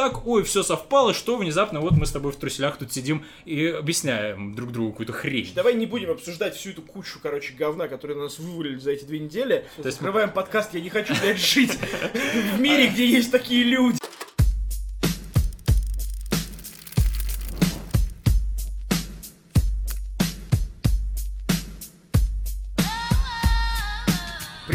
[0.00, 3.66] так, ой, все совпало, что внезапно вот мы с тобой в труселях тут сидим и
[3.66, 5.52] объясняем друг другу какую-то хрень.
[5.54, 9.04] Давай не будем обсуждать всю эту кучу, короче, говна, которую на нас вывалили за эти
[9.04, 9.66] две недели.
[9.76, 11.78] То есть Открываем подкаст, я не хочу, блядь, жить
[12.54, 13.99] в мире, где есть такие люди.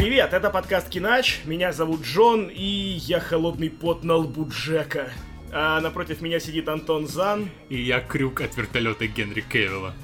[0.06, 5.10] Привет, это подкаст Кинач, меня зовут Джон, и я холодный пот на лбу Джека.
[5.52, 7.50] А напротив меня сидит Антон Зан.
[7.70, 9.94] И я крюк от вертолета Генри Кевилла.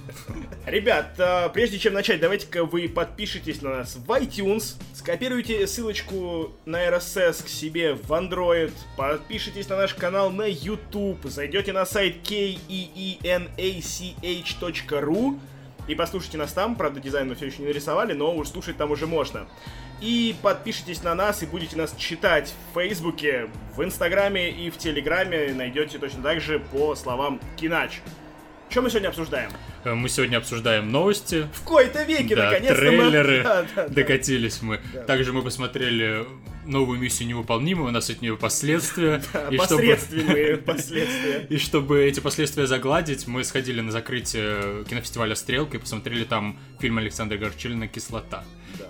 [0.67, 6.85] Ребят, а, прежде чем начать, давайте-ка вы подпишитесь на нас в iTunes, скопируйте ссылочку на
[6.85, 13.39] RSS к себе в Android, подпишитесь на наш канал на YouTube, зайдете на сайт keenach.ru
[15.89, 18.93] и послушайте нас там, правда дизайн мы все еще не нарисовали, но уж слушать там
[18.93, 19.47] уже можно.
[20.03, 25.55] И подпишитесь на нас и будете нас читать в Фейсбуке, в Инстаграме и в Телеграме,
[25.55, 28.01] найдете точно так же по словам Кинач.
[28.69, 29.51] Что мы сегодня обсуждаем?
[29.85, 31.47] Э, Мы сегодня обсуждаем новости.
[31.53, 33.37] В кои-то веке, Да, наконец-то трейлеры.
[33.39, 33.43] мы...
[33.45, 33.89] Да, да, да.
[33.89, 34.81] Докатились мы.
[35.07, 36.27] Также мы посмотрели
[36.65, 39.23] новую миссию невыполнимую, у нас от нее последствия.
[39.51, 41.47] И чтобы- Посредственные последствия.
[41.51, 46.97] И чтобы эти последствия загладить, мы сходили на закрытие кинофестиваля «Стрелка» и посмотрели там фильм
[46.99, 48.43] Александра Горчилина «Кислота».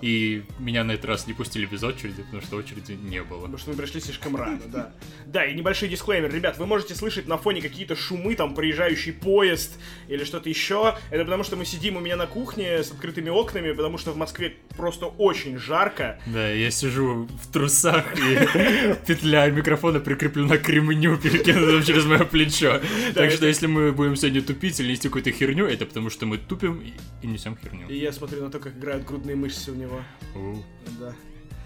[0.03, 3.39] И меня на этот раз не пустили без очереди, потому что очереди не было.
[3.39, 4.91] Потому что мы пришли слишком рано, да.
[5.25, 6.29] Да, и небольшой дисклеймер.
[6.29, 9.79] Ребят, вы можете слышать на фоне какие-то шумы, там, проезжающий поезд
[10.09, 10.97] или что-то еще.
[11.09, 14.17] Это потому, что мы сидим у меня на кухне с открытыми окнами, потому что в
[14.17, 16.19] Москве просто очень жарко.
[16.25, 22.81] Да, я сижу в трусах, и петля микрофона прикреплена к ремню, перекинутым через мое плечо.
[23.13, 26.39] Так что если мы будем сегодня тупить или нести какую-то херню, это потому что мы
[26.39, 26.83] тупим
[27.21, 27.87] и несем херню.
[27.87, 29.92] И я смотрю на то, как играют грудные мышцы у него.
[30.35, 30.55] У,
[30.99, 31.13] Да.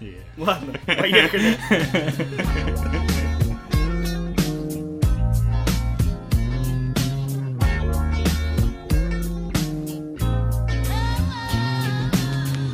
[0.00, 0.14] е.
[0.36, 1.56] Ладно, поехали.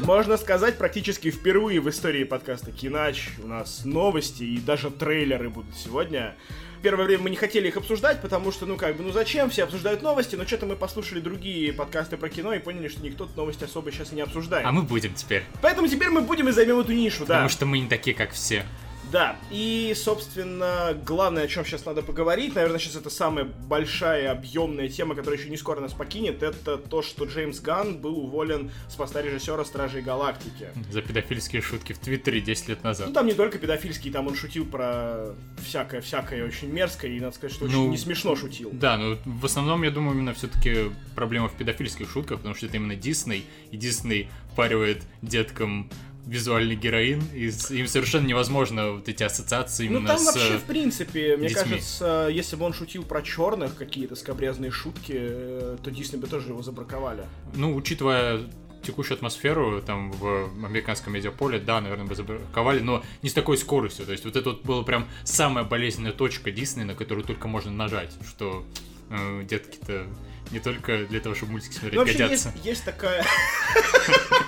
[0.05, 5.75] Можно сказать, практически впервые в истории подкаста Кинач у нас новости и даже трейлеры будут
[5.77, 6.37] сегодня.
[6.85, 9.65] Первое время мы не хотели их обсуждать, потому что, ну как бы, ну зачем, все
[9.65, 13.65] обсуждают новости, но что-то мы послушали другие подкасты про кино и поняли, что никто новости
[13.65, 14.67] особо сейчас и не обсуждает.
[14.67, 15.45] А мы будем теперь.
[15.63, 17.37] Поэтому теперь мы будем и займем эту нишу, да.
[17.37, 18.67] Потому что мы не такие, как все.
[19.13, 24.89] Да, и, собственно, главное, о чем сейчас надо поговорить, наверное, сейчас это самая большая, объемная
[24.89, 28.95] тема, которая еще не скоро нас покинет, это то, что Джеймс Ганн был уволен с
[28.95, 30.69] поста режиссера Стражей Галактики.
[30.91, 33.09] За педофильские шутки в Твиттере 10 лет назад.
[33.09, 35.35] Ну, там не только педофильский, там он шутил про
[35.65, 38.71] всякое-всякое очень мерзкое, и, надо сказать, что очень Ну, не смешно шутил.
[38.73, 42.77] Да, ну в основном, я думаю, именно все-таки проблема в педофильских шутках, потому что это
[42.77, 45.91] именно Дисней, и Дисней впаривает деткам
[46.27, 50.27] визуальный героин, и им совершенно невозможно вот эти ассоциации Ну, именно там с...
[50.27, 51.71] вообще, в принципе, мне детьми.
[51.71, 56.49] кажется, если бы он шутил про черных какие-то скобрезные шутки, э, то Дисней бы тоже
[56.49, 57.25] его забраковали.
[57.55, 58.41] Ну, учитывая
[58.85, 64.07] текущую атмосферу там в американском медиаполе, да, наверное, бы забраковали, но не с такой скоростью.
[64.07, 67.73] То есть вот это вот была прям самая болезненная точка Дисней, на которую только можно
[67.73, 68.65] нажать, что
[69.11, 70.07] э, детки-то
[70.55, 72.53] не только для того, чтобы мультики смотреть, Ну, годятся.
[72.55, 73.25] есть, есть такая...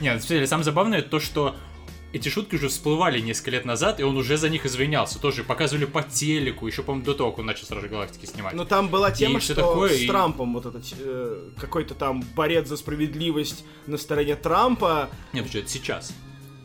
[0.00, 1.56] Нет, на самом деле, самое забавное то, что
[2.12, 5.20] эти шутки уже всплывали несколько лет назад, и он уже за них извинялся.
[5.20, 8.54] Тоже показывали по телеку, еще, по-моему, до того, как он начал Стражи Галактики снимать.
[8.54, 12.22] Но там была тема, всё что такое, с и- Трампом вот этот э, какой-то там
[12.34, 15.08] борец за справедливость на стороне Трампа.
[15.32, 16.12] Нет, что это сейчас.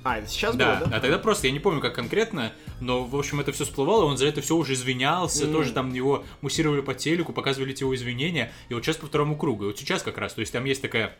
[0.05, 0.97] А, это сейчас Да, было, да?
[0.97, 4.17] а тогда просто, я не помню, как конкретно, но, в общем, это все всплывало, он
[4.17, 5.53] за это все уже извинялся, Мгм.
[5.53, 9.35] тоже там его муссировали по телеку, показывали эти его извинения, и вот сейчас по второму
[9.35, 11.15] кругу, и вот сейчас как раз, то есть там есть такая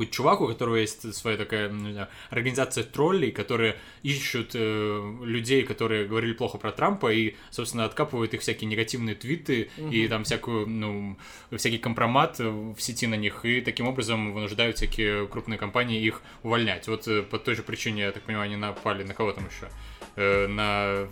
[0.00, 5.62] какой-то чувак, у которого есть своя такая ну, знаю, организация троллей, которые ищут э, людей,
[5.62, 10.66] которые говорили плохо про Трампа, и, собственно, откапывают их всякие негативные твиты и там всякую,
[10.66, 11.18] ну,
[11.54, 16.88] всякий компромат в сети на них, и таким образом вынуждают всякие крупные компании их увольнять.
[16.88, 19.68] Вот э, по той же причине, я так понимаю, они напали на кого там еще?
[20.16, 21.08] Э, на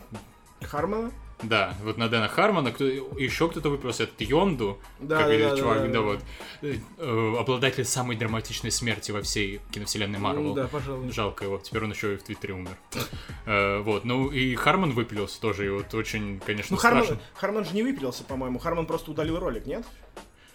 [0.67, 1.13] Хармона?
[1.43, 5.79] Да, вот на Дэна Хармона, кто, еще кто-то выпился, этот Йонду, Да, как да, чувак,
[5.79, 6.01] да, да, да.
[6.01, 6.21] вот,
[6.63, 10.49] э, обладатель самой драматичной смерти во всей киновселенной Марвел.
[10.51, 11.13] М, Да, пожалуй.
[11.13, 12.77] Жалко его, теперь он еще и в Твиттере умер.
[13.47, 17.25] Э, Вот, ну и Хармон выпилился тоже, и вот очень, конечно, Ну, Хармон, страшно.
[17.35, 18.59] Хармон же не выпилился, по-моему.
[18.59, 19.85] Хармон просто удалил ролик, нет?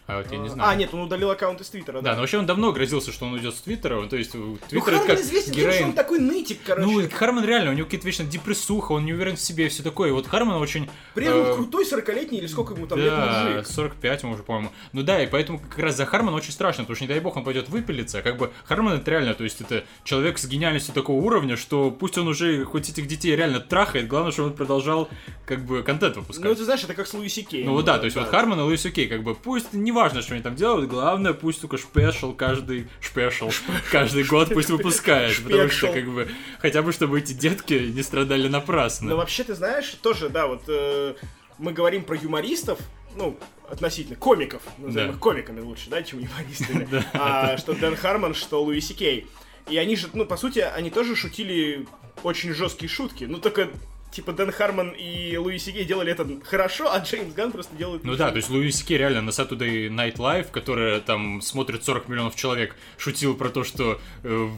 [0.05, 0.69] А вот я не знаю.
[0.69, 2.15] А, нет, он удалил аккаунт из Твиттера, Да, да.
[2.15, 4.05] но вообще он давно грозился, что он уйдет с Твиттера.
[4.07, 5.93] То есть Ну, Твиттер это Харман как известен тем, что он героин.
[5.93, 6.85] такой нытик, короче.
[6.87, 9.81] Ну, Харман реально, у него какие-то вечно депрессуха, он не уверен в себе и все
[9.83, 10.09] такое.
[10.09, 10.89] И вот Харман очень...
[11.13, 13.67] При этом э, крутой 40-летний или сколько ему там лет Да, мужик.
[13.67, 14.71] 45 ему уже, по-моему.
[14.91, 17.37] Ну да, и поэтому как раз за Хармана очень страшно, потому что не дай бог
[17.37, 18.21] он пойдет выпилиться.
[18.21, 22.17] Как бы Харман это реально, то есть это человек с гениальностью такого уровня, что пусть
[22.17, 25.09] он уже хоть этих детей реально трахает, главное, чтобы он продолжал
[25.45, 26.43] как бы контент выпускать.
[26.45, 27.63] Ну, ты знаешь, это как с Луиси Кей.
[27.63, 30.33] Ну вот да, то есть вот Харман и Луис Окей, как бы пусть неважно, что
[30.33, 33.51] они там делают, главное пусть только шпешл каждый шпешл
[33.91, 36.27] каждый год пусть выпускает, потому что как бы
[36.59, 39.15] хотя бы чтобы эти детки не страдали Но напрасно.
[39.15, 41.13] вообще, ты знаешь, тоже, да, вот э,
[41.59, 42.79] мы говорим про юмористов,
[43.15, 43.37] ну,
[43.69, 45.13] относительно комиков, назовем Да.
[45.13, 46.87] их комиками лучше, да, чем юмористами.
[47.13, 49.27] А, что Дэн Хармон, что Луиси Кей.
[49.69, 51.85] И они же, ну, по сути, они тоже шутили
[52.23, 53.25] очень жесткие шутки.
[53.25, 53.69] Ну, только,
[54.13, 58.03] типа, Дэн Хармон и Луиси Кей делали это хорошо, а Джеймс Ганн просто делает...
[58.03, 62.07] Ну да, то есть Луис Кей реально на Saturday Night Live, которая там смотрит 40
[62.07, 64.49] миллионов человек, шутил про то, что э,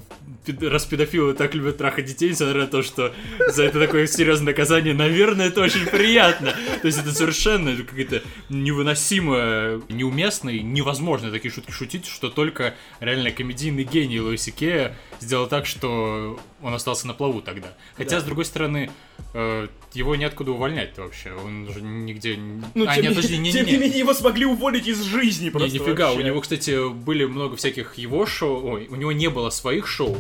[0.62, 3.14] раз педофилы так любят трахать детей, несмотря на то, что
[3.48, 6.54] за это такое серьезное наказание, наверное, это очень приятно.
[6.82, 13.32] То есть это совершенно какая-то невыносимо неуместно и невозможно такие шутки шутить, что только реально
[13.32, 17.68] комедийный гений Луиси Кея сделал так, что он остался на плаву тогда.
[17.96, 18.22] Хотя, Да.
[18.22, 18.90] с другой стороны,
[19.34, 21.32] э, его неоткуда увольнять вообще.
[21.32, 22.36] Он же нигде...
[22.38, 23.84] не- Ну, а, тем, нет, не, подожди, не, тем не, не не.
[23.84, 26.28] менее, его смогли уволить из жизни Не, просто нифига, у вообще.
[26.28, 30.18] него, кстати, были много всяких его шоу, ой, у него не было своих шоу,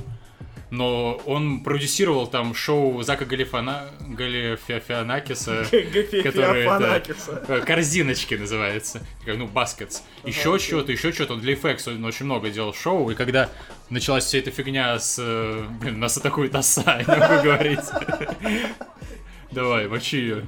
[0.69, 3.89] но он продюсировал там шоу Зака Галифана...
[4.07, 5.65] Галифианакиса,
[6.23, 7.03] который это,
[7.47, 10.01] э, корзиночки называется, ну, баскетс.
[10.23, 13.49] Еще что-то, еще что-то, он для FX он очень много делал шоу, и когда
[13.89, 15.17] началась вся эта фигня с...
[15.19, 17.79] э, Блин, нас атакует оса, я не могу говорить.
[19.51, 20.43] Давай, мочи ее.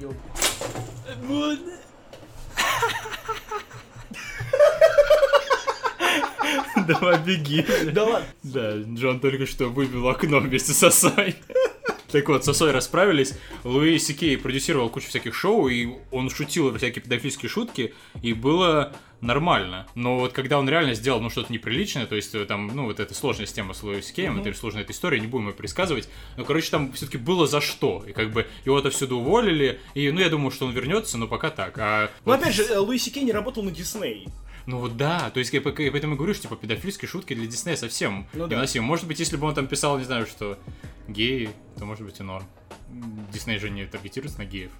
[6.88, 7.66] Давай, беги.
[7.92, 8.28] Да ладно.
[8.44, 11.36] Да, Джон только что выбил окно вместе с Осой.
[12.12, 13.34] Так вот, с Осой расправились.
[13.64, 19.88] Луи Сикей продюсировал кучу всяких шоу, и он шутил всякие педофильские шутки, и было нормально.
[19.96, 23.00] Но вот когда он реально сделал, ну, что-то неприличное, то есть э, там, ну, вот
[23.00, 26.10] эта сложная тема с Луи Сикеем, это сложная эта история, не будем ее пересказывать.
[26.36, 28.04] Но, короче, там все-таки было за что.
[28.08, 31.50] И как бы его отовсюду уволили, и, ну, я думаю, что он вернется, но пока
[31.50, 31.78] так.
[31.78, 34.28] А Ну, вот опять же, э, Луиси Кей не работал на Дисней.
[34.66, 37.48] ну вот да, то есть я, я поэтому и говорю, что типа педофильские шутки для
[37.48, 38.56] Диснея совсем Ну да.
[38.56, 38.86] невыносимы.
[38.86, 40.58] Может быть, если бы он там писал, не знаю, что
[41.08, 42.46] геи, то может быть и норм.
[43.34, 44.72] Дисней же не таргетируется на геев.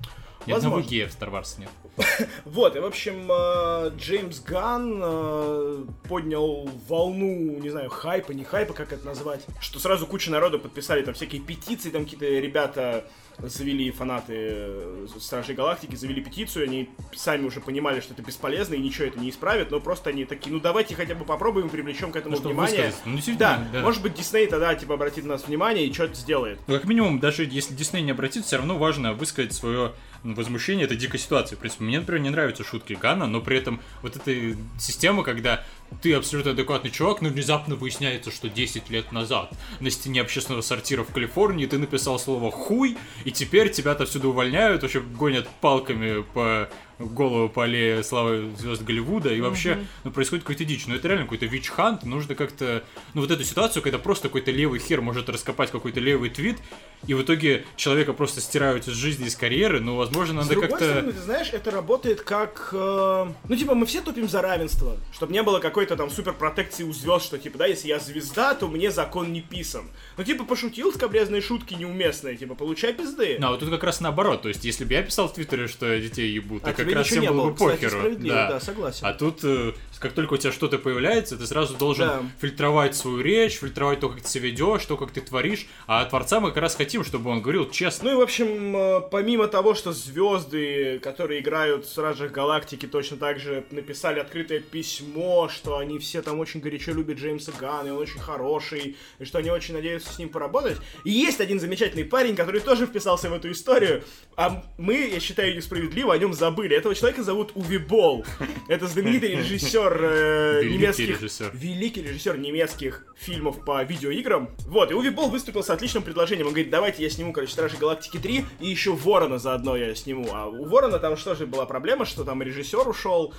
[0.56, 0.90] Одного Возможно.
[0.90, 1.70] гея в Star Wars нет.
[2.46, 8.74] Вот, и, в общем, э, Джеймс Ганн э, поднял волну, не знаю, хайпа, не хайпа,
[8.74, 13.06] как это назвать, что сразу куча народу подписали там всякие петиции, там какие-то ребята
[13.40, 18.80] завели фанаты э, Стражей Галактики, завели петицию, они сами уже понимали, что это бесполезно и
[18.80, 22.16] ничего это не исправит, но просто они такие, ну давайте хотя бы попробуем, привлечем к
[22.16, 22.94] этому Ну, внимание.
[23.06, 23.82] Ну, да, да.
[23.82, 26.60] может быть, Дисней тогда, типа, обратит на нас внимание и что-то сделает.
[26.68, 29.94] Ну, как минимум, даже если Дисней не обратит, все равно важно высказать свое
[30.36, 31.56] возмущение этой дикой ситуации.
[31.56, 35.64] В принципе, мне, например, не нравятся шутки Гана, но при этом вот эта система, когда
[36.02, 41.04] ты абсолютно адекватный чувак, но внезапно выясняется, что 10 лет назад на стене общественного сортира
[41.04, 46.70] в Калифорнии ты написал слово «хуй», и теперь тебя отсюда увольняют, вообще гонят палками по
[47.00, 50.88] голову по аллее славы звезд Голливуда, и вообще, ну, происходит какой-то дичь.
[50.88, 52.84] Ну, это реально какой-то вич-хант, нужно как-то...
[53.14, 56.58] Ну, вот эту ситуацию, когда просто какой-то левый хер может раскопать какой-то левый твит,
[57.06, 60.86] и в итоге человека просто стирают из жизни, из карьеры, ну, возможно, надо другой как-то...
[60.86, 62.70] стороны, ты знаешь, это работает как...
[62.72, 64.98] э, ну, типа, мы все тупим за равенство.
[65.14, 68.56] Чтобы не было какой-то там супер протекции у звезд, что, типа, да, если я звезда,
[68.56, 69.86] то мне закон не писан.
[70.18, 73.38] Ну, типа, пошутил скобрезные шутки неуместные, типа, получай пизды.
[73.40, 75.68] Ну, а вот тут как раз наоборот, то есть, если бы я писал в Твиттере,
[75.68, 78.00] что я детей ебу, то А как тебе раз всем было было, бы похеру.
[78.00, 79.06] справедливо, да, согласен.
[79.06, 82.24] А тут, э, как только у тебя что-то появляется, ты сразу должен Да.
[82.40, 85.68] фильтровать свою речь, фильтровать то, как ты себя ведешь, то, как ты творишь.
[85.88, 88.10] А от Творца мы как раз хотим, чтобы он говорил честно.
[88.10, 93.18] Ну и, в общем, э, помимо того, что звезды, которые играют в Стражах Галактики, точно
[93.18, 97.92] так же написали открытое письмо, что они все там очень горячо любят Джеймса Ганна, и
[97.92, 100.78] он очень хороший, и что они очень надеются с ним поработать.
[101.04, 104.04] И есть один замечательный парень, который тоже вписался в эту историю,
[104.36, 106.76] а мы, я считаю, несправедливо о нем забыли.
[106.76, 108.26] Этого человека зовут Уви Болл.
[108.68, 111.10] Это знаменитый режиссер э, Великий немецких...
[111.10, 111.52] режиссер.
[111.54, 114.50] Великий режиссер немецких фильмов по видеоиграм.
[114.68, 116.48] Вот, и Уви Болл выступил с отличным предложением.
[116.48, 120.30] Он говорит, давайте я сниму, короче, Стражи Галактики 3, и еще Ворона заодно я сниму.
[120.34, 123.34] А у Ворона там что же была проблема, что там режиссер ушел,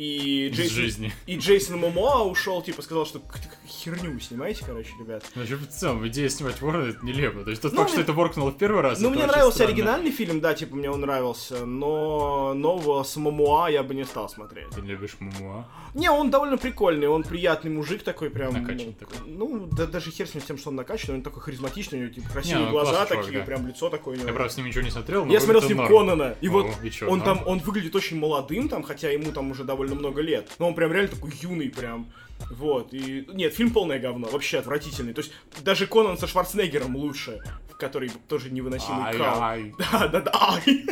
[0.00, 1.12] И Джейсон, жизни.
[1.26, 5.22] и Джейсон Момоа ушел, типа, сказал, что «К- к- херню вы снимаете, короче, ребят.
[5.34, 7.44] Вообще, в целом, идея снимать Ворона это нелепо.
[7.44, 8.98] То есть тот Ну, факт, что мне- это воркнуло в первый раз.
[8.98, 9.72] Ну, мне нравился странно.
[9.72, 14.30] оригинальный фильм, да, типа, мне он нравился, но нового с Момоа я бы не стал
[14.30, 14.70] смотреть.
[14.70, 15.66] Ты любишь Мумуа?
[15.94, 18.54] Не, он довольно прикольный, он приятный мужик такой, прям...
[18.54, 19.16] Накачанный ну, такой.
[19.26, 22.14] Ну, да, даже хер с ним тем, что он накачанный, он такой харизматичный, у него,
[22.14, 23.44] типа, красивые Не, он глаза такие, чувак, да.
[23.44, 24.16] прям лицо такое.
[24.16, 25.88] Я, правда, с ним ничего не смотрел, но Я смотрел с ним норм.
[25.90, 27.38] Конана, и О, вот и чё, он норм?
[27.38, 30.50] там, он выглядит очень молодым там, хотя ему там уже довольно много лет.
[30.58, 32.10] Но он прям реально такой юный прям.
[32.50, 33.26] Вот, и...
[33.32, 35.12] Нет, фильм полное говно, вообще отвратительный.
[35.12, 35.32] То есть
[35.62, 37.42] даже Конан со Шварценеггером лучше,
[37.78, 39.42] который тоже невыносимый Ай, кал.
[39.42, 39.74] ай.
[39.92, 40.86] Да, да, да, ай.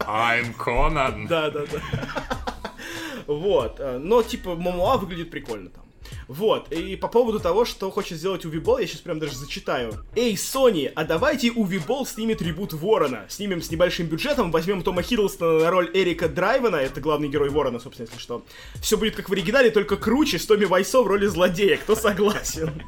[0.00, 1.28] I'm Conan.
[1.28, 1.80] Да, да, да.
[3.26, 5.84] Вот, э, но типа Момоа выглядит прикольно там.
[6.28, 9.92] Вот, и по поводу того, что хочет сделать Увибол, я сейчас прям даже зачитаю.
[10.14, 13.26] Эй, Sony, а давайте Увибол снимет ребут Ворона.
[13.28, 17.80] Снимем с небольшим бюджетом, возьмем Тома Хиддлстона на роль Эрика Драйвена, это главный герой Ворона,
[17.80, 18.44] собственно, если что.
[18.80, 22.82] Все будет как в оригинале, только круче, с Томми Вайсо в роли злодея, кто согласен?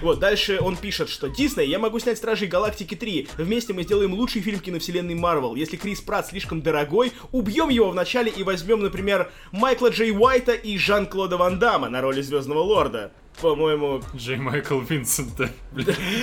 [0.00, 3.28] Вот, дальше он пишет, что Дисней, я могу снять Стражей Галактики 3.
[3.38, 5.54] Вместе мы сделаем лучший фильм киновселенной Марвел.
[5.54, 10.52] Если Крис Пратт слишком дорогой, убьем его в начале и возьмем, например, Майкла Джей Уайта
[10.52, 13.12] и Жан-Клода Ван Дамма на роли Звездного Лорда.
[13.40, 14.02] По-моему...
[14.14, 15.50] Джей Майкл Винсента.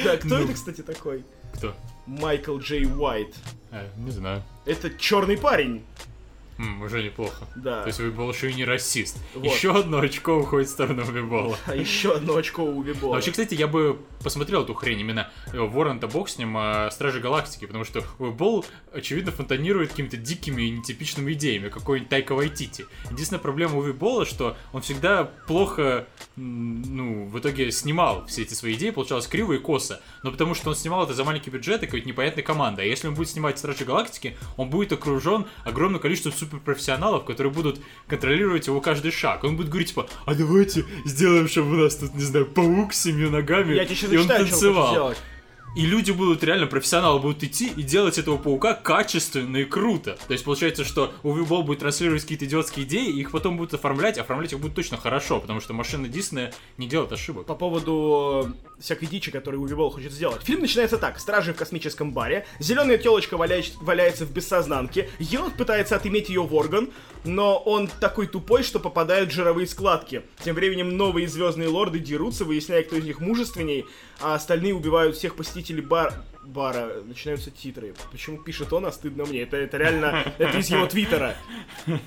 [0.03, 0.43] Да, кто Ну.
[0.43, 1.23] это, кстати, такой?
[1.55, 1.73] Кто?
[2.05, 3.35] Майкл Джей Уайт.
[3.71, 4.43] А, не знаю.
[4.65, 5.83] Это черный парень.
[6.59, 7.47] М, уже неплохо.
[7.55, 7.83] Да.
[7.83, 9.17] То есть Вибол еще и не расист.
[9.33, 9.45] Вот.
[9.45, 11.57] Еще одно очко уходит в сторону Вибола.
[11.65, 13.13] А еще одно очко у Вибола.
[13.15, 17.21] вообще, кстати, я бы посмотрел эту хрень именно э, Ворон-то бог с ним, а Стражи
[17.21, 22.85] Галактики, потому что Уэбол, очевидно, фонтанирует какими-то дикими и нетипичными идеями, какой-нибудь Тайка Вайтити.
[23.09, 28.73] Единственная проблема у Уэбола, что он всегда плохо, ну, в итоге снимал все эти свои
[28.73, 31.85] идеи, получалось криво и косо, но потому что он снимал это за маленький бюджет и
[31.85, 32.81] какой-то непонятной командой.
[32.83, 37.79] А если он будет снимать Стражи Галактики, он будет окружен огромным количеством суперпрофессионалов, которые будут
[38.07, 39.43] контролировать его каждый шаг.
[39.43, 43.01] Он будет говорить, типа, а давайте сделаем, чтобы у нас тут, не знаю, паук с
[43.01, 45.13] семью ногами, Я тебе и он танцевал.
[45.75, 50.17] И люди будут реально, профессионалы будут идти и делать этого паука качественно и круто.
[50.27, 54.21] То есть получается, что Увибол будет транслировать какие-то идиотские идеи, их потом будут оформлять, а
[54.21, 57.45] оформлять их будет точно хорошо, потому что машина Диснея не делает ошибок.
[57.45, 60.41] по поводу э, всякой дичи, которую Увибол хочет сделать.
[60.43, 61.19] Фильм начинается так.
[61.19, 66.53] Стражи в космическом баре, зеленая телочка валяч- валяется в бессознанке, енот пытается отыметь ее в
[66.55, 66.89] орган,
[67.25, 70.23] но он такой тупой, что попадают в жировые складки.
[70.43, 73.85] Тем временем новые звездные лорды дерутся, выясняя, кто из них мужественней,
[74.21, 76.13] а остальные убивают всех посетителей бар...
[76.43, 77.01] бара.
[77.05, 77.93] Начинаются титры.
[78.11, 79.41] Почему пишет он, а стыдно мне?
[79.43, 80.33] Это, это реально...
[80.37, 81.35] Это из его твиттера.
[81.85, 81.99] Ну,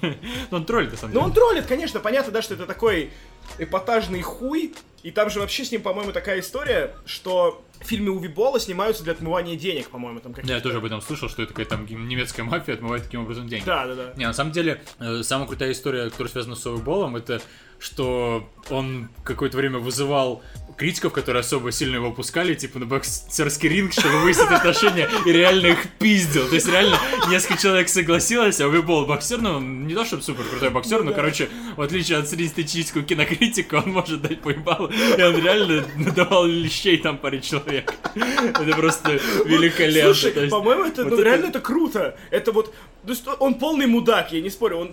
[0.51, 1.27] он троллит, на самом Ну деле.
[1.29, 3.11] он троллит, конечно, понятно, да, что это такой
[3.59, 4.75] эпатажный хуй.
[5.03, 9.03] И там же вообще с ним, по-моему, такая история, что в фильме Уви Бола снимаются
[9.03, 10.55] для отмывания денег, по-моему, там какие-то.
[10.55, 13.65] Я тоже об этом слышал, что это какая-то там немецкая мафия отмывает таким образом деньги.
[13.65, 14.13] Да, да, да.
[14.17, 17.43] Не, на самом деле, э, самая крутая история, которая связана с Болом, это
[17.83, 20.41] что он какое-то время вызывал
[20.77, 25.67] критиков, которые особо сильно его пускали, типа на боксерский ринг, чтобы выяснить отношения, и реально
[25.67, 26.49] их пиздил.
[26.49, 26.97] То есть реально
[27.29, 31.49] несколько человек согласилось, а Уибол боксер, ну, не то чтобы супер крутой боксер, но, короче,
[31.77, 37.19] в отличие от среднестатистического кинокритика, он может дать поебалу, и он реально надавал лещей там
[37.19, 37.95] паре человек.
[38.15, 39.13] Это просто
[39.45, 40.15] великолепно.
[40.15, 42.17] Слушай, по-моему, ну, это- реально это круто.
[42.31, 44.93] Это вот, то есть он полный мудак, я не спорю, он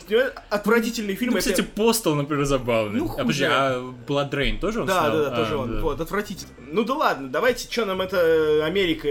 [0.50, 1.32] отвратительный фильм.
[1.34, 3.00] Ну, это- кстати, Постол, например, забавный.
[3.00, 3.56] Ну, а, подожди, хуже.
[3.56, 5.12] а Blood Rain тоже он Да, снял?
[5.18, 5.72] да, да, А, тоже он.
[5.76, 5.80] да.
[5.82, 6.52] Вот, отвратительно.
[6.72, 9.08] Ну да ладно, давайте, что нам это Америка,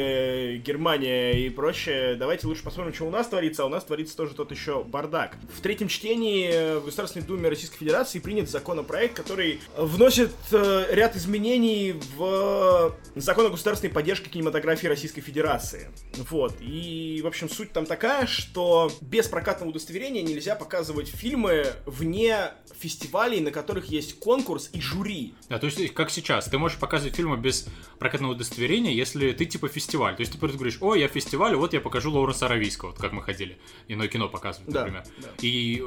[0.59, 4.35] Германия и прочее, давайте лучше посмотрим, что у нас творится, а у нас творится тоже
[4.35, 5.37] тот еще бардак.
[5.57, 11.95] В третьем чтении в Государственной Думе Российской Федерации принят законопроект, который вносит э, ряд изменений
[12.17, 15.89] в закон о государственной поддержке кинематографии Российской Федерации.
[16.31, 22.51] Вот, и, в общем, суть там такая, что без прокатного удостоверения нельзя показывать фильмы вне
[22.79, 25.35] фестивалей, на которых есть конкурс и жюри.
[25.49, 27.67] Да, то есть, как сейчас, ты можешь показывать фильмы без
[27.99, 30.15] прокатного удостоверения, если ты типа фестиваль.
[30.17, 33.13] То есть ты просто говоришь, о, я фестиваль, вот я покажу Лоуренса Аравийского, вот как
[33.13, 33.59] мы ходили.
[33.89, 35.05] Иное кино показывают, Да, например.
[35.19, 35.29] да.
[35.43, 35.83] И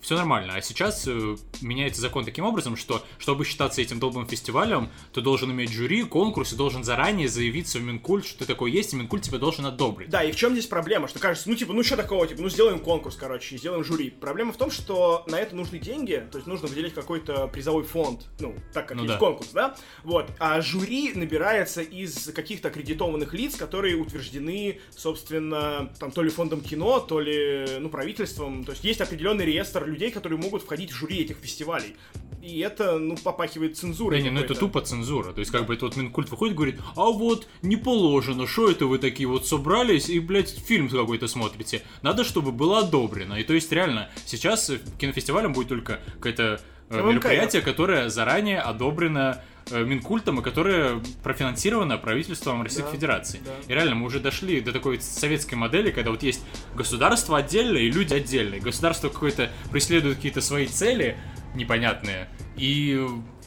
[0.00, 0.54] все нормально.
[0.54, 5.50] А сейчас э, меняется закон таким образом, что чтобы считаться этим долбым фестивалем, ты должен
[5.50, 9.22] иметь жюри, конкурс, и должен заранее заявиться в Минкульт, что ты такой есть, и Минкульт
[9.22, 10.10] тебя должен одобрить.
[10.10, 11.08] Да, и в чем здесь проблема?
[11.08, 14.10] Что кажется, ну типа, ну что такого, типа, ну сделаем конкурс, короче, сделаем жюри.
[14.10, 18.26] Проблема в том, что на это нужны деньги, то есть нужно выделить какой-то призовой фонд,
[18.40, 19.18] ну, так как Ну есть да.
[19.18, 19.76] конкурс, да?
[20.04, 20.30] Вот.
[20.38, 27.00] А жюри набирается из каких-то аккредитованных лиц, которые утверждены, собственно, там, то ли фондом кино,
[27.00, 28.64] то ли, ну, правительством.
[28.64, 31.96] То есть есть определенный реестр людей, которые могут входить в жюри этих фестивалей.
[32.42, 34.18] И это, ну, попахивает цензурой.
[34.18, 35.32] Да не, ну это тупо цензура.
[35.32, 38.70] То есть, как бы это вот Минкульт выходит и говорит, а вот не положено, что
[38.70, 41.82] это вы такие вот собрались и, блядь, фильм какой-то смотрите.
[42.02, 43.34] Надо, чтобы было одобрено.
[43.34, 47.24] И то есть, реально, сейчас кинофестивалем будет только какое-то э, ММК.
[47.24, 53.40] мероприятие, которое заранее одобрено Минкультом и которое профинансировано правительством Российской Да, Федерации.
[53.44, 53.52] да.
[53.66, 56.40] И реально, мы уже дошли до такой советской модели, когда вот есть
[56.74, 58.60] государство отдельное и люди отдельные.
[58.60, 61.16] Государство какое-то преследует какие-то свои цели
[61.54, 63.04] непонятные, и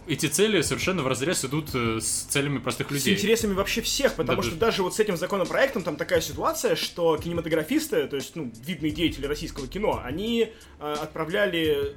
[0.07, 3.13] эти цели совершенно в разрез идут э, с целями простых С людей.
[3.13, 4.65] интересами вообще всех, потому Да, что да.
[4.65, 9.27] даже вот с этим законопроектом там такая ситуация, что кинематографисты, то есть, ну, видные деятели
[9.27, 11.95] российского кино, они э, отправляли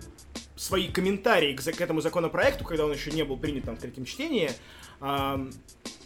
[0.57, 4.05] свои комментарии к, к этому законопроекту, когда он еще не был принят там в третьем
[4.05, 4.51] чтении,
[5.01, 5.51] ам,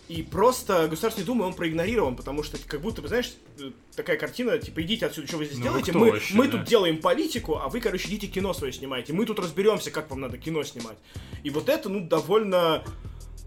[0.09, 4.57] и просто Государственной Думы он проигнорирован, потому что как будто бы, знаешь, э, такая картина,
[4.59, 6.53] типа, идите отсюда, что вы здесь Ну, делаете, мы, вообще, мы да?
[6.59, 10.21] тут делаем политику, а вы, короче, идите кино свое снимаете, мы тут разберемся, как вам
[10.21, 10.97] надо кино снимать.
[11.43, 12.85] И вот это, ну, довольно,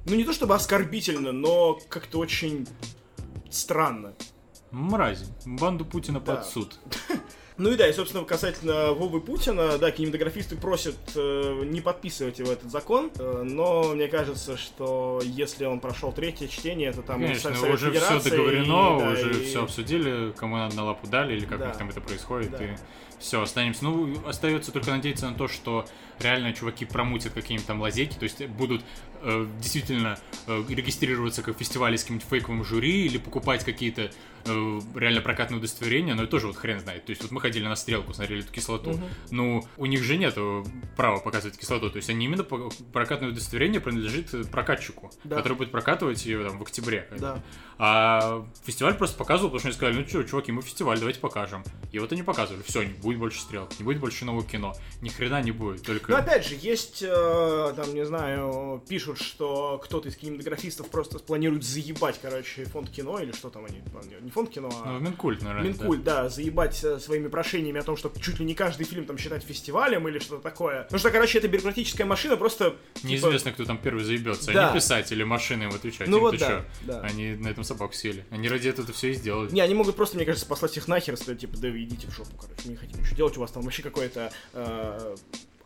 [0.06, 2.68] ну, не то чтобы оскорбительно, но как-то очень
[3.50, 4.14] странно.
[4.70, 5.26] Мрази.
[5.46, 6.36] Банду Путина Да.
[6.36, 6.80] под суд.
[7.58, 12.52] Ну и да, и, собственно, касательно Вовы Путина, да, кинематографисты просят э, не подписывать его
[12.52, 17.54] этот закон, э, но мне кажется, что если он прошел третье чтение, то там Конечно,
[17.54, 21.08] Совет уже все Федерации, договорено, и, да, уже и- все обсудили, кому надо на лапу
[21.08, 21.66] дали, или как Да.
[21.66, 22.64] у них там это происходит, Да.
[22.64, 22.70] и
[23.20, 23.84] все, останемся.
[23.84, 25.86] Ну, остается только надеяться на то, что
[26.20, 28.82] реально чуваки промутят какие-нибудь там лазейки, то есть будут
[29.24, 30.18] э, действительно
[30.48, 34.10] э, регистрироваться как фестивали с каким-нибудь фейковым жюри, или покупать какие-то
[34.46, 37.06] э, реально прокатные удостоверения, но это тоже вот хрен знает.
[37.06, 39.04] То есть вот мы ходили на стрелку, смотрели эту кислоту, Мгм.
[39.32, 40.38] ну, у них же нет
[40.96, 45.38] права показывать кислоту, то есть они именно прокатное удостоверение принадлежит прокатчику, Да.
[45.38, 47.08] который будет прокатывать ее там в октябре.
[47.18, 47.42] Да.
[47.84, 51.64] А фестиваль просто показывал, потому что они сказали, ну что, чуваки, мы фестиваль, давайте покажем.
[51.92, 55.10] И вот они показывали, все, не будет больше стрелок, не будет больше нового кино, ни
[55.10, 56.12] хрена не будет, только...
[56.12, 61.64] Но опять же, есть, э, там, не знаю, пишут, что кто-то из кинематографистов просто планирует
[61.64, 63.82] заебать, короче, фонд кино, или что там они,
[64.22, 64.92] не фонд кино, а...
[64.92, 65.70] Ну, Минкульт, наверное.
[65.70, 66.30] Минкульт, да.
[66.30, 70.08] заебать э, своими прошениями о том, что чуть ли не каждый фильм там считать фестивалем
[70.08, 70.84] или что-то такое.
[70.84, 72.66] Потому что, короче, эта бюрократическая машина просто...
[72.66, 73.00] да.
[73.00, 74.54] типа, Неизвестно, кто там первый заебется.
[74.54, 74.68] Да.
[74.68, 76.08] Они писатели, машины им отвечать.
[76.08, 76.66] Ну Им вот да, чё?
[76.84, 77.02] да.
[77.02, 78.26] Они на этом собаку сели.
[78.30, 79.52] Они ради этого это все и сделали.
[79.52, 82.08] Не, они могут просто, мне кажется, послать их нахер и сказать, типа, да вы идите
[82.08, 85.16] в жопу, короче, мы не хотим ничего делать, у вас там вообще какое-то э,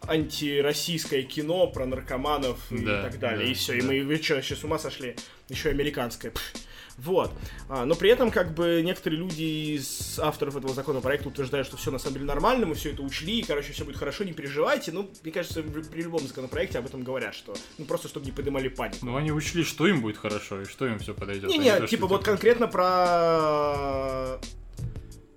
[0.08, 3.88] антироссийское кино про наркоманов и Да, так далее, да, и все, и да.
[3.88, 5.16] мы, вы что, сейчас с ума сошли?
[5.50, 6.32] Еще американское.
[6.32, 6.54] Пф.
[6.98, 7.32] Вот.
[7.68, 9.44] А, но при этом, как бы, некоторые люди
[9.75, 13.40] из авторов этого законопроекта утверждают, что все на самом деле нормально, мы все это учли,
[13.40, 14.92] и, короче, все будет хорошо, не переживайте.
[14.92, 18.70] Ну, мне кажется, при любом законопроекте об этом говорят, что, ну, просто чтобы не поднимали
[18.70, 19.06] панику.
[19.06, 21.46] Ну, они учли, что им будет хорошо, и что им все подойдет.
[21.46, 24.40] а Не-не, то, что типа вот конкретно про...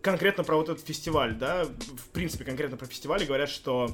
[0.01, 3.91] Конкретно про вот этот фестиваль, да, в принципе, конкретно про фестивали говорят, что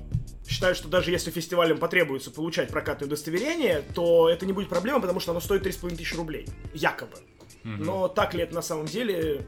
[0.46, 5.18] считают, что даже если фестивалям потребуется получать прокатное удостоверение, то это не будет проблема, потому
[5.18, 6.46] что оно стоит 3,5 тысячи рублей.
[6.74, 7.16] Якобы.
[7.64, 9.46] Но так ли это на самом деле,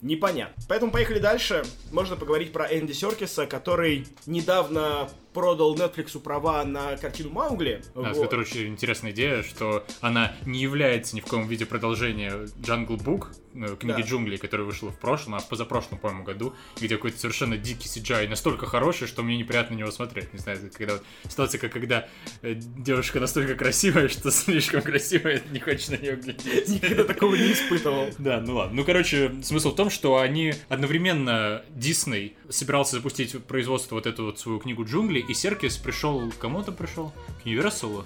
[0.00, 0.62] непонятно.
[0.68, 1.64] Поэтому поехали дальше.
[1.92, 7.82] Можно поговорить про Энди Серкиса, который недавно продал Netflix права на картину Маугли.
[7.94, 8.24] Да, Вот.
[8.24, 13.26] это очень интересная идея, что она не является ни в коем виде продолжением Jungle Book,
[13.54, 14.08] э, книги Да.
[14.08, 18.28] джунглей, которая вышла в прошлом, а в позапрошлом, по-моему, году, где какой-то совершенно дикий CGI
[18.28, 20.32] настолько хороший, что мне неприятно на него смотреть.
[20.32, 22.08] Не знаю, когда вот ситуация, как когда
[22.40, 26.66] э, девушка настолько красивая, что слишком красивая, не хочешь на нее глядеть.
[26.70, 28.08] Никогда такого не испытывал.
[28.16, 28.74] Да, ну ладно.
[28.76, 34.38] Ну, короче, смысл в том, что они одновременно Дисней собирался запустить производство вот эту вот
[34.38, 37.12] свою книгу джунглей, и Серкис пришел, кому-то пришел?
[37.42, 38.04] К Universal?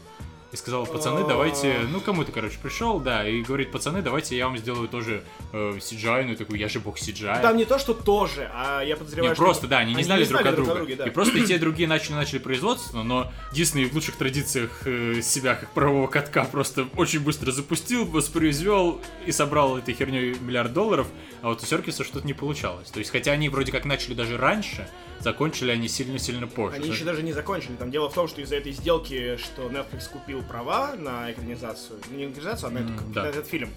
[0.53, 4.59] И сказал, пацаны, давайте, ну кому-то, короче, пришел, да, и говорит, пацаны, давайте я вам
[4.59, 7.41] сделаю тоже э, CGI, ну, такой, я же бог CGI.
[7.41, 9.45] Там не то, что тоже, а я подозреваю, Не, что...
[9.45, 10.75] просто, да, они не знали друг о друга.
[10.75, 11.07] друге, да.
[11.07, 15.21] И просто и те, и другие начали, начали производство, но Дисней в лучших традициях э,
[15.23, 21.07] себя, как правового катка, просто очень быстро запустил, воспроизвел и собрал этой херней миллиард долларов,
[21.43, 22.91] а вот у Серкиса что-то не получалось.
[22.91, 24.89] То есть, хотя они вроде как начали даже раньше,
[25.21, 26.77] закончили они сильно-сильно позже.
[26.77, 27.77] Они еще даже не закончили.
[27.77, 32.17] Там дело в том, что из-за этой сделки, что Netflix купил права на экранизацию, ну,
[32.17, 33.23] не экранизацию, а на, М, этот, да.
[33.23, 33.71] на этот фильм.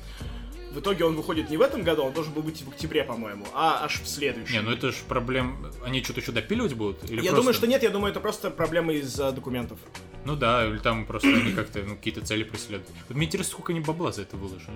[0.73, 3.45] В итоге он выходит не в этом году, он должен был быть в октябре, по-моему,
[3.54, 4.54] а аж в следующем.
[4.56, 5.67] Не, ну это ж проблем...
[5.86, 7.04] Они что-то еще допиливать будут?
[7.04, 9.78] Или я просто- думаю, что нет, я думаю, это просто проблема из-за документов.
[10.26, 12.89] Ну да, или там просто они как-то ну, какие-то цели преследуют.
[13.08, 14.71] Вот мне интересно, сколько они бабла за это выложили.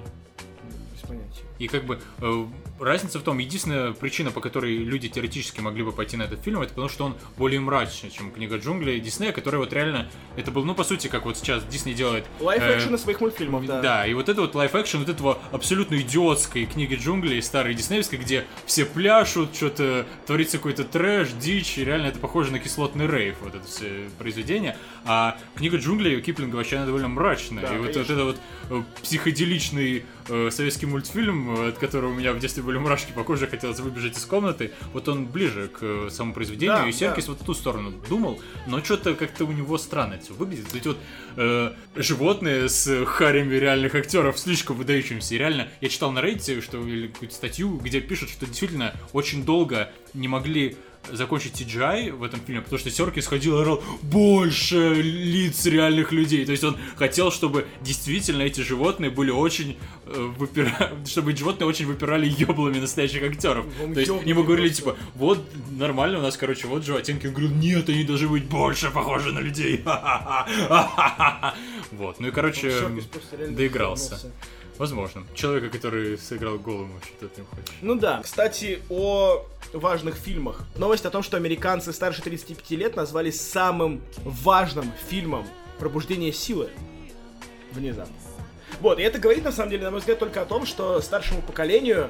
[0.93, 1.43] без понятия.
[1.60, 2.46] И как бы э,
[2.80, 6.62] разница в том, единственная причина, по которой люди теоретически могли бы пойти на этот фильм,
[6.62, 10.63] это потому что он более мрачный, чем книга джунглей Диснея, которая вот реально, это был,
[10.63, 12.26] ну, по сути, как вот сейчас Дисней делает...
[12.39, 13.82] Live-action э, своих мультфильмов, да.
[13.82, 18.46] Да, и вот это вот live-action вот этого абсолютно идиотской книги джунглей, старой диснеевской, где
[18.65, 23.56] все пляшут, что-то творится какой-то трэш, дичь, и реально это похоже на кислотный рейв, вот
[23.56, 24.78] это все произведение.
[25.06, 27.63] А книга джунглей у Киплинга вообще она довольно мрачная.
[27.63, 28.38] Да, и вот, вот это вот
[28.70, 33.48] э, психоделичный э, советский мультфильм, от которого у меня в детстве были мурашки по коже,
[33.48, 37.34] хотелось выбежать из комнаты, вот он ближе к э, самому произведению, да, и Серкис да.
[37.34, 40.74] вот в ту сторону думал, но что-то как-то у него странно это все выглядит.
[40.74, 40.98] Эти вот
[41.36, 45.36] э, животные с харями реальных актеров слишком выдающимся.
[45.36, 49.44] И реально, я читал на Reddit, что, или какую-то статью, где пишут, что действительно очень
[49.44, 50.78] долго не могли
[51.12, 56.46] закончить CGI в этом фильме, потому что Серкис ходил и орал больше лиц реальных людей.
[56.46, 60.91] То есть он хотел, чтобы действительно эти животные были очень э, выпира...
[61.06, 63.65] чтобы животные очень выпирали еблами настоящих актеров.
[63.84, 67.28] Он То есть ему говорили, типа, вот нормально у нас, короче, вот животинки.
[67.28, 69.84] Он говорил, нет, они должны быть больше похожи на людей.
[71.91, 72.72] Вот, ну и, короче,
[73.50, 74.32] доигрался.
[74.78, 75.24] Возможно.
[75.34, 77.76] Человека, который сыграл голым, что-то от него хочешь.
[77.82, 78.22] Ну да.
[78.24, 80.66] Кстати, о важных фильмах.
[80.76, 85.46] Новость о том, что американцы старше 35 лет назвали самым важным фильмом
[85.80, 86.70] «Пробуждение силы».
[87.72, 88.16] Внезапно.
[88.82, 91.42] Вот, и это говорит, на самом деле, на мой взгляд, только о том, что старшему
[91.42, 92.10] поколению,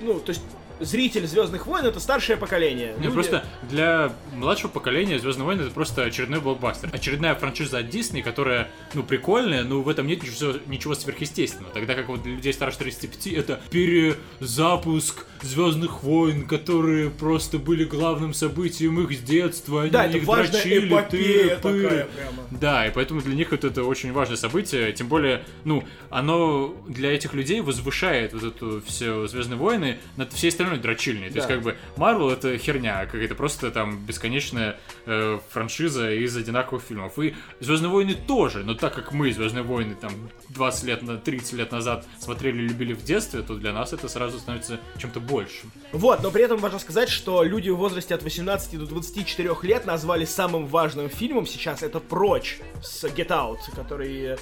[0.00, 0.42] ну, то есть
[0.80, 2.94] зритель Звездных войн это старшее поколение.
[2.96, 3.14] Ну, Люди...
[3.14, 6.90] просто для младшего поколения Звездные войны это просто очередной блокбастер.
[6.92, 11.72] Очередная франшиза от Disney, которая, ну, прикольная, но в этом нет ничего, ничего сверхъестественного.
[11.72, 18.32] Тогда как вот для людей старше 35 это перезапуск Звездных войн, которые просто были главным
[18.32, 19.82] событием их с детства.
[19.82, 22.42] Они да, это важная дрочили, эпопея тыры, такая прямо.
[22.52, 24.92] Да, и поэтому для них вот это очень важное событие.
[24.92, 30.50] Тем более, ну, оно для этих людей возвышает вот эту все Звездные войны над всей
[30.62, 31.28] остальной дрочильней.
[31.28, 31.32] Да.
[31.32, 36.82] То есть, как бы, Марвел это херня, какая-то просто там бесконечная э, франшиза из одинаковых
[36.82, 37.18] фильмов.
[37.18, 40.12] И Звездные войны тоже, но так как мы Звездные войны там
[40.50, 44.78] 20 лет, 30 лет назад смотрели, любили в детстве, то для нас это сразу становится
[44.98, 45.72] чем-то большим.
[45.92, 49.86] Вот, но при этом важно сказать, что люди в возрасте от 18 до 24 лет
[49.86, 54.36] назвали самым важным фильмом сейчас это «Прочь» с Get Out, который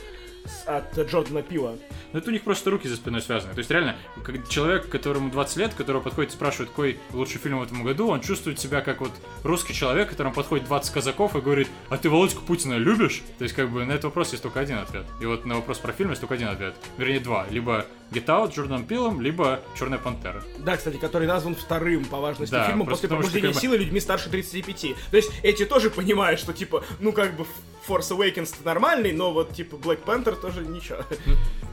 [0.67, 1.77] от Джордана Пила.
[2.13, 3.53] Ну, это у них просто руки за спиной связаны.
[3.53, 7.61] То есть, реально, как человек, которому 20 лет, которого подходит и спрашивает, какой лучший фильм
[7.61, 9.13] в этом году, он чувствует себя как вот
[9.45, 13.23] русский человек, которому подходит 20 казаков и говорит, а ты Володьку Путина любишь?
[13.39, 15.07] То есть, как бы, на этот вопрос есть только один ответ.
[15.21, 16.75] И вот на вопрос про фильм есть только один ответ.
[16.99, 17.47] Вернее, два.
[17.51, 20.43] Либо Get Out Джорданом Пилом, либо Черная Пантера.
[20.59, 24.31] Да, кстати, который назван вторым по важности да, фильмом после пробуждения что, силы людьми старше
[24.31, 24.95] 35.
[25.11, 27.47] То есть эти тоже понимают, что типа, ну как бы
[27.87, 30.99] Force Awakens нормальный, но вот типа Black Panther тоже ничего.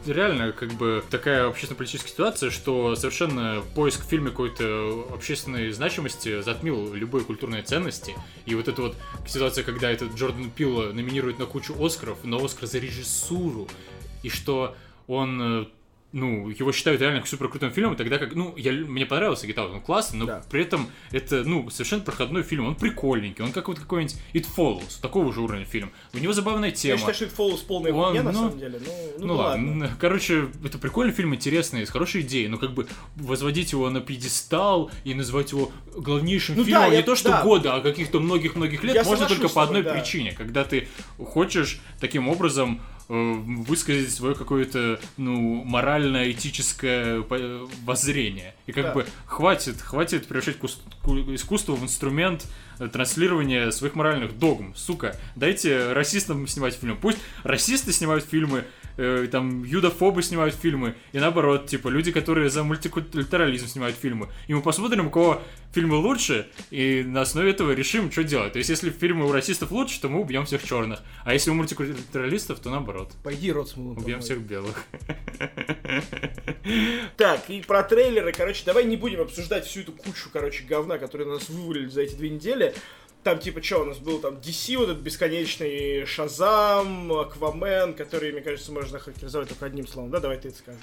[0.05, 6.41] Ну, реально, как бы такая общественно-политическая ситуация, что совершенно поиск в фильме какой-то общественной значимости
[6.41, 8.15] затмил любые культурные ценности.
[8.45, 8.95] И вот эта вот
[9.27, 13.67] ситуация, когда этот Джордан Пил номинирует на кучу Оскаров, на Оскар за режиссуру,
[14.23, 14.75] и что
[15.07, 15.65] он э,
[16.17, 19.81] ну, его считают реально супер крутым фильмом, тогда как, ну, я, мне понравился Out, он
[19.81, 20.43] классный, но да.
[20.49, 24.99] при этом это, ну, совершенно проходной фильм, он прикольненький, он как вот какой-нибудь It Follows,
[25.01, 25.91] такого же уровня фильм.
[26.13, 26.93] У него забавная тема.
[26.93, 29.35] Я считаю, что It Follows полная он, хуйня, ну, на самом деле, ну, ну, ну
[29.35, 29.69] ладно.
[29.69, 29.97] ладно.
[29.99, 34.89] Короче, это прикольный фильм, интересный, с хорошей идеей, но как бы возводить его на пьедестал
[35.03, 37.43] и называть его главнейшим ну, фильмом да, не я, то что да.
[37.43, 39.93] года, а каких-то многих-многих лет, я можно только по одной да.
[39.93, 47.23] причине, когда ты хочешь таким образом высказать свое какое-то, ну, морально-этическое
[47.85, 48.53] воззрение.
[48.65, 48.93] И как да.
[48.93, 52.45] бы хватит, хватит превращать искусство в инструмент
[52.91, 54.75] транслирования своих моральных догм.
[54.75, 56.97] Сука, дайте расистам снимать фильмы.
[57.01, 58.65] Пусть расисты снимают фильмы,
[58.97, 64.29] э, там, юдофобы снимают фильмы, и наоборот, типа, люди, которые за мультикультурализм снимают фильмы.
[64.47, 65.41] И мы посмотрим, у кого
[65.73, 68.53] фильмы лучше, и на основе этого решим, что делать.
[68.53, 71.01] То есть, если фильмы у расистов лучше, то мы убьем всех черных.
[71.23, 73.13] А если у мультикультуралистов, то наоборот.
[73.23, 74.83] Пойди, рот Убьем всех белых.
[77.17, 81.27] Так, и про трейлеры, короче, давай не будем обсуждать всю эту кучу, короче, говна, которые
[81.27, 82.73] нас вывалили за эти две недели.
[83.27, 88.39] Там, типа, что у нас был там DC, вот этот бесконечный Шазам, Аквамен, который, мне
[88.39, 90.11] кажется, можно характеризовать только одним словом.
[90.11, 90.79] Да, давай ты это скажешь.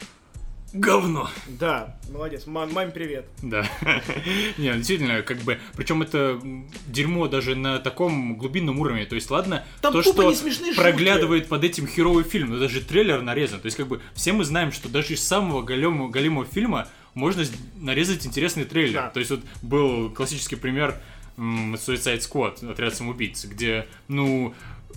[0.74, 1.30] Говно.
[1.48, 2.44] Да, молодец.
[2.44, 3.24] Мам, маме привет.
[3.40, 3.66] Да.
[4.59, 6.38] Не, действительно, как бы, причем это
[6.87, 9.07] дерьмо даже на таком глубинном уровне.
[9.07, 10.35] То есть, ладно, Там то, что
[10.76, 13.61] проглядывает под этим херовый фильм, но даже трейлер нарезан.
[13.61, 17.42] То есть, как бы, все мы знаем, что даже из самого големого, големого фильма можно
[17.76, 18.94] нарезать интересный трейлер.
[18.94, 19.09] Да.
[19.09, 21.00] То есть, вот был классический пример
[21.37, 24.55] Suicide Squad, отряд самоубийц, где, ну,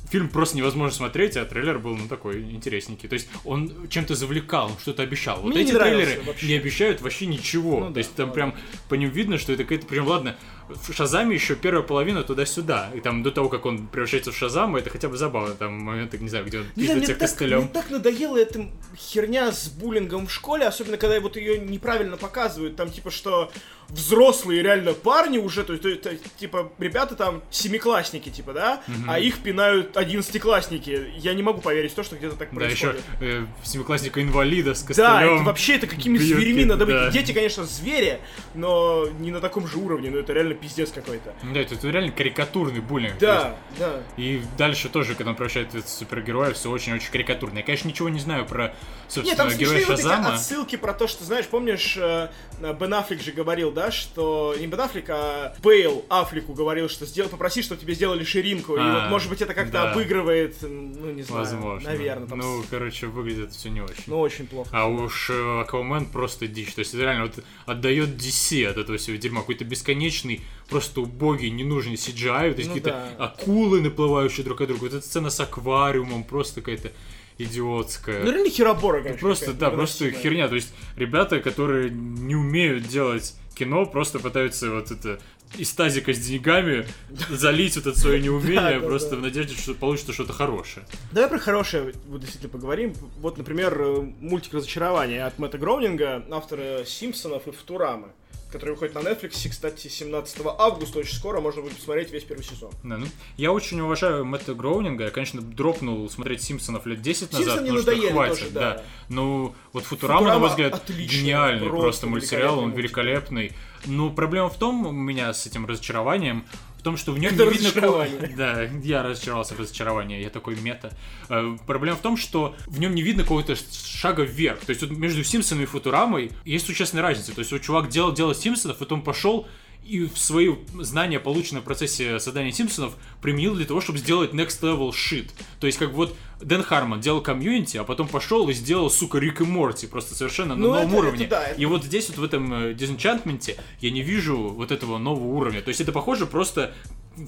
[0.09, 3.09] фильм просто невозможно смотреть, а трейлер был, ну, такой интересненький.
[3.09, 5.41] То есть он чем-то завлекал, он что-то обещал.
[5.41, 6.47] Вот Мне эти не нравился трейлеры вообще.
[6.47, 7.79] не обещают вообще ничего.
[7.79, 8.33] Ну То да, есть там ладно.
[8.33, 8.55] прям
[8.89, 10.37] по ним видно, что это какая-то прям, ладно,
[10.69, 12.91] в Шазаме еще первая половина туда-сюда.
[12.95, 15.53] И там до того, как он превращается в Шазама, это хотя бы забавно.
[15.55, 17.67] Там моменты, не знаю, где он мне тебя так, мне костылем.
[17.69, 22.75] так надоела эта херня с буллингом в школе, особенно когда вот ее неправильно показывают.
[22.75, 23.51] Там типа, что
[23.89, 29.17] взрослые реально парни уже, то есть, то то типа, ребята там семиклассники, типа, да, а
[29.17, 31.11] их пинают одиннадцатиклассники.
[31.17, 33.05] Я не могу поверить в то, что где-то так Да, еще происходит.
[33.21, 35.35] э, семиклассника инвалида с Да, костылем.
[35.35, 36.95] это вообще это какими бьют зверями надо быть.
[36.95, 37.11] да.
[37.11, 38.19] Дети, конечно, звери,
[38.55, 41.33] но не на таком же уровне, но это реально пиздец какой-то.
[41.53, 43.17] Да, это, это реально карикатурный буллинг.
[43.19, 44.01] Да, да.
[44.17, 47.57] И дальше тоже, когда он превращается в супергероя, все очень-очень карикатурно.
[47.59, 48.75] Я, конечно, ничего не знаю про,
[49.07, 50.33] собственно, Нет, там героя смешные вот эти Шазама.
[50.35, 54.81] отсылки про то, что, знаешь, помнишь, э, Бен Аффлек же говорил, да, что не Бен
[54.81, 58.75] Аффлек, а Бейл Аффлеку говорил, что сделай, попроси, чтобы тебе сделали ширинку.
[58.75, 59.91] и А, вот, может быть, это как-то да.
[59.91, 61.89] обыгрывает, ну, не знаю, Возможно.
[61.89, 64.03] наверное, там, Ну, короче, выглядит все не очень.
[64.07, 64.69] ну, очень плохо.
[64.73, 66.73] А уж э, Аквамен просто дичь.
[66.73, 69.41] То есть это реально вот отдает DC от этого всего дерьма.
[69.41, 72.49] Какой-то бесконечный, просто убогий, ненужный CGI.
[72.49, 73.25] Вот Ну какие-то да.
[73.25, 74.81] акулы, наплывающие друг от друга.
[74.81, 76.91] Вот эта сцена с аквариумом просто какая-то
[77.37, 78.23] идиотская.
[78.23, 79.19] Ну, реально херобора, конечно.
[79.19, 80.47] Просто, да, просто херня.
[80.47, 85.19] То есть ребята, которые не умеют делать кино, просто пытаются вот это
[85.55, 86.85] из тазика с деньгами
[87.29, 90.85] залить вот это свое неумение, просто в надежде, что получится что-то хорошее.
[91.11, 92.93] Давай про хорошее вот действительно поговорим.
[93.19, 98.09] Вот, например, э, мультик «Разочарование» от Мэтта Гроунинга, автора «Симпсонов» и «Футурамы»,
[98.51, 102.71] который выходит на Netflix, кстати, 17 августа, очень скоро, можно будет посмотреть весь первый сезон.
[102.83, 103.07] Да, ну,
[103.37, 105.05] я очень уважаю Мэтта Гроунинга.
[105.05, 108.59] Я, конечно, дропнул смотреть Симпсонов лет 10 назад, «Симпсоны» потому что хватит, тоже, да.
[108.59, 108.83] да.
[109.09, 113.51] Ну, вот Футурама, на «Футурама» мой взгляд, отличный, гениальный просто просто, мультсериал, он великолепный великолепный.
[113.85, 116.45] Но проблема в том у меня с этим разочарованием,
[116.87, 118.07] том, что в нем Это не видно...
[118.37, 120.93] Да, я разочаровался в разочаровании, я такой мета.
[121.29, 124.61] Э, Проблема в том, что в нем не видно какого-то шага вверх.
[124.61, 127.33] То есть вот между Симпсонами и Футурамой есть существенная разница.
[127.33, 129.47] То есть вот чувак делал дело Симпсонов, потом пошел
[129.87, 134.61] и в свои знания, полученные в процессе создания Симпсонов, применил для того, чтобы сделать next
[134.61, 135.29] level shit.
[135.59, 139.41] То есть как вот Дэн Хармон делал комьюнити, а потом пошел и сделал, сука, Рик
[139.41, 141.25] и Морти, просто совершенно на Ну, новом это- уровне.
[141.25, 144.71] это да, это- И вот здесь вот в этом э, Disenchantment я не вижу вот
[144.71, 145.61] этого нового уровня.
[145.61, 146.73] То есть это похоже просто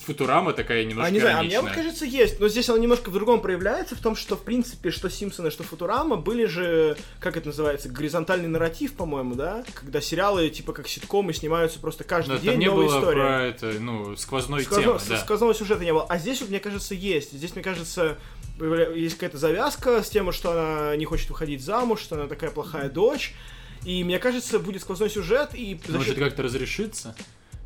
[0.05, 3.09] Футурама такая немножко А не знаю, а мне вот кажется есть, но здесь оно немножко
[3.09, 7.37] в другом проявляется, в том, что в принципе, что Симпсоны, что Футурама были же, как
[7.37, 9.63] это называется, горизонтальный нарратив, по-моему, да?
[9.73, 13.21] Когда сериалы типа как ситкомы снимаются просто каждый Но день там не новая было история.
[13.21, 15.17] про это, ну, сквозной Сказного, темы, да.
[15.23, 16.05] сказного сюжета не было.
[16.07, 17.31] А здесь вот, мне кажется, есть.
[17.33, 18.17] Здесь, мне кажется,
[18.95, 22.89] есть какая-то завязка с тем, что она не хочет выходить замуж, что она такая плохая
[22.89, 23.33] дочь.
[23.85, 27.15] И мне кажется, будет сквозной сюжет, и Может счет- как-то разрешится?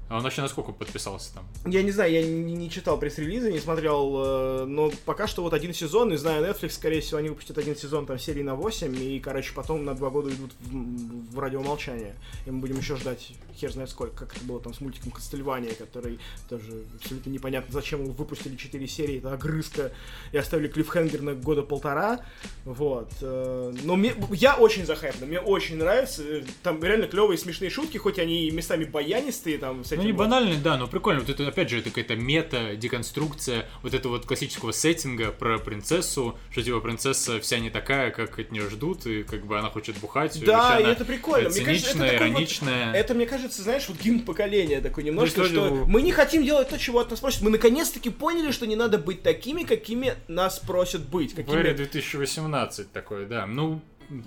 [0.10, 1.46] А он вообще на сколько подписался там?
[1.66, 5.54] Я не знаю, я не, не читал пресс-релизы, не смотрел, э, но пока что вот
[5.54, 8.96] один сезон, и знаю Netflix, скорее всего, они выпустят один сезон там серии на 8,
[9.02, 12.16] и, короче, потом на два года идут в, в радиомолчание.
[12.46, 15.74] И мы будем еще ждать, хер знает сколько, как это было там с мультиком Кастельвания,
[15.74, 19.92] который тоже абсолютно непонятно, зачем выпустили 4 серии, это огрызка,
[20.32, 22.26] и оставили клиффхенгер на года полтора,
[22.66, 23.10] вот.
[23.22, 27.98] э, Но мне, я очень захайплен, мне очень нравится, э, там реально клевые смешные шутки,
[27.98, 31.22] хоть они местами баянистые, там, с Ну, этим не банальный, да, но прикольно.
[31.22, 36.38] Вот это, опять же, это какая-то мета, деконструкция вот этого вот классического сеттинга про принцессу,
[36.52, 39.98] что типа принцесса вся не такая, как от нее ждут, и как бы она хочет
[39.98, 40.40] бухать.
[40.46, 41.50] Да, и это прикольно.
[41.50, 42.94] Мне кажется, это Циничная, такой вот- ироничная.
[42.94, 46.44] Это, мне кажется, знаешь, вот гимн поколения такой немножко, Ну, что что- мы не хотим
[46.44, 47.42] делать то, чего от нас просят.
[47.42, 51.34] Мы наконец-таки поняли, что не надо быть такими, какими нас просят быть.
[51.36, 51.56] Какими...
[51.56, 53.46] Вэри 2018 такой, да.
[53.46, 53.82] Ну,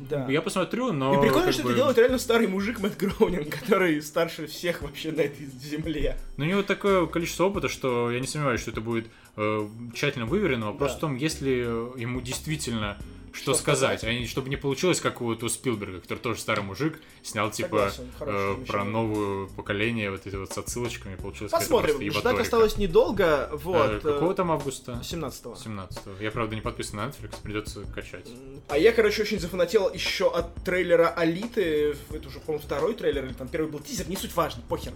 [0.08, 0.26] Да.
[0.28, 1.18] я посмотрю, но...
[1.18, 5.12] И прикольно, что бы, это делает реально старый мужик Мэтт Гроунинг, который старше всех вообще
[5.12, 6.16] на этой земле.
[6.36, 10.26] Ну, у него такое количество опыта, что я не сомневаюсь, что это будет э, тщательно
[10.26, 10.66] выверено.
[10.66, 10.96] Вопрос Да.
[10.96, 12.96] в том, если ему действительно
[13.36, 14.18] что, Что сказать, сказать.
[14.20, 18.10] не- чтобы не получилось, как вот у Спилберга, который тоже старый мужик, снял типа Согласен,
[18.20, 21.96] э, про новое поколение, вот эти вот с отсылочками, получилось Посмотрим.
[21.96, 22.42] Ждать ебаторика.
[22.42, 23.50] осталось недолго.
[23.52, 23.90] Вот.
[23.96, 25.00] Э, какого там августа?
[25.02, 25.54] 17-го.
[25.56, 28.26] 17 Я, правда, не подписан на Netflix, придется качать.
[28.68, 31.96] А я, короче, очень зафанател еще от трейлера Алиты.
[32.10, 34.92] Это уже, по-моему, второй трейлер, или там первый был тизер, не суть важно, похер.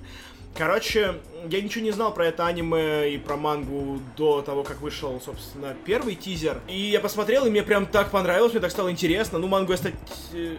[0.56, 1.14] Короче,
[1.48, 5.74] я ничего не знал про это аниме и про мангу до того, как вышел, собственно,
[5.84, 6.60] первый тизер.
[6.68, 9.38] И я посмотрел, и мне прям так понравилось, мне так стало интересно.
[9.38, 9.94] Ну, мангу я стать...
[10.32, 10.56] э,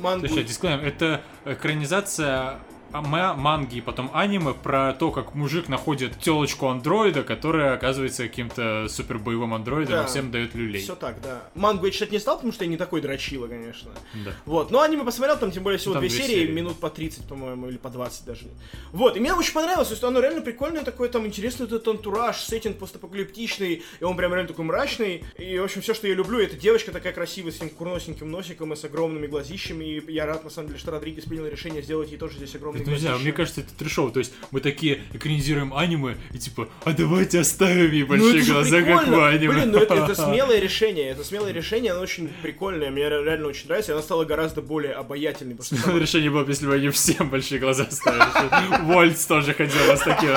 [0.00, 0.26] Мангу...
[0.26, 2.58] Слушай, дисклеймер, это экранизация
[3.02, 9.18] манги и потом аниме про то, как мужик находит телочку андроида, которая оказывается каким-то супер
[9.18, 10.04] боевым андроидом Да.
[10.04, 10.80] и всем дает люлей.
[10.80, 11.42] Все так, да.
[11.54, 13.90] Мангу я читать не стал, потому что я не такой дрочила, конечно.
[14.24, 14.32] Да.
[14.44, 16.52] Вот, но аниме посмотрел, там тем более всего Там две две серии, серии.
[16.52, 18.46] минут по 30, по-моему, или по 20 даже.
[18.92, 22.36] Вот, и мне очень понравилось, то есть оно реально прикольное такое, там интересный этот антураж,
[22.40, 25.24] сеттинг постапокалиптичный, и он прям реально такой мрачный.
[25.38, 28.72] И, в общем, все, что я люблю, это девочка такая красивая, с этим курносеньким носиком
[28.72, 32.10] и с огромными глазищами, и я рад, на самом деле, что Родригес принял решение сделать
[32.10, 34.10] ей тоже здесь огромные Ну, не знаю, мне кажется, это трешово.
[34.12, 38.52] То есть мы такие экранизируем аниме и типа, а давайте оставим ей Ну, большие же
[38.52, 39.16] глаза, как прикольно.
[39.16, 39.52] в аниме.
[39.52, 43.48] Блин, ну это, это смелое решение, это смелое решение, оно очень прикольное, мне ре- реально
[43.48, 45.54] очень нравится, и она стала гораздо более обаятельной.
[45.56, 48.82] потому что Решение было, бы, если бы они всем большие глаза ставили.
[48.84, 50.30] Вольц тоже ходила с таким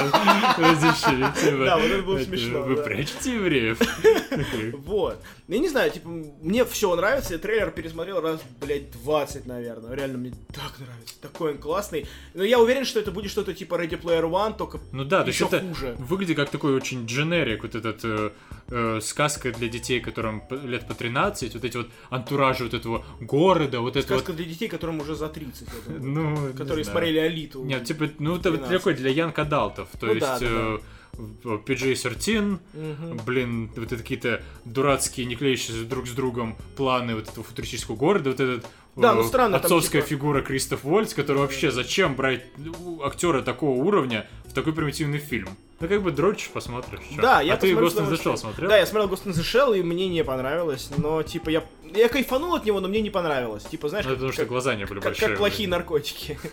[0.57, 1.33] разрешением.
[1.33, 3.77] типа, Да, вот это было смешно, Вы прячете евреев?
[4.85, 5.21] Вот.
[5.47, 9.95] Ну, Я не знаю, типа, мне все нравится, я трейлер пересмотрел раз, блядь, 20, наверное.
[9.95, 11.15] Реально, мне так нравится.
[11.21, 12.05] Такой он классный.
[12.33, 15.27] Но я уверен, что это будет что-то типа Ready Player One, только Ну да, то
[15.27, 15.95] есть еще это хуже.
[15.99, 18.31] выглядит как такой очень дженерик, вот этот э,
[18.69, 23.79] э, сказка для детей, которым лет по 13, вот эти вот антуражи вот этого города,
[23.79, 24.35] вот это Сказка вот...
[24.35, 27.63] для детей, которым уже за 30, я думаю, Ну, которые смотрели Алиту.
[27.63, 28.77] Нет, типа, ну это вот 12.
[28.77, 30.81] такой для янг адалтов, то Ну есть да, да, э, в-
[31.17, 33.19] PG-13, Мгм.
[33.25, 38.29] блин, вот это какие-то дурацкие, не клеящиеся друг с другом планы вот этого футуристического города,
[38.31, 42.15] вот этот Да, э, ну странно, там, отцовская типа- фигура Кристоф Вольц, который вообще зачем
[42.15, 42.45] брать
[42.83, 44.27] у- актера такого уровня
[44.57, 45.49] такой примитивный фильм?
[45.79, 46.99] Ну как бы дрочишь, посмотришь.
[47.15, 47.21] чё.
[47.21, 48.19] Да, я а ты Ghost in the.
[48.21, 48.69] Shell смотрел?
[48.69, 52.09] Да, я смотрел Ghost in the Shell, и мне не понравилось, но, типа, я, я
[52.09, 53.63] кайфанул от него, но мне не понравилось.
[53.65, 55.29] Типа, знаешь, Ну, как, потому что как- глаза не были как- большие.
[55.29, 56.39] как плохие наркотики.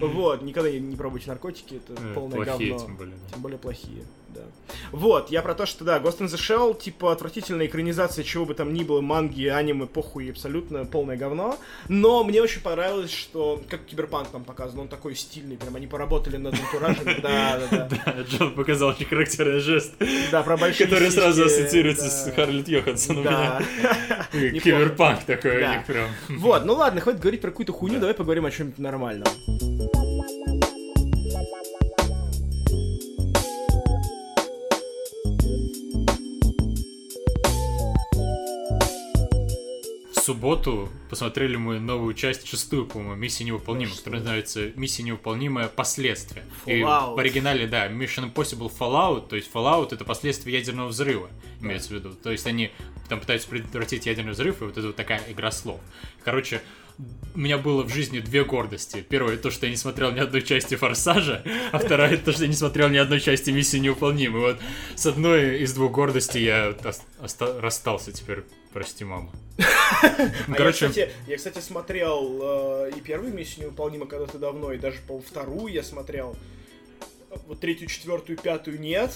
[0.00, 2.86] Вот, никогда не, пробуйте наркотики, это Э, полное Плохие говно.
[2.86, 3.14] тем более.
[3.32, 4.42] Тем более плохие, да.
[4.92, 8.54] Вот, я про то, что да, Ghost in the Shell, типа, отвратительная экранизация чего бы
[8.54, 11.58] там ни было, манги, аниме, похуй, абсолютно полное говно.
[11.88, 16.36] Но мне очень понравилось, что, как Киберпанк там показан, он такой стильный, прям они поработали
[16.36, 18.14] над антуражем, да, да, да.
[18.28, 23.62] Джон показал очень характерный жест, который сразу ассоциируется с Скарлетт Йоханссон у меня.
[24.32, 26.10] Киберпанк такой у них прям.
[26.28, 29.26] Вот, ну ладно, хватит говорить про какую-то хуйню, давай поговорим о чем-нибудь нормальном.
[40.26, 45.68] Субботу посмотрели мы новую часть, шестую, по-моему, «Миссия невыполнима», Ну, которая называется «Миссия невыполнимая.
[45.68, 46.42] Последствия».
[46.66, 47.14] И Fallout.
[47.14, 51.92] в оригинале, да, Mission Impossible Fallout, то есть Fallout— это последствия ядерного взрыва, имеется в
[51.92, 52.12] виду.
[52.14, 52.72] То есть они
[53.08, 55.80] там пытаются предотвратить ядерный взрыв, и вот это вот такая игра слов.
[56.24, 56.60] Короче,
[57.34, 59.04] у меня было в жизни две гордости.
[59.06, 62.48] Первое, то, что я не смотрел ни одной части «Форсажа», а второе, то, что я
[62.48, 64.40] не смотрел ни одной части «Миссии невыполнимой».
[64.40, 64.56] Вот
[64.94, 66.74] с одной из двух гордостей я
[67.22, 68.44] оста- расстался теперь.
[68.72, 69.30] Прости, мама.
[69.58, 69.64] Ну,
[70.48, 74.78] А Короче, я, кстати, я, кстати, смотрел э, и первую миссию невыполнима когда-то давно, и
[74.78, 76.36] даже, по вторую я смотрел.
[77.46, 79.10] Вот третью, четвертую, пятую нет.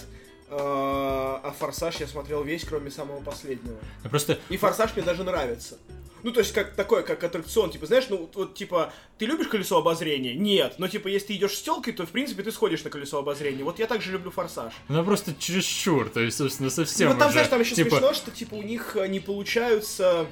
[0.48, 3.78] Э, а Форсаж я смотрел весь, кроме самого последнего.
[4.04, 5.78] я просто И Форсаж мне даже нравится.
[6.22, 9.48] Ну, то есть, как такой, как аттракцион, типа, знаешь, ну, вот, вот, типа, ты любишь
[9.48, 10.34] колесо обозрения?
[10.34, 10.74] Нет.
[10.78, 13.64] Но, типа, если ты идешь с телкой, то, в принципе, ты сходишь на колесо обозрения.
[13.64, 14.72] Вот я также люблю Форсаж.
[14.88, 17.90] Ну просто чересчур, то есть, собственно, совсем Ну, вот там, уже, знаешь, там еще типа,
[17.90, 20.26] смешно, что, типа, у них э, не получаются,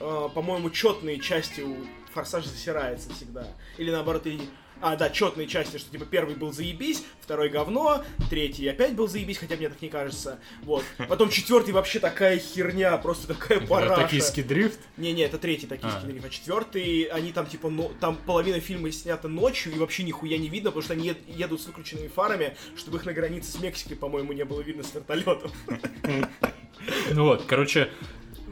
[0.00, 1.76] э, по-моему, четные части у
[2.14, 3.46] Форсаж засирается всегда.
[3.78, 4.40] Или наоборот, и...
[4.82, 9.38] А, да, четные части, что типа первый был заебись, второй говно, третий опять был заебись,
[9.38, 10.40] хотя мне так не кажется.
[10.62, 10.84] Вот.
[11.08, 14.02] Потом четвертый вообще такая херня, просто такая параша.
[14.02, 14.80] токийский дрифт.
[14.96, 16.06] Не-не, это третий токийский А.
[16.06, 20.36] дрифт, а четвертый, они там типа, но, там половина фильма снята ночью и вообще нихуя
[20.36, 23.60] не видно, потому что они ед- едут с выключенными фарами, чтобы их на границе с
[23.60, 25.52] Мексикой, по-моему, не было видно с вертолетов.
[27.12, 27.88] Ну вот, короче,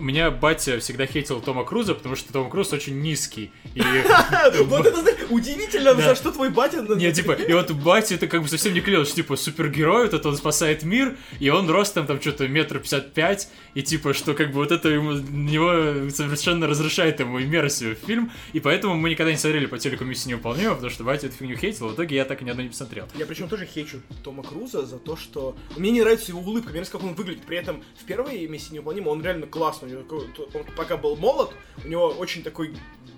[0.00, 3.52] меня батя всегда хейтил Тома Круза, потому что Том Круз очень низкий.
[3.74, 3.82] И,
[4.64, 6.82] Вот это, удивительно, за что твой батя...
[6.82, 10.14] не, типа, и вот батя это как бы совсем не клеилось, что, типа, супергерой, вот
[10.14, 14.34] это он спасает мир, и он ростом там что-то метр пятьдесят пять, и типа, что
[14.34, 19.10] как бы вот это ему, него совершенно разрушает ему иммерсию в фильм, и поэтому мы
[19.10, 22.16] никогда не смотрели по телеку «Миссия невыполнима», потому что батя эту фигню хейтил, в итоге
[22.16, 23.06] я так и ни одной не посмотрел.
[23.14, 25.56] Я причем тоже хейчу Тома Круза за то, что...
[25.76, 27.42] Мне не нравится его улыбка, мне нравится, как он выглядит.
[27.42, 29.89] При этом в первой миссии невыполнима он реально классный.
[29.90, 30.24] Него
[30.54, 31.50] Он пока был молод,
[31.84, 32.74] у него очень такой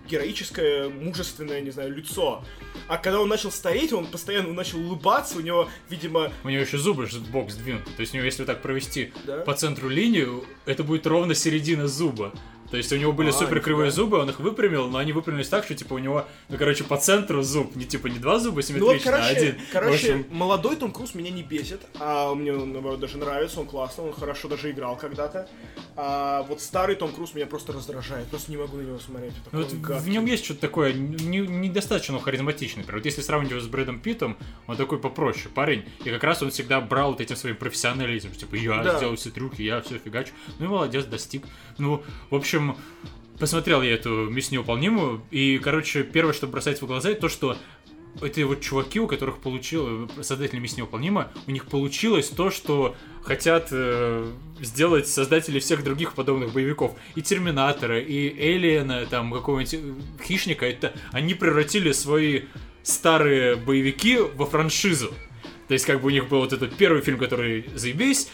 [0.09, 2.45] героическое, мужественное, не знаю, лицо.
[2.89, 6.79] А когда он начал стареть, он постоянно начал улыбаться, у него, видимо, У него еще
[6.79, 7.91] зубы в бок сдвинуты.
[7.93, 9.39] То есть у него, если так провести Да?
[9.39, 12.33] по центру линию, это будет ровно середина зуба.
[12.73, 14.03] То есть у него были А, супер кривые нифига.
[14.03, 16.97] зубы, он их выпрямил, но они выпрямились так, что типа у него, ну короче, по
[16.97, 19.55] центру зуб, не типа не два зуба Ну вот, симметрично, а короче, один.
[19.71, 23.67] короче, общем, молодой Том Круз меня не бесит, а мне он, наоборот, даже нравится, он
[23.67, 25.49] классный, он хорошо даже играл когда-то.
[25.97, 29.35] А вот старый Том Круз меня просто раздражает, просто не могу на него смотреть.
[29.53, 32.83] ну, вот он в нем есть что-то такое не- недостаточно харизматичный.
[32.83, 35.85] Например, вот если сравнивать его с Брэдом Питтом, он такой попроще парень.
[36.05, 38.33] И как раз он всегда брал вот этим своим профессионализмом.
[38.35, 38.97] Типа, я Да.
[38.97, 40.33] сделал все трюки, я все фигачу.
[40.59, 41.45] Ну и молодец, достиг.
[41.79, 42.62] Ну, в общем,
[43.39, 45.23] посмотрел я эту миссию невыполнимую.
[45.31, 47.57] И, короче, первое, что бросается в глаза, это то, что
[48.21, 53.69] эти вот чуваки, у которых получил создатели миссии невыполнима, у них получилось то, что хотят
[53.71, 56.95] э, сделать создатели всех других подобных боевиков.
[57.15, 62.43] И Терминатора, и Элиена, там, какого-нибудь э, Хищника, это они превратили свои
[62.83, 65.15] старые боевики во франшизу.
[65.69, 68.29] То есть, как бы у них был вот этот первый фильм, который заебись,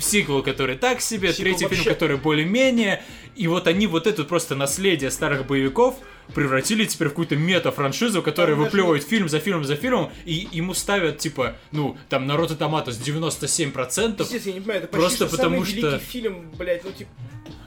[0.00, 3.04] сиквел, который так себе, Сиквел третий фильм, вообще- который более-менее,
[3.36, 5.96] и вот они вот это просто наследие старых боевиков
[6.34, 11.18] превратили теперь в какую-то мета-франшизу, которая выплевывает фильм за фильмом за фильмом, и ему ставят,
[11.18, 15.78] типа, ну, там, на Rotten Tomatoes 97%, Естественно, я не понимаю, это Просто потому самый
[15.78, 17.10] что- фильм, блядь, ну типа...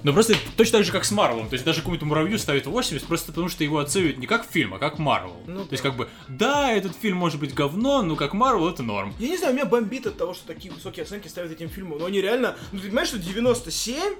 [0.03, 1.47] но просто точно так же, как с Марвелом.
[1.47, 4.73] То есть даже какому-то муравью ставят 80, просто потому что его оценивают не как фильм,
[4.73, 5.37] а как Марвел.
[5.47, 8.83] Ну То есть как бы, да, этот фильм может быть говно, но как Марвел это
[8.83, 9.13] норм.
[9.19, 12.05] Я не знаю, меня бомбит от того, что такие высокие оценки ставят этим фильмам, но
[12.05, 12.57] они реально...
[12.71, 14.15] Ну ты понимаешь, что 97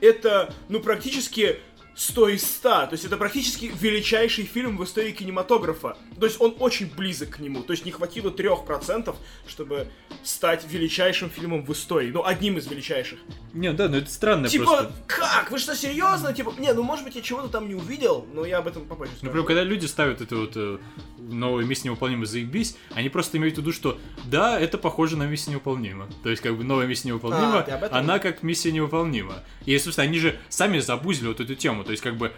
[0.00, 1.58] это, ну, практически
[2.00, 2.68] 100 из 100.
[2.68, 5.98] То есть это практически величайший фильм в истории кинематографа.
[6.18, 7.62] То есть он очень близок к нему.
[7.62, 9.14] То есть не хватило 3%,
[9.46, 9.86] чтобы
[10.22, 12.10] стать величайшим фильмом в истории.
[12.10, 13.18] Ну, одним из величайших.
[13.52, 14.92] Не, да, ну это странно типа, просто.
[15.06, 15.50] как?
[15.50, 16.32] Вы что, серьезно?
[16.32, 19.12] Типа, не, ну может быть я чего-то там не увидел, но я об этом попозже
[19.12, 19.26] скажу.
[19.26, 20.78] Например, когда люди ставят эту вот э,
[21.18, 25.52] новую миссию невыполнима заебись, они просто имеют в виду, что да, это похоже на миссию
[25.52, 26.08] невыполнима.
[26.22, 29.34] То есть, как бы новая миссия невыполнима, А, она как миссия невыполнима.
[29.66, 31.84] И, собственно, они же сами забузили вот эту тему.
[31.90, 32.32] То есть, как бы,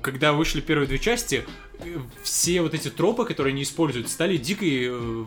[0.00, 1.44] когда вышли первые две части,
[1.80, 5.24] э, все вот эти тропы, которые они используют, стали дикой э,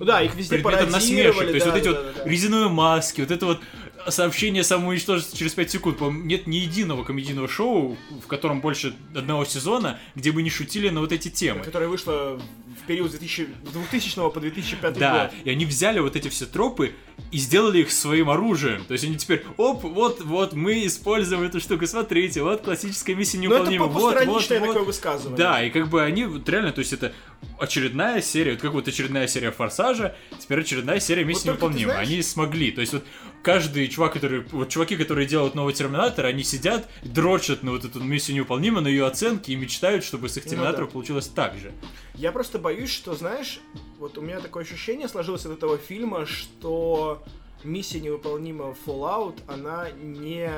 [0.00, 1.36] Да, их везде предметом насмешек.
[1.36, 2.28] То есть да, вот эти да, вот да, да.
[2.28, 3.60] резиновые маски, вот это вот
[4.08, 5.98] сообщение самоуничтожится через 5 секунд.
[5.98, 10.88] По-моему, Нет ни единого комедийного шоу, в котором больше одного сезона, где бы не шутили
[10.88, 11.60] на вот эти темы.
[11.60, 12.42] Которая вышла
[12.82, 15.34] в период с 2000, с 2000 по 2005 Да, год.
[15.44, 16.94] и они взяли вот эти все тропы
[17.30, 18.84] и сделали их своим оружием.
[18.84, 23.38] То есть они теперь, оп, вот, вот, мы используем эту штуку, смотрите, вот классическая миссия
[23.38, 24.48] Ну, это вот, вот, вот.
[24.48, 25.36] такое высказывание.
[25.38, 27.12] Да, и как бы они вот реально, то есть это
[27.58, 31.94] очередная серия, вот как вот очередная серия Форсажа, теперь очередная серия Миссии ты невыполнима.
[31.94, 33.04] Они смогли, то есть вот
[33.42, 38.00] каждый чувак, который, вот чуваки, которые делают новый Терминатор, они сидят, дрочат на вот эту
[38.00, 40.92] Миссию невыполнима, на ее оценки и мечтают, чтобы с их Ну Терминатором да.
[40.92, 41.72] получилось так же.
[42.14, 43.60] Я просто боюсь, что, знаешь,
[43.98, 47.22] вот у меня такое ощущение сложилось от этого фильма, что
[47.64, 50.50] миссия невыполнима Fallout, она не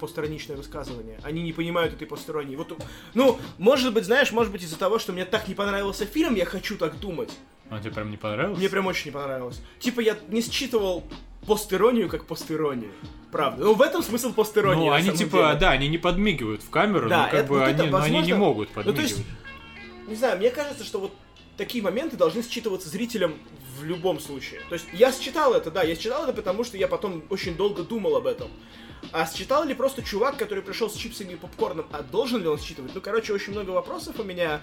[0.00, 1.20] постраничное высказывание.
[1.22, 2.56] Они не понимают этой посторонней.
[2.56, 2.76] Вот,
[3.14, 6.44] ну, может быть, знаешь, может быть из-за того, что мне так не понравился фильм, я
[6.44, 7.30] хочу так думать.
[7.70, 8.58] Он тебе прям не понравился?
[8.58, 9.60] Мне прям очень не понравилось.
[9.78, 11.04] Типа я не считывал
[11.46, 12.92] постиронию как постиронию.
[13.30, 13.64] Правда.
[13.64, 14.88] Ну, в этом смысл постиронии.
[14.88, 15.54] Ну, они типа, деле.
[15.58, 17.98] да, они не подмигивают в камеру, Да, но как это- бы вот это, они, но
[17.98, 19.10] они не возможно- могут Ну, то подмигивать.
[19.10, 19.22] есть,
[20.08, 21.12] не знаю, мне кажется, что вот
[21.56, 23.34] такие моменты должны считываться зрителям
[23.78, 24.60] в любом случае.
[24.68, 27.82] То есть я считал это, да, я считал это, потому что я потом очень долго
[27.82, 28.48] думал об этом.
[29.10, 32.58] А считал ли просто чувак, который пришел с чипсами и попкорном, а должен ли он
[32.58, 32.92] считывать?
[32.94, 34.60] Ну, короче, очень много вопросов у меня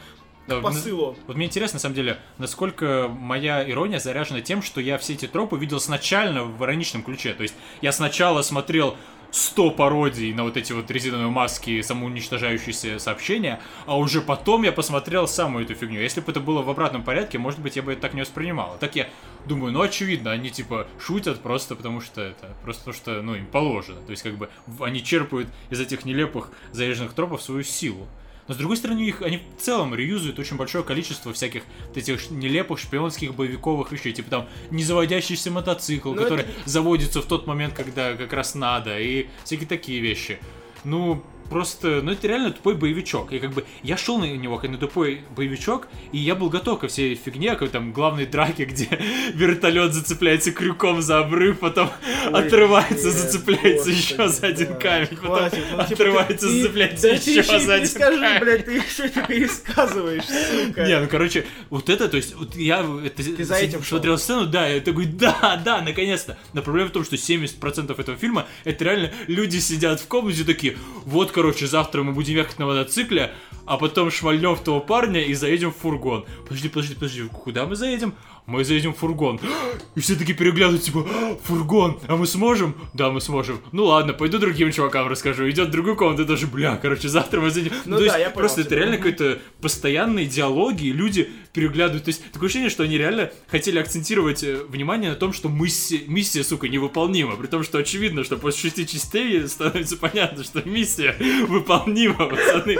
[0.61, 1.15] посылу.
[1.27, 5.27] Вот мне интересно, на самом деле, насколько моя ирония заряжена тем, что я все эти
[5.27, 7.33] тропы видел сначала в ироничном ключе.
[7.33, 8.97] То есть я сначала смотрел
[9.31, 15.27] 100 пародий на вот эти вот резиновые маски, самоуничтожающиеся сообщения, а уже потом я посмотрел
[15.27, 16.01] самую эту фигню.
[16.01, 18.73] Если бы это было в обратном порядке, может быть, я бы это так не воспринимал.
[18.73, 19.07] А Так я
[19.45, 23.45] думаю, ну, очевидно, они, типа, шутят просто потому что это, просто потому что, ну, им
[23.45, 24.01] положено.
[24.01, 28.07] То есть, как бы, они черпают из этих нелепых заезженных тропов свою силу.
[28.49, 32.31] Но с другой стороны, их, они в целом реюзуют очень большое количество всяких вот этих
[32.31, 34.11] нелепых шпионских боевиковых вещей.
[34.11, 38.99] Типа там незаводящийся мотоцикл, Ну, который это- заводится в тот момент, когда как раз надо,
[38.99, 40.39] и всякие такие вещи.
[40.83, 43.31] Ну, просто, ну это реально тупой боевичок.
[43.33, 46.79] И как бы я шел на него как на тупой боевичок, и я был готов
[46.79, 48.87] ко всей фигне, к там главной драке, где
[49.33, 51.89] вертолет зацепляется крюком за обрыв, потом
[52.27, 56.47] Ой, отрывается, нет, зацепляется господи, еще за один да, камень, потом хватит, ну, типа, отрывается,
[56.47, 58.39] ты- ты- зацепляется да еще ты за один скажи, камень.
[58.39, 60.85] блядь, ты что это пересказываешь, сука?
[60.85, 63.97] Не, ну короче, вот это, то есть, вот я это, Ты за этим шел?
[63.97, 66.37] смотрел сцену, да, я такой, да, да, наконец-то.
[66.53, 70.77] Но проблема в том, что 70% этого фильма это реально люди сидят в комнате такие,
[71.05, 73.31] вот короче, завтра мы будем ехать на мотоцикле,
[73.65, 76.25] а потом швальнем в того парня и заедем в фургон.
[76.43, 78.13] Подожди, подожди, подожди, куда мы заедем?
[78.45, 79.39] Мы заедем в фургон.
[79.95, 82.75] И все таки переглядывают, типа, «А, фургон, а мы сможем?
[82.93, 83.61] Да, мы сможем.
[83.71, 85.49] Ну ладно, пойду другим чувакам расскажу.
[85.49, 87.71] Идет в другую комнату, тоже, бля, короче, завтра мы заедем.
[87.85, 92.03] Ну то да, есть, я понял просто это реально какой-то постоянные диалоги, и люди переглядывают.
[92.05, 96.01] То есть, такое ощущение, что они реально хотели акцентировать э, внимание на том, что миссия,
[96.07, 97.35] миссия, сука, невыполнима.
[97.35, 101.15] При том, что очевидно, что после шести частей становится понятно, что миссия
[101.47, 102.77] выполнима, пацаны.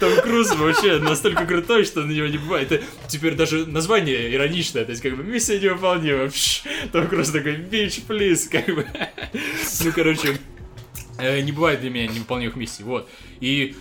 [0.00, 2.82] Том Круз вообще настолько крутой, что на него не бывает.
[3.08, 4.84] Теперь даже название ироничное.
[4.84, 6.30] То есть, как бы, миссия невыполнима.
[6.92, 8.86] Том Круз такой, bitch, please, как бы.
[9.84, 10.38] Ну, короче,
[11.18, 13.08] э, не бывает для меня невыполнимых миссий, вот.
[13.40, 13.76] И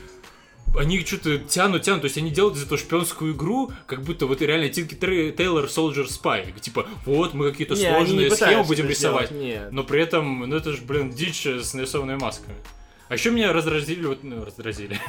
[0.77, 4.41] они что-то тянут, тянут, то есть они делают из этого шпионскую игру, как будто вот
[4.41, 6.59] реально Тинки Тейлор Soldier Spy.
[6.59, 9.31] Типа, вот, мы какие-то сложные схемы будем рисовать.
[9.31, 9.71] нет.
[9.71, 12.55] Но при этом, ну это же, блин, дичь с нарисованными масками.
[13.09, 14.99] А еще меня раздразили, вот, ну, раздразили,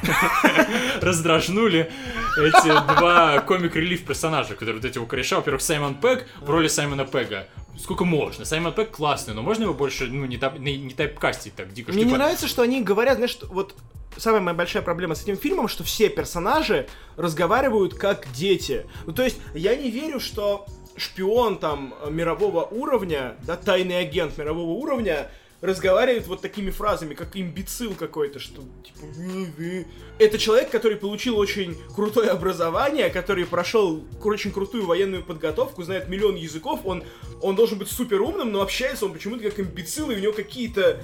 [1.01, 1.91] раздражнули
[2.37, 2.67] эти
[2.97, 5.37] два комик-релив персонажа, которые вот эти у кореша.
[5.37, 7.47] Во-первых, Саймон Пегг в роли Саймона Пегга.
[7.79, 8.45] Сколько можно?
[8.45, 11.91] Саймон Пегг классный, но можно его больше, ну, не, тап- не, не тайпкастить так дико?
[11.91, 13.75] Мне Типа, не нравится, что они говорят, знаешь, вот
[14.17, 18.85] самая моя большая проблема с этим фильмом, что все персонажи разговаривают как дети.
[19.05, 20.67] Ну, то есть, я не верю, что
[20.97, 25.29] шпион там мирового уровня, да, тайный агент мирового уровня,
[25.65, 29.87] разговаривает вот такими фразами, как имбецил какой-то, что типа...
[30.19, 36.35] Это человек, который получил очень крутое образование, который прошел очень крутую военную подготовку, знает миллион
[36.35, 37.03] языков, он,
[37.41, 41.01] он должен быть супер умным, но общается он почему-то как имбецил, и у него какие-то...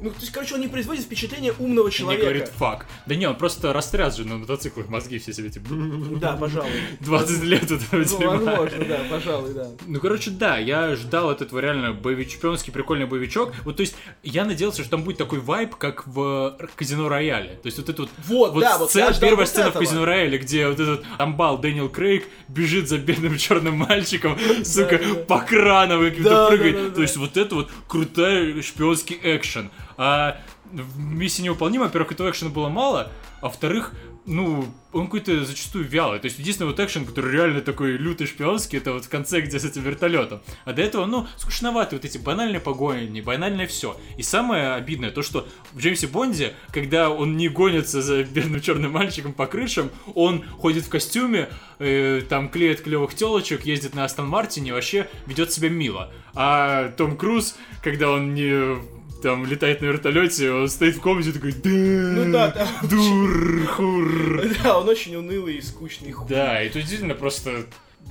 [0.00, 2.24] Ну, то есть, короче, он не производит впечатление умного человека.
[2.26, 2.86] говорит фак.
[3.06, 5.68] Да не, он просто растряс же на мотоциклах, мозги все себе типа...
[6.20, 6.70] Да, пожалуй.
[7.00, 8.36] 20 лет этого Ну, дерьма.
[8.36, 9.68] возможно, да, пожалуй, да.
[9.86, 13.52] Ну, короче, да, я ждал от этого реально боевич, шпионский прикольный боевичок.
[13.64, 17.58] Вот, то есть, я надеялся, что там будет такой вайб, как в Казино Рояле.
[17.62, 18.10] То есть, вот это вот...
[18.26, 21.04] Вот, да, вот сцена- я ждал первая вот сцена в Казино Рояле, где вот этот
[21.18, 25.14] амбал Дэниел Крейг бежит за бедным черным мальчиком, сука, да.
[25.24, 26.76] по крану каким-то Да, да, прыгает.
[26.76, 26.94] да, да.
[26.94, 29.70] То есть, вот это вот крутой шпионский экшен.
[29.98, 30.40] А
[30.72, 33.94] миссии невыполнима, во-первых, этого экшена было мало, а во-вторых,
[34.26, 36.18] ну, он какой-то зачастую вялый.
[36.20, 39.58] То есть единственный вот экшен, который реально такой лютый шпионский, это вот в конце, где
[39.58, 40.40] с этим вертолетом.
[40.64, 43.96] А до этого, ну, скучновато вот эти банальные погони, банальное все.
[44.18, 48.92] И самое обидное то, что в Джеймсе Бонде, когда он не гонится за бедным черным
[48.92, 54.28] мальчиком по крышам, он ходит в костюме, э, там клеит клевых телочек, ездит на Астон
[54.28, 56.12] Мартине, вообще ведет себя мило.
[56.34, 61.52] А Том Круз, когда он не там летает на вертолете, он стоит в комнате такой,
[61.52, 62.68] да, Ну да, да.
[62.88, 64.42] дур, хур.
[64.62, 66.28] Да, он очень унылый и скучный хуй.
[66.28, 67.64] Да, и тут действительно просто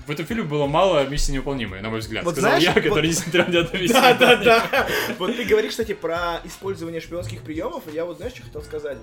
[0.08, 2.24] в этом фильме было мало миссии невыполнимой, на мой взгляд.
[2.24, 4.88] Вот Сказал знаешь, я, вот- который не смотрел ни одной миссии Да, да, да.
[5.20, 8.98] Вот ты говоришь, кстати, про использование шпионских приемов, и я вот знаешь, что хотел сказать?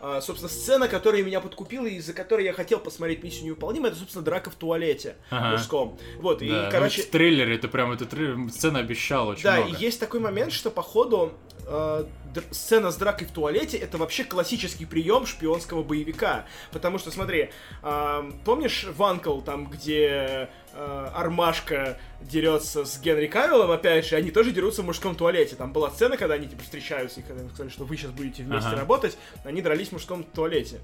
[0.00, 3.98] А, собственно, сцена, которая меня подкупила, и из-за которой я хотел посмотреть миссию невыполнимой, это,
[3.98, 5.52] собственно, драка в туалете Ага.
[5.52, 5.98] мужском.
[6.18, 8.06] Вот, и, ну, короче, в трейлере это прям, эта
[8.50, 9.76] сцена обещала очень Да, много.
[9.76, 11.32] и есть такой момент, что походу
[11.66, 12.08] э, др-
[12.50, 16.46] сцена с дракой в туалете это вообще классический прием шпионского боевика.
[16.72, 17.50] Потому что, смотри,
[17.82, 24.50] э, помнишь Ванкл, там, где э, Армашка дерется с Генри Кавиллом, опять же, они тоже
[24.50, 25.56] дерутся в мужском туалете.
[25.56, 28.42] Там была сцена, когда они типа встречаются, и когда им сказали, что вы сейчас будете
[28.42, 28.80] вместе Ага.
[28.80, 30.80] работать, они дрались в мужском туалете.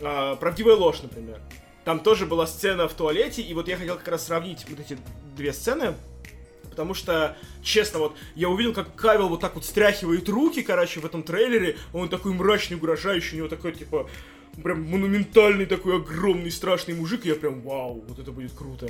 [0.00, 1.40] Э, правдивая ложь, например.
[1.84, 4.98] Там тоже была сцена в туалете, и вот я хотел как раз сравнить вот эти
[5.36, 5.94] две сцены.
[6.78, 11.04] Потому что, честно, вот я увидел, как Кавил вот так вот стряхивает руки, короче, в
[11.04, 11.76] этом трейлере.
[11.92, 14.08] Он такой мрачный, угрожающий, у него такой, типа,
[14.62, 17.26] прям монументальный такой огромный страшный мужик.
[17.26, 18.88] И я прям, вау, вот это будет круто.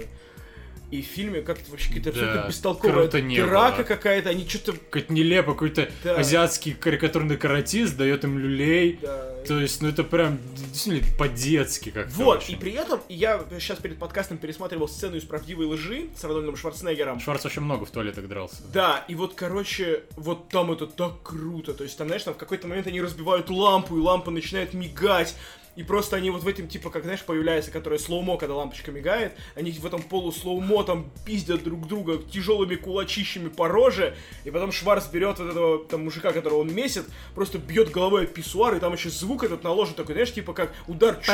[0.90, 4.30] И в фильме как-то вообще какая-то Да, абсолютно бестолковая драка какая-то.
[4.30, 4.72] Они что-то...
[4.72, 6.16] Какой-то нелепо, какой-то Да.
[6.16, 8.98] азиатский карикатурный каратист дает им люлей.
[9.02, 13.78] Да, То есть, ну это прям действительно по-детски как-то Вот, и при этом я сейчас
[13.78, 17.20] перед подкастом пересматривал сцену из «Правдивой лжи» с Арнольдом Шварценеггером.
[17.20, 18.62] Шварц очень много в туалетах дрался.
[18.72, 21.74] Да, и вот, короче, вот там это так круто.
[21.74, 25.34] То есть там, знаешь, там в какой-то момент они разбивают лампу, и лампа начинает мигать.
[25.78, 29.34] И просто они вот в этом, типа, как, знаешь, появляется, которая slow-mo, когда лампочка мигает,
[29.54, 34.72] они в этом полу slow-mo там пиздят друг друга тяжелыми кулачищами по роже, и потом
[34.72, 37.04] Шварц берет вот этого там мужика, которого он месит,
[37.36, 40.72] просто бьет головой об писсуар, и там еще звук этот наложен такой, знаешь, типа как
[40.88, 41.30] удар чу-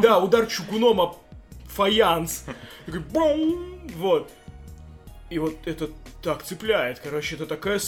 [0.00, 1.16] да, удар чугуном об
[1.74, 2.44] фаянс.
[2.86, 3.80] Такой бум!
[3.96, 4.30] Вот.
[5.30, 5.90] И вот это
[6.22, 7.00] так цепляет.
[7.00, 7.80] Короче, это такая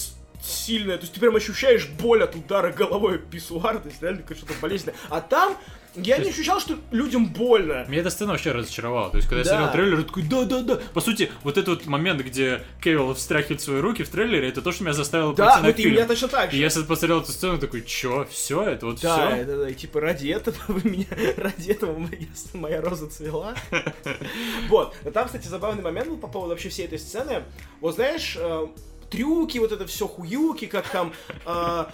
[0.43, 4.55] сильная, то есть ты прям ощущаешь боль от удара головой писсуар, то есть реально что-то
[4.61, 4.97] болезненное.
[5.09, 5.57] А там
[5.97, 7.85] я не ощущал, что людям больно.
[7.89, 9.11] Меня эта сцена вообще разочаровала.
[9.11, 9.51] То есть, когда Да.
[9.51, 10.81] я смотрел трейлер, я такой, да-да-да.
[10.95, 14.73] По сути, вот этот вот момент, где Кевилл встряхивает свои руки в трейлере, это то,
[14.73, 15.93] что меня заставило Да, пойти ну на фильм.
[15.95, 16.63] меня точно так И же.
[16.63, 19.37] я с- посмотрел эту сцену, такой, чё, все, это вот Да, все?
[19.43, 22.09] это, да, и типа ради этого вы меня, ради этого
[22.55, 23.55] моя, роза цвела.
[24.69, 27.43] Вот, но там, кстати, забавный момент был по поводу вообще всей этой сцены.
[27.81, 28.67] Вот знаешь, э,
[29.13, 31.13] трюки, вот это все хуюки, как там,
[31.47, 31.85] э,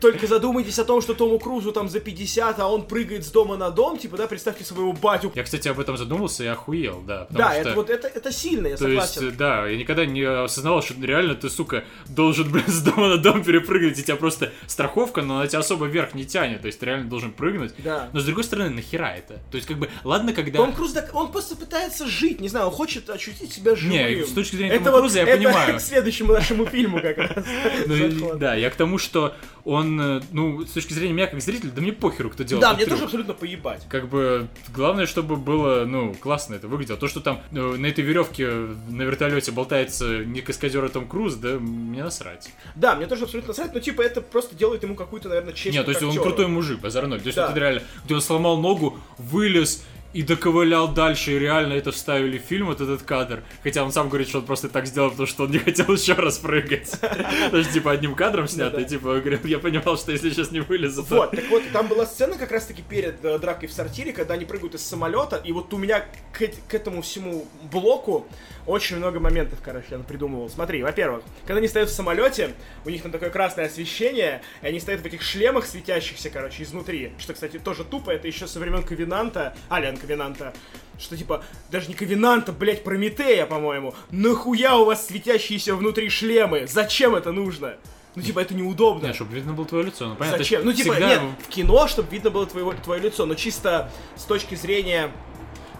[0.00, 3.56] только задумайтесь о том, что Тому Крузу там за 50, а он прыгает с дома
[3.56, 5.32] на дом, типа, да, представьте своего батю.
[5.34, 7.26] Я, кстати, об этом задумался и охуел, да.
[7.30, 9.34] Да, что- это вот, это, это сильно, я То есть, согласен.
[9.34, 13.16] э, да, я никогда не осознавал, что реально ты, сука, должен, блин, с дома на
[13.18, 16.78] дом перепрыгнуть, и тебя просто страховка, но она тебя особо вверх не тянет, то есть
[16.78, 17.72] ты реально должен прыгнуть.
[17.78, 18.08] Да.
[18.12, 19.40] Но с другой стороны, нахера это?
[19.50, 20.58] То есть, как бы, ладно, когда...
[20.58, 23.96] Том Круз, так- он просто пытается жить, не знаю, он хочет ощутить себя живым.
[23.96, 25.76] Не, с точки зрения это Тома Круза я это понимаю.
[25.78, 27.44] к следующему нашему фильму как раз.
[27.86, 29.34] Ну, да, я к тому, что
[29.64, 32.74] он, э, ну, с точки зрения меня как зрителя, да мне похеру, кто делал Да,
[32.74, 32.94] мне трюк.
[32.94, 33.86] тоже абсолютно поебать.
[33.88, 36.98] Как бы, главное, чтобы было, ну, классно это выглядело.
[36.98, 38.48] То, что там э, на этой веревке
[38.88, 42.50] на вертолете болтается не каскадер, а Том Круз, да, мне насрать.
[42.74, 45.74] Да, мне тоже абсолютно насрать, но типа это просто делает ему какую-то, наверное, честь.
[45.74, 46.24] Нет, то есть он актеру.
[46.24, 47.20] крутой мужик, базар ноль.
[47.20, 47.50] То есть Да.
[47.50, 52.42] это реально, где он сломал ногу, вылез и доковылял дальше, и реально это вставили в
[52.42, 53.42] фильм, вот этот кадр.
[53.62, 56.14] Хотя он сам говорит, что он просто так сделал, потому что он не хотел еще
[56.14, 56.92] раз прыгать.
[57.52, 61.02] Даже типа одним кадром снято, и типа я понимал, что если сейчас не вылезу.
[61.08, 64.44] Вот, так вот, там была сцена как раз-таки перед э, дракой в сортире, когда они
[64.44, 68.26] прыгают из самолета, и вот у меня к этому всему блоку
[68.66, 70.48] очень много моментов, короче, я придумывал.
[70.48, 72.54] Смотри, во-первых, когда они стоят в самолете,
[72.84, 77.12] у них там такое красное освещение, и они стоят в этих шлемах светящихся, короче, изнутри.
[77.18, 80.52] Что, кстати, тоже тупо, это еще со времен Ковенанта, Alien Ковенанта,
[80.98, 83.94] что типа, даже не Ковенанта, блять, Прометея, по-моему.
[84.10, 86.66] Нахуя у вас светящиеся внутри шлемы?
[86.66, 87.76] Зачем это нужно?
[88.14, 89.06] Ну, типа, это неудобно.
[89.06, 90.38] Нет, чтобы видно было твое лицо, ну понятно.
[90.38, 90.64] Зачем?
[90.64, 94.24] Ну, типа, всегда- нет, в кино, чтобы видно было твое, твое лицо, но чисто с
[94.24, 95.10] точки зрения...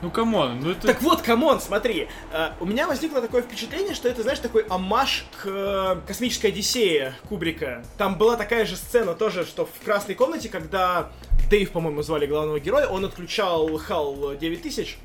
[0.02, 0.88] Ну come on, ну это...
[0.88, 4.66] Так вот, come on, смотри, э, у меня возникло такое впечатление, что это, знаешь, такой
[4.68, 7.84] омаж к э, космической Одиссее Кубрика.
[7.98, 11.12] Там была такая же сцена тоже, что в красной комнате, когда
[11.48, 14.98] Дэйв, по-моему, звали главного героя, он отключал HAL 9000,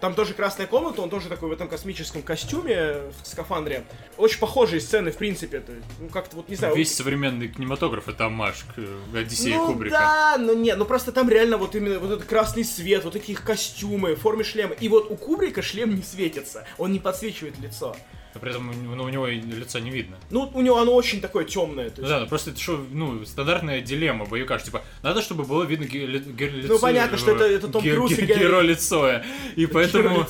[0.00, 3.84] там тоже красная комната, он тоже такой в этом космическом костюме, в скафандре.
[4.16, 5.60] Очень похожие сцены, в принципе.
[5.60, 6.74] То ну, как-то вот, не знаю...
[6.74, 9.96] Весь современный кинематограф это амаш к Одиссее ну, Кубрика.
[9.96, 13.38] да, но нет, ну просто там реально вот именно вот этот красный свет, вот такие
[13.38, 14.74] костюмы в форме шлема.
[14.74, 17.96] И вот у Кубрика шлем не светится, он не подсвечивает лицо.
[18.36, 20.16] Но при этом ну, у него и лица не видно.
[20.30, 21.86] Ну, у него оно очень такое темное.
[21.96, 25.44] Ну есть, да, ну просто это что, ну, стандартная дилемма боевика, что, типа, надо, чтобы
[25.44, 26.74] было видно ге- ли- ге- лицо.
[26.74, 29.22] Ну, понятно, что это- это Том Круз и ге- Гэри- Герой лицо.
[29.56, 30.26] И поэтому,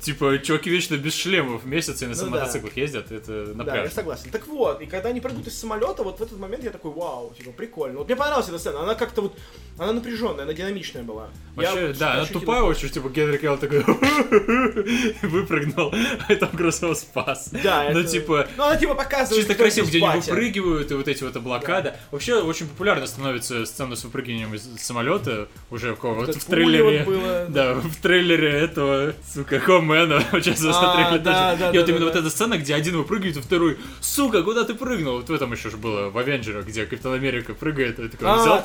[0.00, 2.30] типа, чуваки вечно без шлемов месяц и на Ну да.
[2.30, 3.90] мотоциклах ездят, это Да, я напряжно.
[3.94, 4.30] согласен.
[4.30, 7.32] Так вот, и когда они прыгают из самолета, вот в этот момент я такой, вау,
[7.38, 7.98] типа, прикольно.
[7.98, 9.38] Вот мне понравилась эта сцена, она как-то вот,
[9.78, 11.28] она напряженная, она динамичная была.
[11.54, 15.92] Вообще, да, она тупая очень, типа Генри Келл такой и выпрыгнул,
[16.28, 17.50] а Том Круз его спас.
[17.62, 21.08] Да, Ну, это- типа, Ну, она типа показывает, Чисто красиво, где они выпрыгивают, и вот
[21.08, 21.96] эти вот облакада.
[22.10, 27.04] Вообще очень популярно становится сцена с выпрыгиванием из самолета уже в, кого- вот в трейлере.
[27.04, 27.46] было.
[27.48, 30.20] Да, в трейлере этого, сука, Хомена.
[30.40, 31.60] Сейчас А, смотрели да, тоже.
[31.60, 32.20] да, И вот да, именно да, вот да.
[32.20, 35.16] эта сцена, где один выпрыгивает, а второй, сука, куда ты прыгнул?
[35.16, 38.36] Вот в этом еще же было в Авенджерах, где Капитан Америка прыгает, и такой, А,
[38.36, 38.56] взял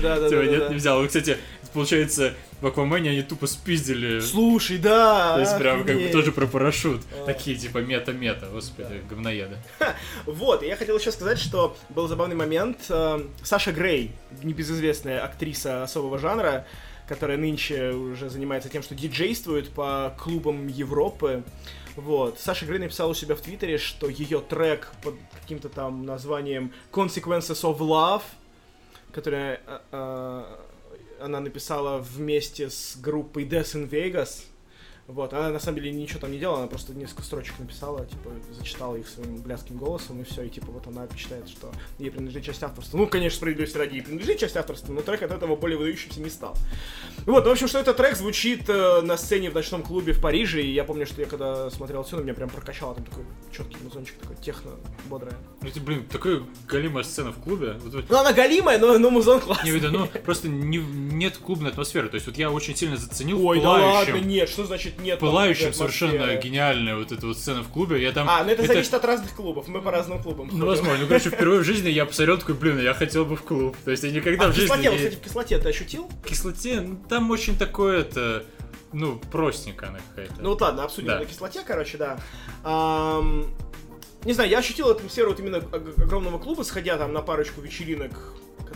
[0.00, 0.68] да, да, Типа, да, нет, да.
[0.68, 1.06] не взял.
[1.06, 1.36] Кстати,
[1.72, 4.20] получается, в Аквамене они тупо спиздили.
[4.20, 5.34] Слушай, да.
[5.34, 7.02] То есть прям как бы тоже про парашют.
[7.26, 9.56] Такие типа мета-мета, господи, говноеды.
[10.26, 12.78] Вот, я хотел еще сказать, что был забавный момент.
[12.88, 16.66] Э, Саша Грей, небезызвестная актриса особого жанра,
[17.08, 21.44] которая нынче уже занимается тем, что диджействует по клубам Европы.
[21.96, 22.38] Вот.
[22.38, 27.62] Саша Грей написала у себя в Твиттере, что ее трек под каким-то там названием Consequences
[27.62, 28.22] of Love,
[29.12, 29.58] который э,
[29.92, 30.44] э,
[31.20, 34.44] она написала вместе с группой Death in Vegas.
[35.08, 38.30] Вот, она на самом деле ничего там не делала, она просто несколько строчек написала, типа,
[38.52, 42.44] зачитала их своим блядским голосом, и все, и типа вот она считает, что ей принадлежит
[42.44, 42.98] часть авторства.
[42.98, 46.28] Ну, конечно, справедливости ради ей принадлежит часть авторства, но трек от этого более выдающимся не
[46.28, 46.54] стал.
[47.24, 50.60] Вот, в общем, что этот трек звучит э, на сцене в ночном клубе в Париже,
[50.62, 54.14] и я помню, что я когда смотрел отсюда, меня прям прокачало, там такой четкий музончик,
[54.18, 54.72] такой техно,
[55.06, 55.34] бодрое.
[55.62, 57.78] Ну, это, блин, такая галимая сцена в клубе.
[57.82, 59.64] Вот, Ну, она галимая, но, но музон классный.
[59.64, 62.10] не видно, ну, просто не- нет клубной атмосферы.
[62.10, 65.22] То есть, вот я очень сильно заценил Ой, да ладно, нет, что значит нет?
[65.22, 65.72] атмосферы?
[65.72, 68.02] совершенно гениальная вот эта вот сцена в клубе.
[68.02, 68.28] Я там...
[68.28, 70.48] А, ну это, зависит от разных клубов, мы по разным клубам.
[70.52, 70.98] Ну, возможно.
[71.02, 73.76] Ну, короче, впервые в жизни я посмотрел такой, блин, я хотел бы в клуб.
[73.84, 74.66] То есть, я никогда А в в жизни...
[74.68, 76.08] кислоте, не- кстати, в кислоте ты ощутил?
[76.22, 78.44] В кислоте, ну, там очень такое это
[78.92, 80.34] ну, простенькая она какая-то.
[80.40, 81.18] Ну вот ладно, обсудим Да.
[81.20, 82.18] на кислоте, короче, да.
[82.64, 83.46] Ам,
[84.24, 88.12] не знаю, я ощутил атмосферу вот именно огромного клуба, сходя там на парочку вечеринок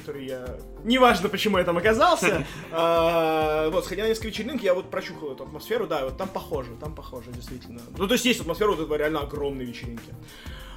[0.03, 0.59] который я...
[0.85, 2.47] Неважно, почему я там оказался.
[2.75, 6.71] А, вот, сходя на несколько вечеринок, я вот прочухал эту атмосферу, да, вот там похоже,
[6.81, 7.81] там похоже, действительно.
[7.97, 10.15] Ну, то есть есть атмосфера вот этого реально огромной вечеринки.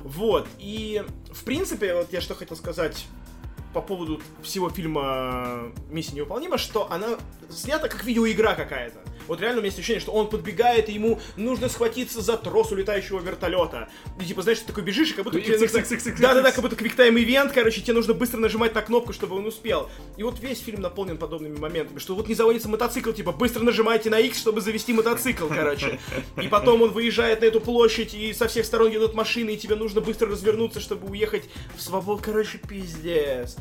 [0.02, 3.08] Вот, и, в принципе, вот я что хотел сказать
[3.74, 7.18] по поводу всего фильма «Миссия невыполнима», что она
[7.50, 9.00] снята как видеоигра какая-то.
[9.28, 12.72] Вот реально у меня есть ощущение, что он подбегает, и ему нужно схватиться за трос
[12.72, 13.90] улетающего вертолета.
[14.20, 15.54] И типа, знаешь, ты такой бежишь, и как будто нужно...
[16.22, 19.90] Да-да-да, как будто квиктайм ивент, короче, тебе нужно быстро нажимать на кнопку, чтобы он успел.
[20.18, 24.10] И вот весь фильм наполнен подобными моментами, что вот не заводится мотоцикл, типа, быстро нажимайте
[24.10, 26.00] на X, чтобы завести мотоцикл, короче.
[26.42, 29.76] И потом он выезжает на эту площадь, и со всех сторон едут машины, и тебе
[29.76, 31.44] нужно быстро развернуться, чтобы уехать
[31.76, 32.22] в свободу.
[32.24, 33.58] Короче, пиздец.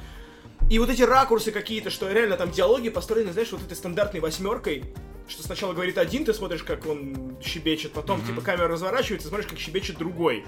[0.71, 4.85] И вот эти ракурсы какие-то, что реально там диалоги построены, знаешь, вот этой стандартной восьмеркой,
[5.29, 8.27] что сначала говорит один, ты смотришь, как он щебечет, потом, mm-hmm.
[8.27, 10.45] типа, камера разворачивается, смотришь, как щебечет другой.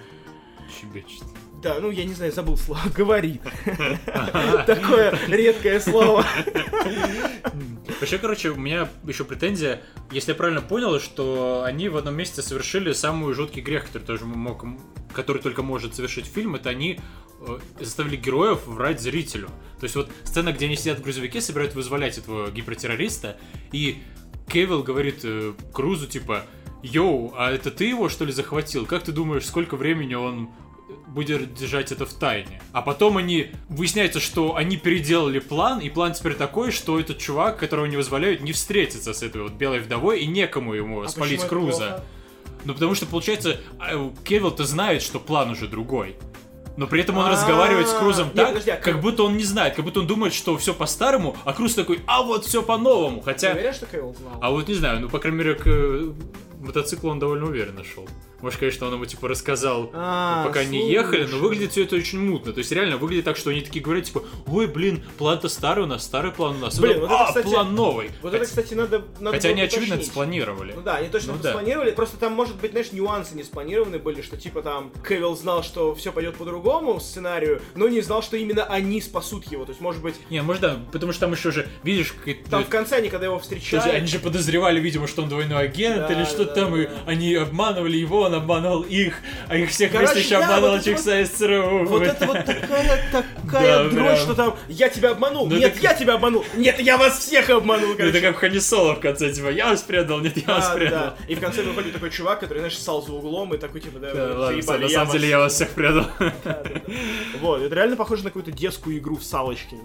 [0.81, 1.25] Щебечет.
[1.63, 2.81] Да, ну я не знаю, забыл слово.
[2.95, 3.43] Говорит.
[4.67, 6.25] Такое редкое слово.
[8.01, 12.43] Вообще, короче, у меня еще претензия, если я правильно понял, что они в одном месте
[12.43, 14.65] совершили самый жуткий грех, который тоже мог,
[15.15, 17.01] который только может совершить фильм, это они
[17.81, 19.49] заставили героев врать зрителю.
[19.79, 23.37] То есть вот сцена, где они сидят в грузовике, собирают вызволять этого гипертеррориста,
[23.73, 24.03] и
[24.49, 26.45] Кевилл говорит э, Крузу, типа,
[26.83, 28.87] Йоу, а это ты его, что ли, захватил?
[28.87, 30.51] Как ты думаешь, сколько времени он
[31.09, 32.61] будет держать это в тайне.
[32.73, 33.51] А потом они...
[33.69, 38.43] Выясняется, что они переделали план, и план теперь такой, что этот чувак, которого не вызволяют,
[38.43, 42.05] не встретится с этой вот белой вдовой, и некому ему а спалить Круза.
[42.65, 46.17] Ну, потому что, получается, а, Кевилл-то знает, что план уже другой
[46.77, 49.85] но при этом он разговаривает с Крузом так, а как будто он не знает, как
[49.85, 53.53] будто он думает, что все по-старому, а Круз такой, а вот все по-новому, хотя...
[53.53, 54.39] Ты уверен, что Кевилл знал?
[54.41, 56.13] А вот не знаю, ну, по крайней мере, к э,
[56.61, 58.07] мотоциклу он довольно уверенно шел.
[58.41, 60.71] Может, конечно, он ему типа рассказал, а, пока слушай.
[60.71, 62.53] не ехали, но выглядит все это очень мутно.
[62.53, 65.87] То есть реально выглядит так, что они такие говорят, типа, ой, блин, план-то старый у
[65.87, 66.79] нас, старый план у нас.
[66.79, 68.11] Блин, вот это, а, кстати, план новый.
[68.23, 68.37] Вот Хотя...
[68.37, 70.73] это, кстати, надо, надо Хотя они, очевидно, это спланировали.
[70.75, 71.51] Ну да, они точно ну, это да.
[71.51, 75.63] спланировали, просто там, может быть, знаешь, нюансы не спланированы были, что типа там Кевилл знал,
[75.63, 79.65] что все пойдет по-другому сценарию, но не знал, что именно они спасут его.
[79.65, 80.15] То есть, может быть...
[80.31, 82.15] Не, может, да, потому что там еще же, видишь,
[82.51, 83.87] Там в конце они, когда его встречают...
[83.87, 86.83] Они же подозревали, видимо, что он двойной агент да, или что-то да, там, да.
[86.83, 89.19] и они обманывали его, он обманывал их,
[89.49, 91.87] а их всех Короче, вместе еще да, обманывал вот Чикса из ЦРУ.
[91.87, 96.15] Вот это вот такая, такая дрочь, что там, я тебя обманул, ну, нет, я тебя
[96.15, 98.19] обманул, нет, я вас всех обманул, короче.
[98.19, 101.01] Это как Ханисоло в конце, типа, я вас предал, нет, я вас предал.
[101.01, 101.17] Да.
[101.29, 104.09] И в конце выходит такой чувак, который, знаешь, ссал за углом и такой, типа, да,
[104.37, 106.07] ладно, на самом деле я вас всех предал.
[107.41, 109.77] Вот, это реально похоже на какую-то детскую игру в салочке,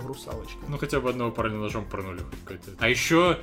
[0.00, 0.58] в русалочке.
[0.68, 2.20] Ну, хотя бы одного парня ножом пронули.
[2.78, 3.38] А еще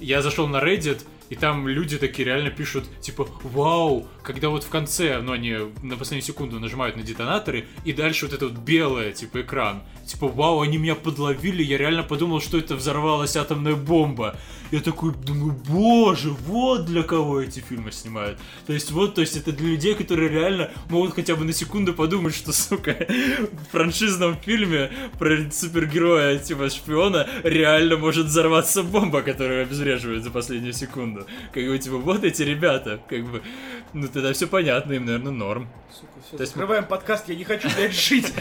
[0.00, 4.68] я зашел на Reddit, и там люди такие реально пишут, типа, вау, когда вот в
[4.68, 9.12] конце, ну, они на последнюю секунду нажимают на детонаторы, и дальше вот этот вот белое,
[9.12, 9.82] типа, экран.
[10.06, 14.36] Типа, вау, они меня подловили, я реально подумал, что это взорвалась атомная бомба.
[14.70, 18.38] Я такой думаю, боже, вот для кого эти фильмы снимают.
[18.66, 21.94] То есть вот, то есть это для людей, которые реально могут хотя бы на секунду
[21.94, 29.62] подумать, что, сука, в франшизном фильме про супергероя, типа шпиона, реально может взорваться бомба, которую
[29.62, 31.17] обезвреживают за последнюю секунду.
[31.52, 33.42] Как бы, типа, вот эти ребята, как бы,
[33.92, 35.68] ну тогда все понятно, им, наверное, норм.
[35.90, 36.88] Сука, все, То есть закрываем мы...
[36.88, 38.32] подкаст, я не хочу, блядь, жить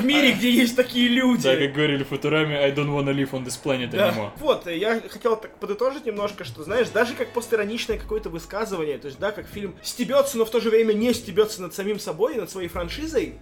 [0.00, 1.42] в мире, где есть такие люди.
[1.42, 4.30] Да, как говорили Футурами, I don't wanna live on this planet anymore.
[4.38, 9.18] Вот, я хотел так подытожить немножко, что, знаешь, даже как постироничное какое-то высказывание, то есть,
[9.18, 12.38] да, как фильм стебется, но в то же время не стебется над самим собой и
[12.38, 13.34] над своей франшизой,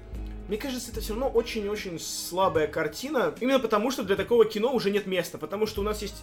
[0.48, 3.34] мне кажется, это все равно очень-очень слабая картина.
[3.40, 5.38] Именно потому, что для такого кино уже нет места.
[5.38, 6.22] Потому что у нас есть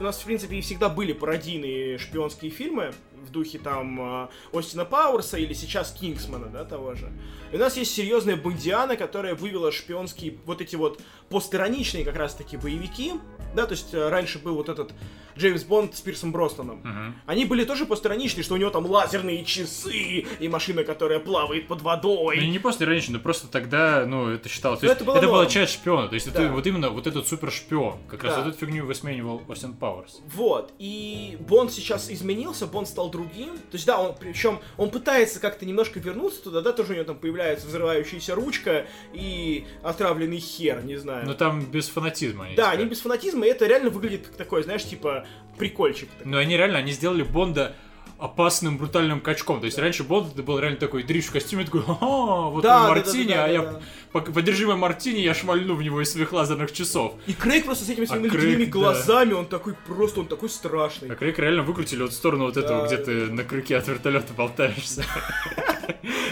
[0.00, 2.92] у нас, в принципе, и всегда были пародийные шпионские фильмы
[3.26, 7.10] в духе там а, Остина Пауэрса или сейчас Кингсмана, да, того же.
[7.52, 12.56] И у нас есть серьезная Бондиана, которая вывела шпионские вот эти вот постироничные как раз-таки
[12.56, 13.14] боевики,
[13.54, 14.92] да, то есть э, раньше был вот этот
[15.38, 16.80] Джеймс Бонд с Пирсом Броснаном.
[16.82, 17.12] Uh-huh.
[17.26, 21.82] Они были тоже постраничные, что у него там лазерные часы и машина, которая плавает под
[21.82, 22.38] водой.
[22.40, 24.80] Ну, не просто иронично, но просто тогда, ну, это считалось.
[24.80, 26.08] То есть, это было, это было часть шпиона.
[26.08, 26.42] То есть, да.
[26.42, 27.98] это вот именно вот этот супер шпион.
[28.08, 28.28] Как да.
[28.28, 30.20] раз вот эту фигню высмеивал Остин Пауэрс.
[30.34, 30.72] Вот.
[30.78, 33.56] И Бонд сейчас изменился, Бонд стал другим.
[33.56, 37.04] То есть, да, он причем он пытается как-то немножко вернуться туда, да, тоже у него
[37.04, 41.26] там появляется взрывающаяся ручка и отравленный хер, не знаю.
[41.26, 42.48] Но там без фанатизма.
[42.56, 45.26] Да, они без фанатизма, и это реально выглядит как такое, знаешь, типа
[45.58, 46.08] прикольчик.
[46.24, 47.74] Ну, они реально, они сделали Бонда
[48.18, 49.60] опасным, брутальным качком.
[49.60, 52.76] То есть раньше Бонд это был реально такой дрищ в костюме, такой, ага, вот Да,
[52.78, 53.80] он да, мартини, да, да, а да, я да.
[54.12, 57.14] по- подержи мой мартини, я шмальну в него из своих лазерных часов.
[57.26, 58.72] И Крейг просто с этими своими А Крейг, да.
[58.72, 61.10] глазами, он такой просто, он такой страшный.
[61.10, 62.86] А Крейг реально выкрутили вот в сторону вот этого, Да.
[62.86, 65.04] где ты на крюке от вертолета болтаешься.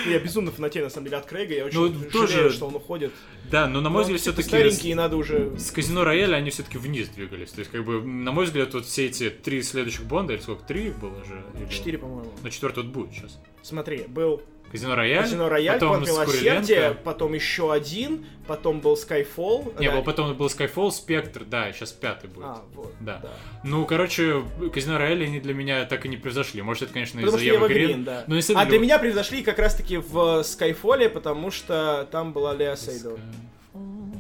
[0.07, 2.77] Я безумно фанатею, на самом деле, от Крейга, я очень Ну, жалею, тоже- что он
[2.77, 3.13] уходит.
[3.51, 5.59] Да, но на мой Он взгляд, все-таки старенький, и надо уже...
[5.59, 7.51] с казино Рояля они все-таки вниз двигались.
[7.51, 10.63] То есть, как бы, на мой взгляд, вот все эти три следующих Бонда, или сколько,
[10.65, 11.43] три их было же?
[11.59, 12.31] Или- Четыре, по-моему.
[12.43, 13.39] Ну, четвертый вот будет сейчас.
[13.63, 19.79] Смотри, был Казино Рояль, Казино Рояль, потом Милосердие, потом еще один, потом был Skyfall.
[19.79, 19.97] Не, да.
[19.97, 22.47] был потом был Skyfall, Спектр, да, сейчас пятый будет.
[22.47, 22.93] А, вот.
[23.01, 23.23] Да.
[23.63, 26.63] Ну, короче, Казино Рояль они для меня так и не превзошли.
[26.63, 27.87] Может, это, конечно, из-за Ева Грин.
[27.87, 28.25] Грин, да.
[28.27, 33.17] Но А для меня превзошли как раз-таки в Skyfall, потому что там была Леа Сейдо.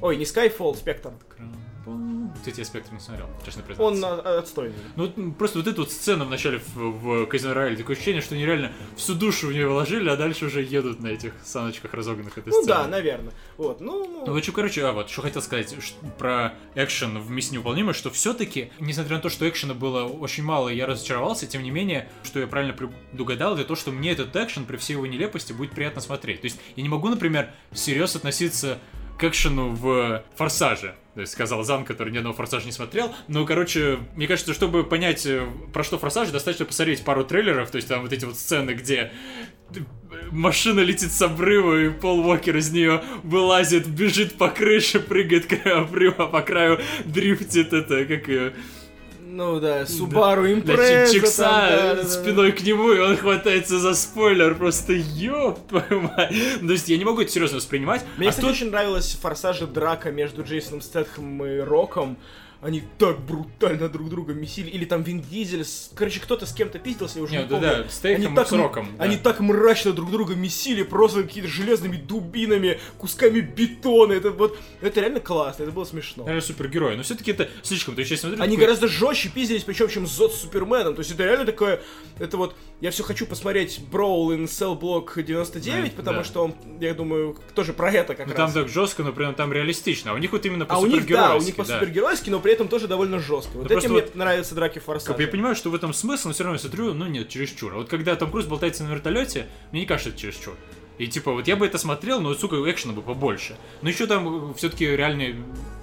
[0.00, 1.12] Ой, не Skyfall, Спектр.
[2.34, 3.82] Кстати, я Спектр не смотрел, честно признаться.
[3.82, 4.74] Он а, отстойный.
[4.96, 8.34] Ну, просто вот эту вот сцену в начале в, в Казино Рояле, такое ощущение, что
[8.34, 12.36] они реально всю душу в нее вложили, а дальше уже едут на этих саночках разогнанных
[12.38, 12.66] этой Ну сцены.
[12.68, 13.32] да, наверное.
[13.56, 14.24] Вот, ну...
[14.26, 17.94] Ну, вот что, короче, а вот, что хотел сказать ш- про экшен в «Миссии невыполнимой»,
[17.94, 22.08] что все-таки, несмотря на то, что экшена было очень мало, я разочаровался, тем не менее,
[22.24, 25.72] что я правильно предугадал, это то, что мне этот экшен при всей его нелепости будет
[25.72, 26.40] приятно смотреть.
[26.40, 28.78] То есть я не могу, например, всерьез относиться
[29.18, 33.10] к экшену в «Форсаже», то есть сказал Зан, который ни одного «Форсажа» не смотрел.
[33.26, 37.76] Ну, короче, мне кажется, чтобы понять, э, про что «Форсаж», достаточно посмотреть пару трейлеров, то
[37.76, 39.12] есть там вот эти вот сцены, где
[40.30, 45.84] машина летит с обрыва, и Пол Уокер из нее вылазит, бежит по крыше, прыгает краю
[45.84, 48.52] обрыва, по краю дрифтит, это как ее...
[49.28, 49.84] Ну да,
[50.46, 51.12] Да, Impreza.
[51.12, 52.08] чикса там, да, да, да.
[52.08, 56.32] спиной к нему, и он хватается за спойлер, просто ёб твою мать.
[56.60, 58.04] Ну, То есть я не могу это серьезно воспринимать.
[58.18, 62.16] Мне, а кстати, тут- очень нравилась в Форсаже драка между Джейсоном Стэтхэмом и Роком.
[62.62, 64.70] Они так брутально друг друга месили.
[64.70, 65.64] Или там Вин Дизель.
[65.64, 67.84] с- Короче, кто-то с кем-то пиздился, я уже не, Не, да, помню.
[67.84, 69.04] да, Стейхэм они так, с Роком, да.
[69.04, 74.12] они так мрачно друг друга месили, просто какими-то железными дубинами, кусками бетона.
[74.14, 76.24] Это вот, это реально классно, это было смешно.
[76.24, 77.94] Наверное, супергерои, но все-таки это слишком.
[77.94, 78.42] То есть я смотрю...
[78.42, 80.94] Они такой- гораздо жестче пиздились, причем, чем Зод с Суперменом.
[80.94, 81.80] То есть это реально такое...
[82.18, 82.56] Это вот...
[82.80, 86.24] Я все хочу посмотреть Brawl in Cell Block 99, Да, потому да.
[86.24, 88.52] что он, я думаю, тоже про это как Ну раз.
[88.52, 90.10] там так жестко, но при этом там реалистично.
[90.10, 91.74] А у них вот именно по А у них, да, у них по да.
[91.78, 93.56] супергеройски, но при этом тоже довольно жестко.
[93.56, 95.12] Вот Ну, этим мне вот- нравятся драки в Форсаже.
[95.12, 97.72] Как я понимаю, что в этом смысл, но все равно смотрю, ну нет, чересчур.
[97.74, 100.54] А вот когда Том Круз болтается на вертолете, мне не кажется, это чересчур.
[100.98, 103.56] И типа, вот я бы это смотрел, но, сука, экшена бы побольше.
[103.82, 105.36] Но еще там все-таки реальные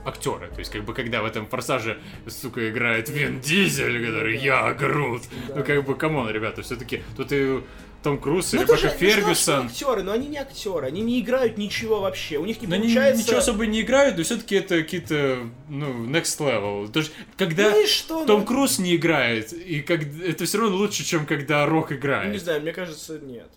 [0.05, 0.49] актеры.
[0.49, 5.21] То есть, как бы, когда в этом форсаже, сука, играет Вин Дизель, который я Грут.
[5.55, 7.61] Ну, как бы, come on, ребята, все-таки тут и
[8.03, 9.65] Том Круз, и Ну, это Ребекка же, ну, Фергюсон.
[9.67, 12.37] актеры, но они не актеры, они не играют ничего вообще.
[12.37, 13.23] У них не Но они получается...
[13.23, 16.91] ничего особо не играют, но все-таки это какие-то, ну, next level.
[16.91, 18.25] То есть, когда Ну что?
[18.25, 22.31] Том ну, Круз не играет, и как это все равно лучше, чем когда Рок играет.
[22.31, 23.49] Не знаю, мне кажется, нет.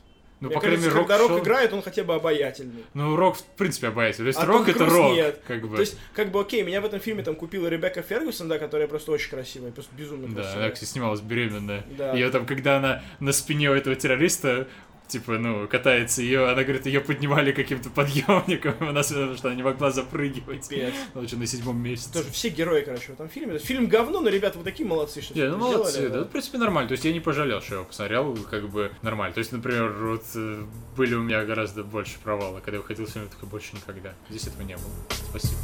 [0.47, 2.85] Ну, мне по крайней кажется, мере, Рок когда Рок шел- играет, он хотя бы обаятельный.
[2.95, 4.33] Ну, Рок, в принципе, обаятельный.
[4.33, 5.41] То есть, А Рок это Рок, нет.
[5.47, 5.75] как бы.
[5.77, 8.89] То есть, как бы, окей, меня в этом фильме там купила Ребекка Фергюсон, да, которая
[8.89, 10.65] просто очень красивая, просто безумно Да, красивая.
[10.65, 11.85] она, кстати, снималась беременная.
[11.97, 12.13] Да.
[12.13, 14.67] Ее там, когда она на спине у этого террориста,
[15.09, 19.63] типа, ну, катается, ее, она говорит, ее поднимали каким-то подъемником, она, потому что она не
[19.63, 20.69] могла запрыгивать.
[20.69, 20.95] Пипец.
[21.15, 22.13] Она уже на седьмом месяце.
[22.13, 23.59] Тоже все герои, короче, в этом фильме.
[23.59, 26.19] Фильм говно, но ребята, вы такие молодцы, что Не, ну сделали, молодцы, да.
[26.19, 26.25] да.
[26.25, 26.89] в принципе, нормально.
[26.89, 29.35] То есть я не пожалел, что я его посмотрел, как бы нормально.
[29.35, 30.63] То есть, например, вот э,
[30.97, 34.15] были у меня гораздо больше провала, когда я выходил с фильма, такой больше никогда.
[34.29, 34.91] Здесь этого не было.
[35.31, 35.59] Спасибо.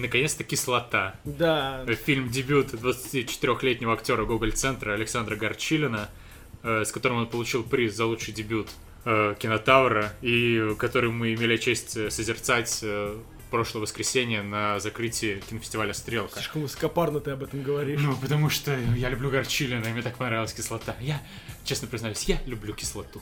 [0.00, 1.14] Наконец-то, кислота.
[1.24, 1.84] Да.
[1.86, 6.08] Фильм-дебют 24-летнего актера Гоголь-центра Александра Горчилина,
[6.62, 8.68] э, с которым он получил приз за лучший дебют
[9.04, 12.84] э, Кинотавра, и который мы имели честь э, созерцать
[13.50, 16.34] прошлое воскресенье на закрытии кинофестиваля «Стрелка».
[16.34, 18.00] Слишком высокопарно ты об этом говоришь.
[18.00, 20.96] Ну, потому что я люблю Горчилина, и мне так понравилась кислота.
[21.00, 21.20] Я,
[21.64, 23.20] честно признаюсь, я люблю кислоту.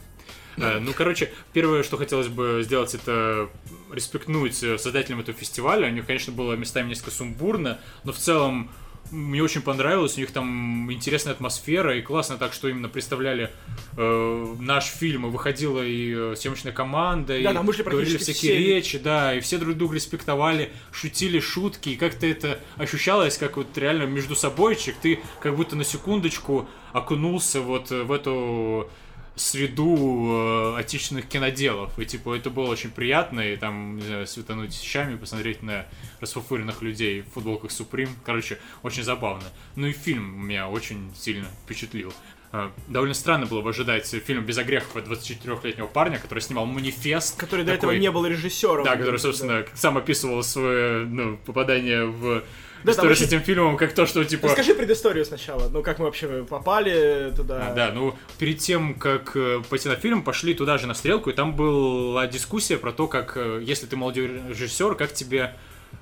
[0.56, 3.48] Э, Ну, короче, первое, что хотелось бы сделать, это
[3.92, 5.88] респектнуть э, создателям этого фестиваля.
[5.88, 8.70] У них, конечно, было местами несколько сумбурно, но в целом
[9.10, 13.50] мне очень понравилось, у них там интересная атмосфера, и классно так, что именно представляли
[13.96, 18.58] э, наш фильм, и выходила и э, съемочная команда, Да, и вышли говорили всякие все.
[18.58, 23.76] речи, да, и все друг друга респектовали, шутили шутки, и как-то это ощущалось, как вот
[23.76, 28.90] реально между собойчик, ты как будто на секундочку окунулся вот в эту
[29.38, 31.98] среду э, отечественных киноделов.
[31.98, 35.86] И, типа, это было очень приятно, и там, не знаю, светануть щами, посмотреть на
[36.20, 38.10] расфуфыренных людей в футболках Supreme.
[38.24, 39.44] Короче, очень забавно.
[39.76, 42.12] Ну и фильм меня очень сильно впечатлил.
[42.52, 47.38] Э, довольно странно было бы ожидать фильм без огрехов от 24-летнего парня, который снимал манифест.
[47.38, 48.84] Который до этого не был режиссером.
[48.84, 49.66] Да, который, собственно, да.
[49.74, 52.42] сам описывал свое ну, попадание в
[52.84, 54.48] да, историю с этим фильмом, как то, что типа...
[54.48, 57.68] Расскажи предысторию сначала, ну как мы вообще попали туда.
[57.68, 61.30] А, да, ну перед тем, как э, пойти на фильм, пошли туда же на стрелку,
[61.30, 65.54] и там была дискуссия про то, как, э, если ты молодой режиссер, как тебе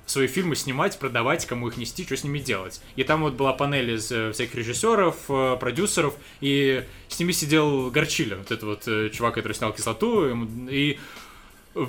[0.05, 2.81] свои фильмы снимать, продавать, кому их нести, что с ними делать.
[2.95, 8.39] И там вот была панель из э, всяких режиссеров, продюсеров, и с ними сидел Горчилин,
[8.39, 10.97] вот этот вот чувак, который снял «Кислоту», и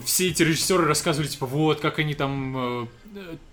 [0.04, 2.88] все эти режиссеры рассказывали, типа, вот, как они там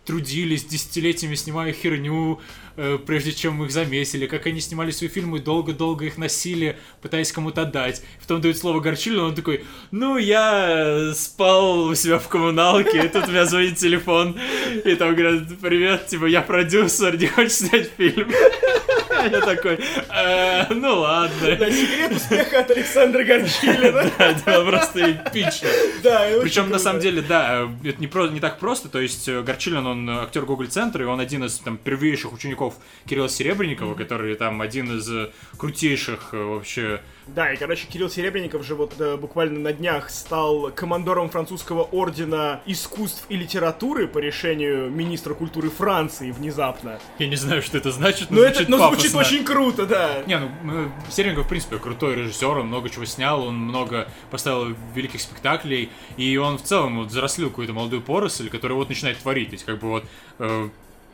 [0.05, 2.39] трудились десятилетиями, снимая херню,
[2.77, 7.65] э, прежде чем их заметили, как они снимали свои фильмы, долго-долго их носили, пытаясь кому-то
[7.65, 8.01] дать.
[8.21, 13.27] Потом дают слово Горчилину, он такой, ну, я спал у себя в коммуналке, и тут
[13.27, 14.37] у меня звонит телефон,
[14.83, 18.31] и там говорят, привет, типа, я продюсер, не хочешь снять фильм?
[19.31, 21.55] Я такой, «Э, ну ладно.
[21.57, 24.11] Да, секрет успеха от Александра Горчилина.
[24.17, 25.69] Да, это просто эпично.
[26.03, 30.09] Да, Причем, на самом деле, да, это не так просто, то есть э, Горчилин, он
[30.09, 32.64] актер Google Центра, и он один из там первейших учеников
[33.05, 38.75] Кирилла Серебренникова, который там один из э, крутейших вообще да, и, короче, Кирилл Серебренников же
[38.75, 45.33] вот э, буквально на днях стал командором французского ордена искусств и литературы по решению министра
[45.33, 46.99] культуры Франции внезапно.
[47.17, 50.23] Я не знаю, что это значит, но, но звучит это, но звучит очень круто, да.
[50.27, 55.19] Не, ну, Серебренников, в принципе, крутой режиссер, он много чего снял, он много поставил великих
[55.19, 59.49] спектаклей, и он в целом вот зарослил какую-то молодую поросль, которая вот начинает творить.
[59.49, 60.05] То есть, как бы вот
[60.37, 60.69] э,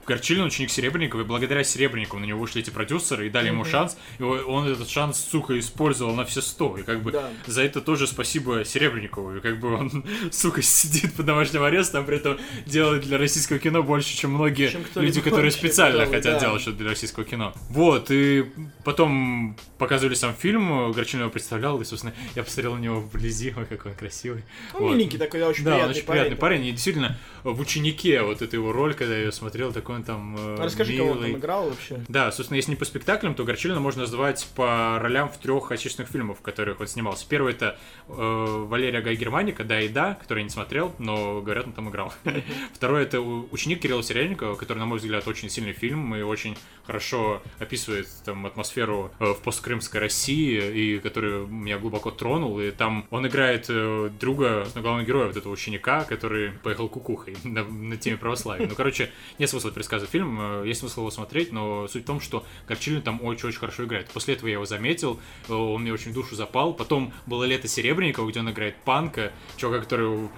[0.06, 3.98] Горчилин ученик Серебренникова, и благодаря Серебренникову на него вышли эти продюсеры и дали ему шанс,
[4.20, 7.30] и он этот шанс, сука, использовал на все сто, и как бы да.
[7.46, 12.18] за это тоже спасибо Серебренникову, и как бы он, сука, сидит под домашним арестом, при
[12.18, 16.40] этом делает для российского кино больше, чем многие чем люди, которые специально делал, хотят да.
[16.40, 17.54] делать что-то для российского кино.
[17.70, 18.46] Вот, и
[18.84, 23.66] потом показывали сам фильм, Горчилин его представлял, и, собственно, я посмотрел на него вблизи, ой,
[23.66, 24.44] какой он красивый.
[24.74, 24.96] Ну, вот.
[24.96, 26.20] миленький такой, да, очень да, приятный он очень парень.
[26.22, 29.91] приятный парень, и действительно, в «Ученике» вот эта его роль, когда я ее смотрел, такой
[29.92, 31.08] он там э, Расскажи, милый.
[31.08, 32.04] кого он там играл вообще.
[32.08, 36.10] Да, собственно, если не по спектаклям, то Горчилина можно назвать по ролям в трех отечественных
[36.10, 37.26] фильмах, в которых он снимался.
[37.28, 37.78] Первый это
[38.08, 41.90] э, Валерия Гай Германика, да и да, который я не смотрел, но, говорят, он там
[41.90, 42.14] играл.
[42.74, 47.42] Второй это ученик Кирилла Серебренникова, который, на мой взгляд, очень сильный фильм и очень хорошо
[47.60, 52.60] описывает там атмосферу э, в посткрымской России, и который меня глубоко тронул.
[52.60, 57.64] И там он играет э, друга, главного героя, вот этого ученика, который поехал кукухой на,
[57.64, 58.68] на теме православия.
[58.68, 62.22] Ну, короче, нет смысла пересказывать фильм, э, есть смысл его смотреть, но суть в том,
[62.22, 64.08] что Горчилин там очень-очень хорошо играет.
[64.10, 65.20] После этого я его заметил,
[65.50, 66.74] он мне очень душу запал.
[66.74, 70.30] Потом было «Лето Серебренникова», где он играет панка, чувака, который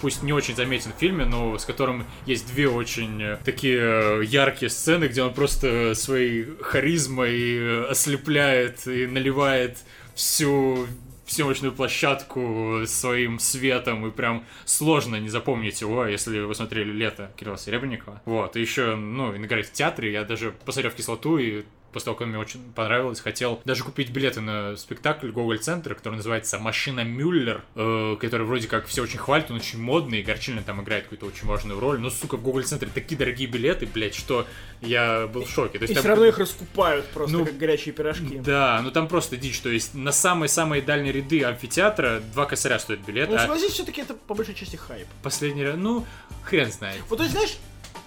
[0.00, 5.06] пусть не очень заметен в фильме, но с которым есть две очень такие яркие сцены,
[5.06, 9.78] где он просто своей харизмой ослепляет и наливает
[10.14, 10.86] всю
[11.34, 17.58] съемочную площадку своим светом, и прям сложно не запомнить его, если вы смотрели «Лето» Кирилла
[17.58, 18.22] Серебренникова.
[18.24, 21.64] Вот, и еще, ну, играет в театре, я даже посмотрел в «Кислоту», и
[21.94, 26.16] после того, как мне очень понравилось, хотел даже купить билеты на спектакль Гоголь Центр, который
[26.16, 30.64] называется «Машина Мюллер», э, который вроде как все очень хвалят, он очень модный, и Горчилин
[30.64, 34.14] там играет какую-то очень важную роль, но, сука, в Гоголь Центре такие дорогие билеты, блядь,
[34.14, 34.46] что
[34.80, 35.78] я был в шоке.
[35.78, 36.02] То есть, и там...
[36.02, 38.38] все равно их раскупают просто, ну, как горячие пирожки.
[38.38, 43.00] Да, ну там просто дичь, то есть на самые-самые дальние ряды амфитеатра два косаря стоит
[43.00, 43.30] билет.
[43.30, 43.38] Ну, а...
[43.38, 45.06] согласись, все-таки это по большей части хайп.
[45.22, 46.04] Последний раз, ну,
[46.42, 47.00] хрен знает.
[47.08, 47.56] Вот, то есть, знаешь,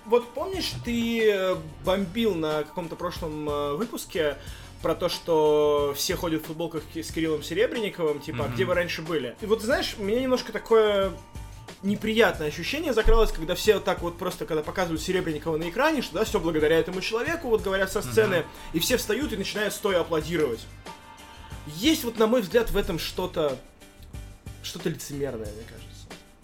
[0.08, 4.38] вот помнишь, ты э, бомбил на каком-то прошлом э, выпуске
[4.82, 8.46] про то, что все ходят в футболках с Кириллом Серебренниковым, типа, mm-hmm.
[8.46, 9.36] а где вы раньше были?
[9.42, 11.12] И вот, знаешь, у меня немножко такое
[11.84, 16.16] неприятное ощущение закралось, когда все вот так вот просто, когда показывают Серебренникова на экране, что
[16.16, 18.74] да, все благодаря этому человеку, вот говорят со сцены, mm-hmm.
[18.74, 20.66] и все встают и начинают стоя аплодировать.
[21.68, 23.58] Есть вот, на мой взгляд, в этом что-то,
[24.64, 25.87] что-то лицемерное, мне кажется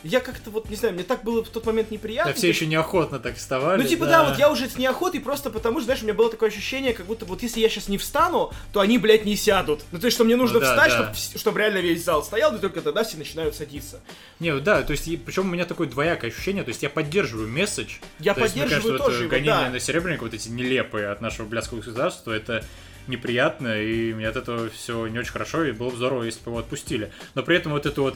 [0.04, 2.32] я как-то вот, не знаю, мне так было в тот момент неприятно.
[2.32, 3.82] Да все еще неохотно так вставали.
[3.82, 6.14] Ну, типа, да, да вот я уже с неохотой, просто потому что, знаешь, у меня
[6.14, 9.36] было такое ощущение, как будто вот если я сейчас не встану, то они, блядь, не
[9.36, 9.82] сядут.
[9.92, 11.14] Ну, то есть, что мне нужно ну, да, встать, да.
[11.14, 14.02] Чтобы, чтобы реально весь зал стоял, и только тогда все начинают садиться.
[14.40, 17.96] Не, да, то есть, причем у меня такое двоякое ощущение, то есть, я поддерживаю месседж.
[18.20, 19.70] Я то поддерживаю есть, мне кажется, тоже вот, его, гонения да.
[19.70, 22.64] на Серебренника, вот эти нелепые от нашего блядского государства, это
[23.08, 26.52] неприятно, и мне от этого все не очень хорошо, и было бы здорово, если бы
[26.52, 27.12] его отпустили.
[27.36, 28.16] Но при этом вот эту вот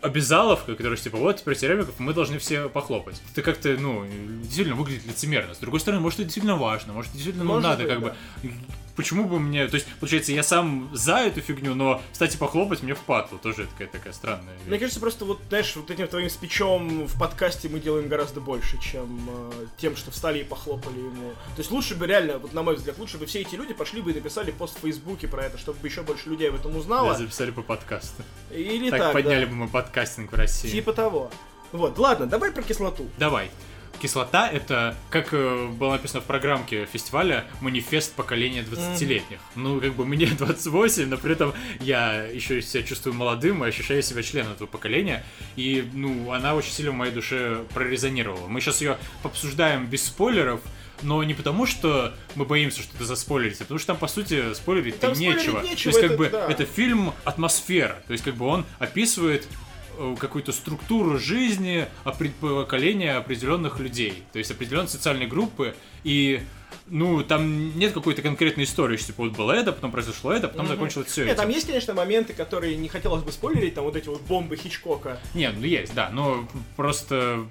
[0.00, 3.20] обязаловка, которая типа, вот теперь Серебряков, мы должны все похлопать.
[3.32, 4.06] Это как-то, ну,
[4.42, 5.54] действительно выглядит лицемерно.
[5.54, 8.08] С другой стороны, может, это действительно важно, может, действительно ну, может надо, быть, как да.
[8.08, 8.14] бы
[8.96, 9.68] почему бы мне...
[9.68, 13.38] То есть, получается, я сам за эту фигню, но, кстати, похлопать мне впадло.
[13.38, 14.66] Тоже такая, такая странная вещь.
[14.66, 18.80] Мне кажется, просто вот, знаешь, вот этим твоим спичом в подкасте мы делаем гораздо больше,
[18.80, 21.30] чем э, тем, что встали и похлопали ему.
[21.54, 24.00] То есть лучше бы реально, вот на мой взгляд, лучше бы все эти люди пошли
[24.00, 27.12] бы и написали пост в Фейсбуке про это, чтобы еще больше людей об этом узнало.
[27.12, 28.22] Да, записали по подкасту.
[28.50, 29.50] Или так, так, подняли да.
[29.50, 30.70] бы мы подкастинг в России.
[30.70, 31.30] Типа того.
[31.70, 33.10] Вот, ладно, давай про кислоту.
[33.18, 33.50] Давай.
[34.00, 39.38] Кислота— это, как э, было написано в программке фестиваля, манифест поколения 20-летних.
[39.54, 44.02] Ну, как бы мне 28, но при этом я еще себя чувствую молодым и ощущаю
[44.02, 45.24] себя членом этого поколения.
[45.56, 48.48] И, ну, она очень сильно в моей душе прорезонировала.
[48.48, 50.62] Мы сейчас ее обсуждаем без спойлеров,
[51.02, 54.98] но не потому, что мы боимся что-то заспойлерить, а потому что там, по сути, спойлерить
[55.00, 55.60] Там нечего.
[55.60, 56.50] нечего, То есть, как это бы, да.
[56.50, 58.02] это фильм атмосфера.
[58.06, 59.46] То есть, как бы он описывает
[60.18, 65.74] какую-то структуру жизни опре- поколения определенных людей, то есть определенной социальной группы,
[66.04, 66.40] и
[66.88, 70.68] ну, там нет какой-то конкретной истории, что типа вот было это, потом произошло это, потом
[70.68, 71.42] закончилось все Нет, это.
[71.42, 75.18] там есть, конечно, моменты, которые не хотелось бы спойлерить, там вот эти вот бомбы Хичкока.
[75.34, 77.46] Нет, ну есть, да, но просто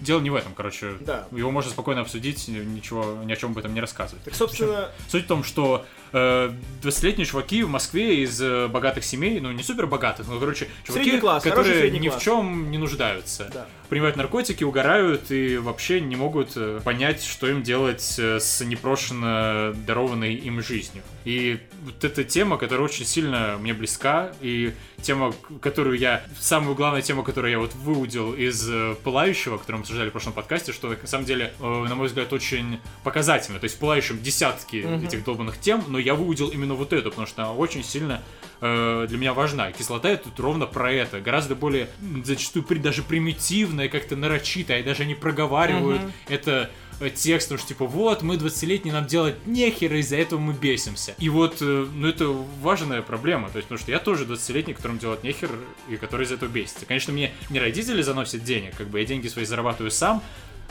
[0.00, 0.94] дело не в этом, короче.
[1.00, 1.26] Да.
[1.30, 4.24] Его можно спокойно обсудить, ничего, ни о чем об этом не рассказывать.
[4.24, 6.52] Так, собственно, Суть в том, что э,
[6.82, 11.04] 20-летние чуваки в Москве из э, богатых семей, ну не супер богатых, но, короче, чуваки,
[11.04, 12.20] Средний класс, которые ни класс.
[12.20, 13.50] в чем не нуждаются.
[13.52, 13.66] Да.
[13.88, 19.74] Принимают наркотики, угорают и вообще не могут э, понять, что им делать э, с непрошенно
[19.86, 21.02] дарованной им жизнью.
[21.24, 26.22] И вот эта тема, которая очень сильно мне близка, и тема, которую я...
[26.38, 30.32] Самую главную тему, которую я вот выудил из э, «Пылающего», который мы обсуждали в прошлом
[30.32, 33.58] подкасте, что на самом деле, э, на мой взгляд, очень показательно.
[33.58, 37.26] То есть в «Пылающем» десятки этих долбанных тем, но я выудил именно вот эту, потому
[37.26, 38.22] что она очень сильно
[38.60, 39.72] э, для меня важна.
[39.72, 41.20] Кислота это тут ровно про это.
[41.20, 41.88] Гораздо более,
[42.24, 46.83] зачастую, даже примитивная, как-то нарочитая, и даже они проговаривают это э,
[47.14, 51.14] текстом, что типа вот, мы 20-летние, нам делать нехер, и из-за этого мы бесимся.
[51.18, 52.28] И вот, э, ну это
[52.60, 55.50] важная проблема, то есть, потому что я тоже 20-летний, которым делать нехер,
[55.88, 56.86] и который из-за этого бесится.
[56.86, 60.22] Конечно, мне не родители заносят денег, как бы я деньги свои зарабатываю сам,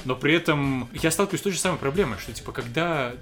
[0.05, 3.13] но при этом я сталкиваюсь с той же самой проблемой, что типа когда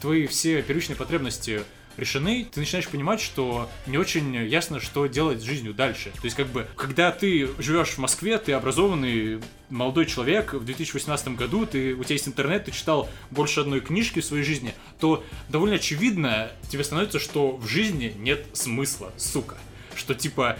[0.00, 1.62] твои все первичные потребности
[1.98, 6.10] решены, ты начинаешь понимать, что не очень ясно, что делать с жизнью дальше.
[6.14, 11.36] То есть, как бы, когда ты живешь в Москве, ты образованный молодой человек, в 2018
[11.36, 15.24] году ты, у тебя есть интернет, ты читал больше одной книжки в своей жизни, то
[15.48, 19.58] довольно очевидно тебе становится, что в жизни нет смысла, сука.
[19.94, 20.56] Что, типа,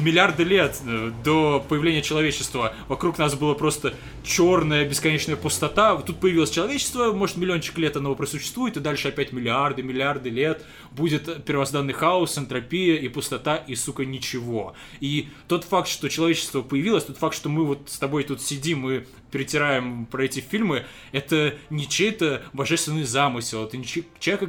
[0.00, 5.96] миллиарды лет э, до появления человечества вокруг нас была просто черная бесконечная пустота.
[5.96, 11.44] Тут появилось человечество, может, миллиончик лет оно просуществует, и дальше опять миллиарды, миллиарды лет будет
[11.44, 14.74] первозданный хаос, энтропия и пустота, и, сука, ничего.
[15.00, 18.88] И тот факт, что человечество появилось, тот факт, что мы вот с тобой тут сидим
[18.90, 24.06] и перетираем про эти фильмы, это не чей-то божественный замысел, это не чей-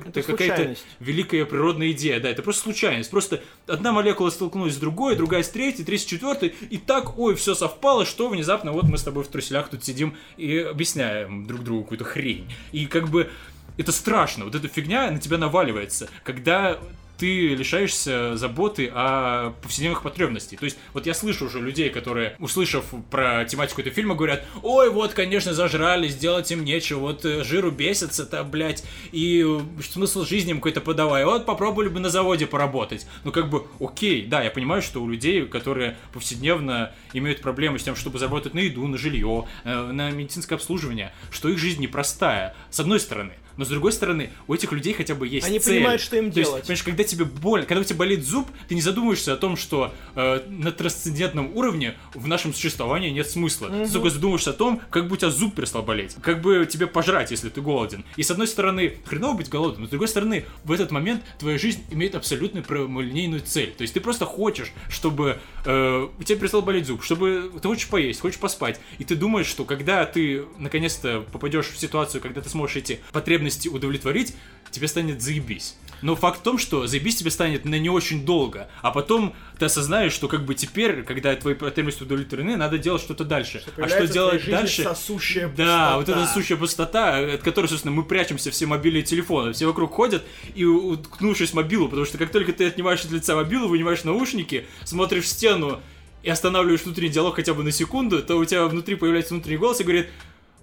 [0.09, 0.55] Это какая-то
[0.99, 3.09] великая природная идея, да, это просто случайность.
[3.09, 7.35] Просто одна молекула столкнулась с другой, другая с третьей, третья с четвертой, и так, ой,
[7.35, 11.63] все совпало, что внезапно вот мы с тобой в труселях тут сидим и объясняем друг
[11.63, 12.51] другу какую-то хрень.
[12.71, 13.29] И как бы
[13.77, 16.79] это страшно, вот эта фигня на тебя наваливается, когда
[17.17, 20.57] ты лишаешься заботы о повседневных потребностей.
[20.57, 24.89] То есть, вот я слышу уже людей, которые, услышав про тематику этого фильма, говорят, ой,
[24.89, 30.51] вот, конечно, зажрались, делать им нечего, вот э, жиру бесится-то, блядь, и э, смысл жизни
[30.51, 33.07] им какой-то подавай, вот попробовали бы на заводе поработать.
[33.23, 37.83] Ну, как бы, окей, да, я понимаю, что у людей, которые повседневно имеют проблемы с
[37.83, 42.55] тем, чтобы заработать на еду, на жилье, э, на медицинское обслуживание, что их жизнь непростая,
[42.69, 43.33] с одной стороны.
[43.57, 45.77] Но с другой стороны, у этих людей хотя бы есть Они цель.
[45.77, 46.63] понимают, что им То есть, делать.
[46.63, 49.93] понимаешь, когда тебе больно, когда у тебя болит зуб, ты не задумываешься о том, что
[50.15, 53.69] э, на трансцендентном уровне в нашем существовании нет смысла.
[53.69, 56.87] Ты только задумываешься о том, как бы у тебя зуб перестал болеть, как бы тебе
[56.87, 58.03] пожрать, если ты голоден.
[58.15, 61.57] И с одной стороны, хреново быть голодным, но с другой стороны, в этот момент твоя
[61.57, 63.71] жизнь имеет абсолютно прямолинейную цель.
[63.71, 67.87] То есть ты просто хочешь, чтобы э, у тебя перестал болеть зуб, чтобы ты хочешь
[67.87, 68.79] поесть, хочешь поспать.
[68.97, 73.44] И ты думаешь, что когда ты наконец-то попадешь в ситуацию, когда ты сможешь эти потребности
[73.71, 74.35] удовлетворить,
[74.71, 75.75] тебе станет заебись.
[76.01, 79.65] Но факт в том, что заебись тебе станет на не очень долго, а потом ты
[79.65, 83.59] осознаешь, что как бы теперь, когда твои потребности удовлетворены, надо делать что-то дальше.
[83.59, 84.83] а что Появляется в делать дальше?
[84.83, 86.23] Сосущая Да, вот пустота.
[86.23, 89.53] эта сущая пустота, от которой, собственно, мы прячемся все мобильные телефоны.
[89.53, 90.23] Все вокруг ходят
[90.53, 94.65] и уткнувшись в мобилу, потому что как только ты отнимаешь от лица мобилу, вынимаешь наушники,
[94.83, 95.79] смотришь в стену
[96.23, 99.79] и останавливаешь внутренний диалог хотя бы на секунду, то у тебя внутри появляется внутренний голос
[99.79, 100.07] и говорит,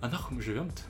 [0.01, 0.83] а нахуй мы живем-то?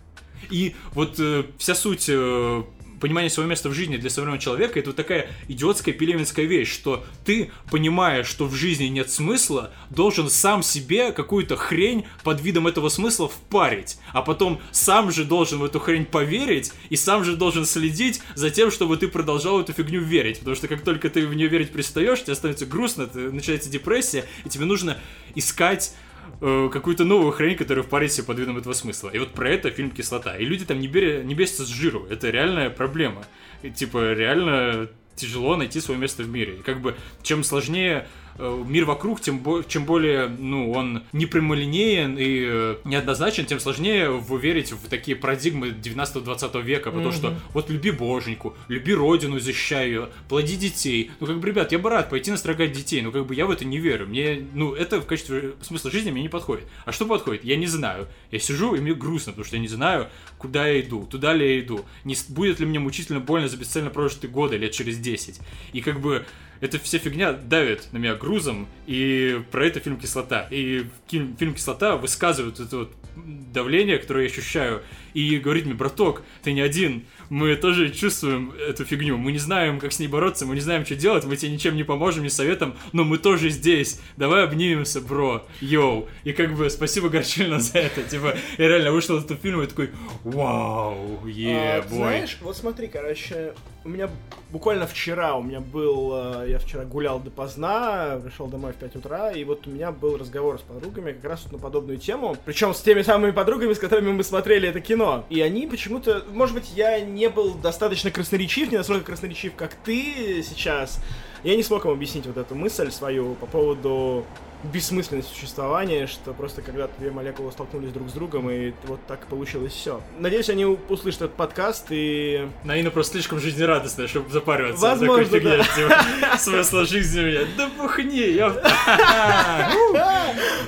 [0.50, 2.62] И вот э, вся суть э,
[3.02, 7.04] понимание своего места в жизни для современного человека это вот такая идиотская пелевинская вещь, что
[7.24, 12.88] ты, понимая, что в жизни нет смысла, должен сам себе какую-то хрень под видом этого
[12.88, 17.66] смысла впарить, а потом сам же должен в эту хрень поверить и сам же должен
[17.66, 21.34] следить за тем, чтобы ты продолжал эту фигню верить, потому что как только ты в
[21.34, 24.96] нее верить перестаешь, тебе становится грустно, начинается депрессия, и тебе нужно
[25.34, 25.92] искать
[26.40, 29.10] э, какую-то новую хрень, которая впарит себе под видом этого смысла.
[29.10, 30.36] И вот про это фильм «Кислота».
[30.36, 32.06] И люди там не, бери, не бесятся с жиру.
[32.10, 33.24] Это реальная проблема.
[33.62, 36.56] И, типа, реально тяжело найти свое место в мире.
[36.56, 38.06] И как бы, чем сложнее
[38.38, 44.72] мир вокруг, тем бо- чем более, ну, он непрямолинеен и э, неоднозначен, тем сложнее верить
[44.72, 47.16] в такие парадигмы 19-20 века, потому mm-hmm.
[47.16, 51.10] что вот люби боженьку, люби родину, защищай ее, плоди детей.
[51.20, 53.50] Ну, как бы, ребят, я бы рад пойти настрогать детей, но как бы я в
[53.50, 54.06] это не верю.
[54.06, 56.64] Мне, ну, это в качестве смысла жизни мне не подходит.
[56.84, 57.44] А что подходит?
[57.44, 58.08] Я не знаю.
[58.30, 60.08] Я сижу, и мне грустно, потому что я не знаю,
[60.38, 63.90] куда я иду, туда ли я иду, не будет ли мне мучительно больно за бесцельно
[63.90, 65.40] прожитые годы лет через 10.
[65.72, 66.24] И как бы
[66.62, 70.46] эта вся фигня давит на меня грузом, и про это фильм «Кислота».
[70.48, 74.80] И фильм «Кислота» высказывает это вот давление, которое я ощущаю,
[75.14, 79.78] и говорит мне, браток, ты не один, мы тоже чувствуем эту фигню, мы не знаем,
[79.78, 82.28] как с ней бороться, мы не знаем, что делать, мы тебе ничем не поможем, ни
[82.28, 86.08] советом, но мы тоже здесь, давай обнимемся, бро, йоу.
[86.24, 89.66] И как бы спасибо Горчильно за это, типа, я реально вышел из этого фильма и
[89.66, 89.90] такой,
[90.24, 93.54] вау, а, Знаешь, вот смотри, короче,
[93.84, 94.08] у меня
[94.50, 99.32] буквально вчера, у меня был, э, я вчера гулял допоздна, пришел домой в 5 утра,
[99.32, 102.80] и вот у меня был разговор с подругами как раз на подобную тему, причем с
[102.80, 105.01] теми самыми подругами, с которыми мы смотрели это кино.
[105.30, 110.42] И они почему-то, может быть, я не был достаточно красноречив, не настолько красноречив, как ты
[110.42, 111.00] сейчас,
[111.44, 114.24] я не смог им объяснить вот эту мысль свою по поводу
[114.64, 119.72] бессмысленность существования, что просто когда-то две молекулы столкнулись друг с другом, и вот так получилось
[119.72, 120.00] все.
[120.18, 122.48] Надеюсь, они услышат этот подкаст и...
[122.64, 124.82] Наина просто слишком жизнерадостная, чтобы запариваться.
[124.82, 125.64] Возможно, такой да.
[125.64, 127.40] Типа, смысла жизни у меня.
[127.56, 128.52] Да пухни, я...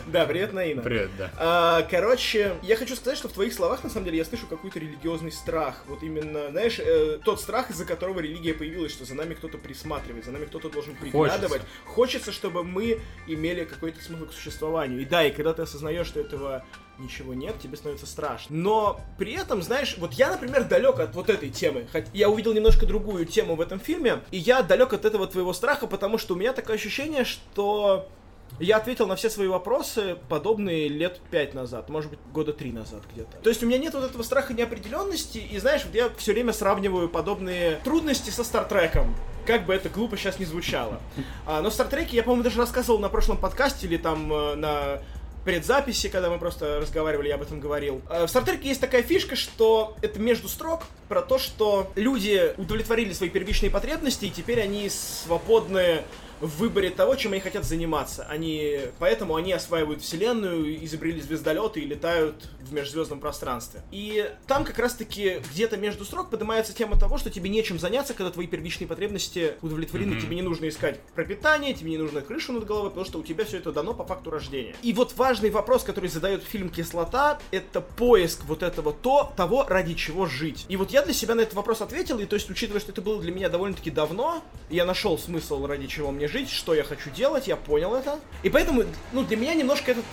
[0.06, 0.82] Да, привет, Наина.
[0.82, 1.30] Привет, да.
[1.36, 4.78] А, короче, я хочу сказать, что в твоих словах, на самом деле, я слышу какой-то
[4.78, 5.82] религиозный страх.
[5.88, 10.24] Вот именно, знаешь, э, тот страх, из-за которого религия появилась, что за нами кто-то присматривает,
[10.24, 11.62] за нами кто-то должен приглядывать.
[11.84, 15.00] Хочется, чтобы мы имели какой какой-то смысл к существованию.
[15.00, 16.64] И да, и когда ты осознаешь, что этого
[16.98, 18.56] ничего нет, тебе становится страшно.
[18.56, 21.86] Но при этом, знаешь, вот я, например, далек от вот этой темы.
[21.90, 25.52] Хоть я увидел немножко другую тему в этом фильме, и я далек от этого твоего
[25.52, 28.08] страха, потому что у меня такое ощущение, что
[28.60, 33.02] я ответил на все свои вопросы, подобные лет пять назад, может быть, года три назад
[33.12, 33.36] где-то.
[33.38, 36.52] То есть у меня нет вот этого страха неопределенности, и знаешь, вот я все время
[36.52, 39.14] сравниваю подобные трудности со Стартреком
[39.46, 41.00] как бы это глупо сейчас не звучало.
[41.46, 45.00] А, но в Стартреке я, по-моему, даже рассказывал на прошлом подкасте или там э, на
[45.44, 48.00] предзаписи, когда мы просто разговаривали, я об этом говорил.
[48.08, 53.12] А, в Стартреке есть такая фишка, что это между строк про то, что люди удовлетворили
[53.12, 56.02] свои первичные потребности, и теперь они свободны
[56.44, 58.26] в выборе того, чем они хотят заниматься.
[58.28, 63.82] Они, поэтому они осваивают вселенную, изобрели звездолеты и летают в межзвездном пространстве.
[63.90, 68.30] И там как раз-таки где-то между строк поднимается тема того, что тебе нечем заняться, когда
[68.30, 70.14] твои первичные потребности удовлетворены.
[70.14, 70.20] Mm-hmm.
[70.20, 73.44] Тебе не нужно искать пропитание, тебе не нужно крышу над головой, потому что у тебя
[73.44, 74.74] все это дано по факту рождения.
[74.82, 79.94] И вот важный вопрос, который задает фильм «Кислота», это поиск вот этого то, того, ради
[79.94, 80.66] чего жить.
[80.68, 83.02] И вот я для себя на этот вопрос ответил, и то есть, учитывая, что это
[83.02, 87.10] было для меня довольно-таки давно, я нашел смысл, ради чего мне жить, что я хочу
[87.10, 88.18] делать, я понял это.
[88.42, 90.04] И поэтому, ну, для меня немножко этот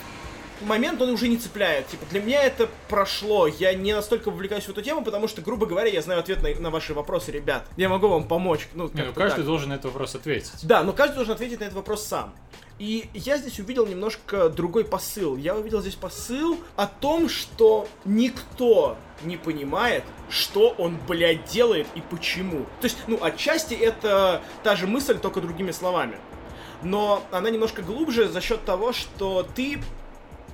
[0.62, 1.88] момент он уже не цепляет.
[1.88, 3.48] Типа, для меня это прошло.
[3.48, 6.50] Я не настолько вовлекаюсь в эту тему, потому что, грубо говоря, я знаю ответ на,
[6.60, 7.66] на ваши вопросы, ребят.
[7.78, 8.68] Я могу вам помочь.
[8.74, 9.46] Ну, не, ну каждый так.
[9.46, 10.52] должен на этот вопрос ответить.
[10.64, 12.34] Да, но каждый должен ответить на этот вопрос сам.
[12.80, 15.38] И я здесь увидел немножко другой посыл.
[15.38, 22.02] Я увидел здесь посыл о том, что никто не понимает, что он, блядь, делает и
[22.02, 22.66] почему.
[22.80, 26.18] То есть, ну, отчасти это та же мысль, только другими словами.
[26.82, 29.80] Но она немножко глубже за счет того, что ты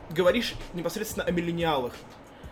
[0.10, 1.94] говоришь непосредственно о миллениалах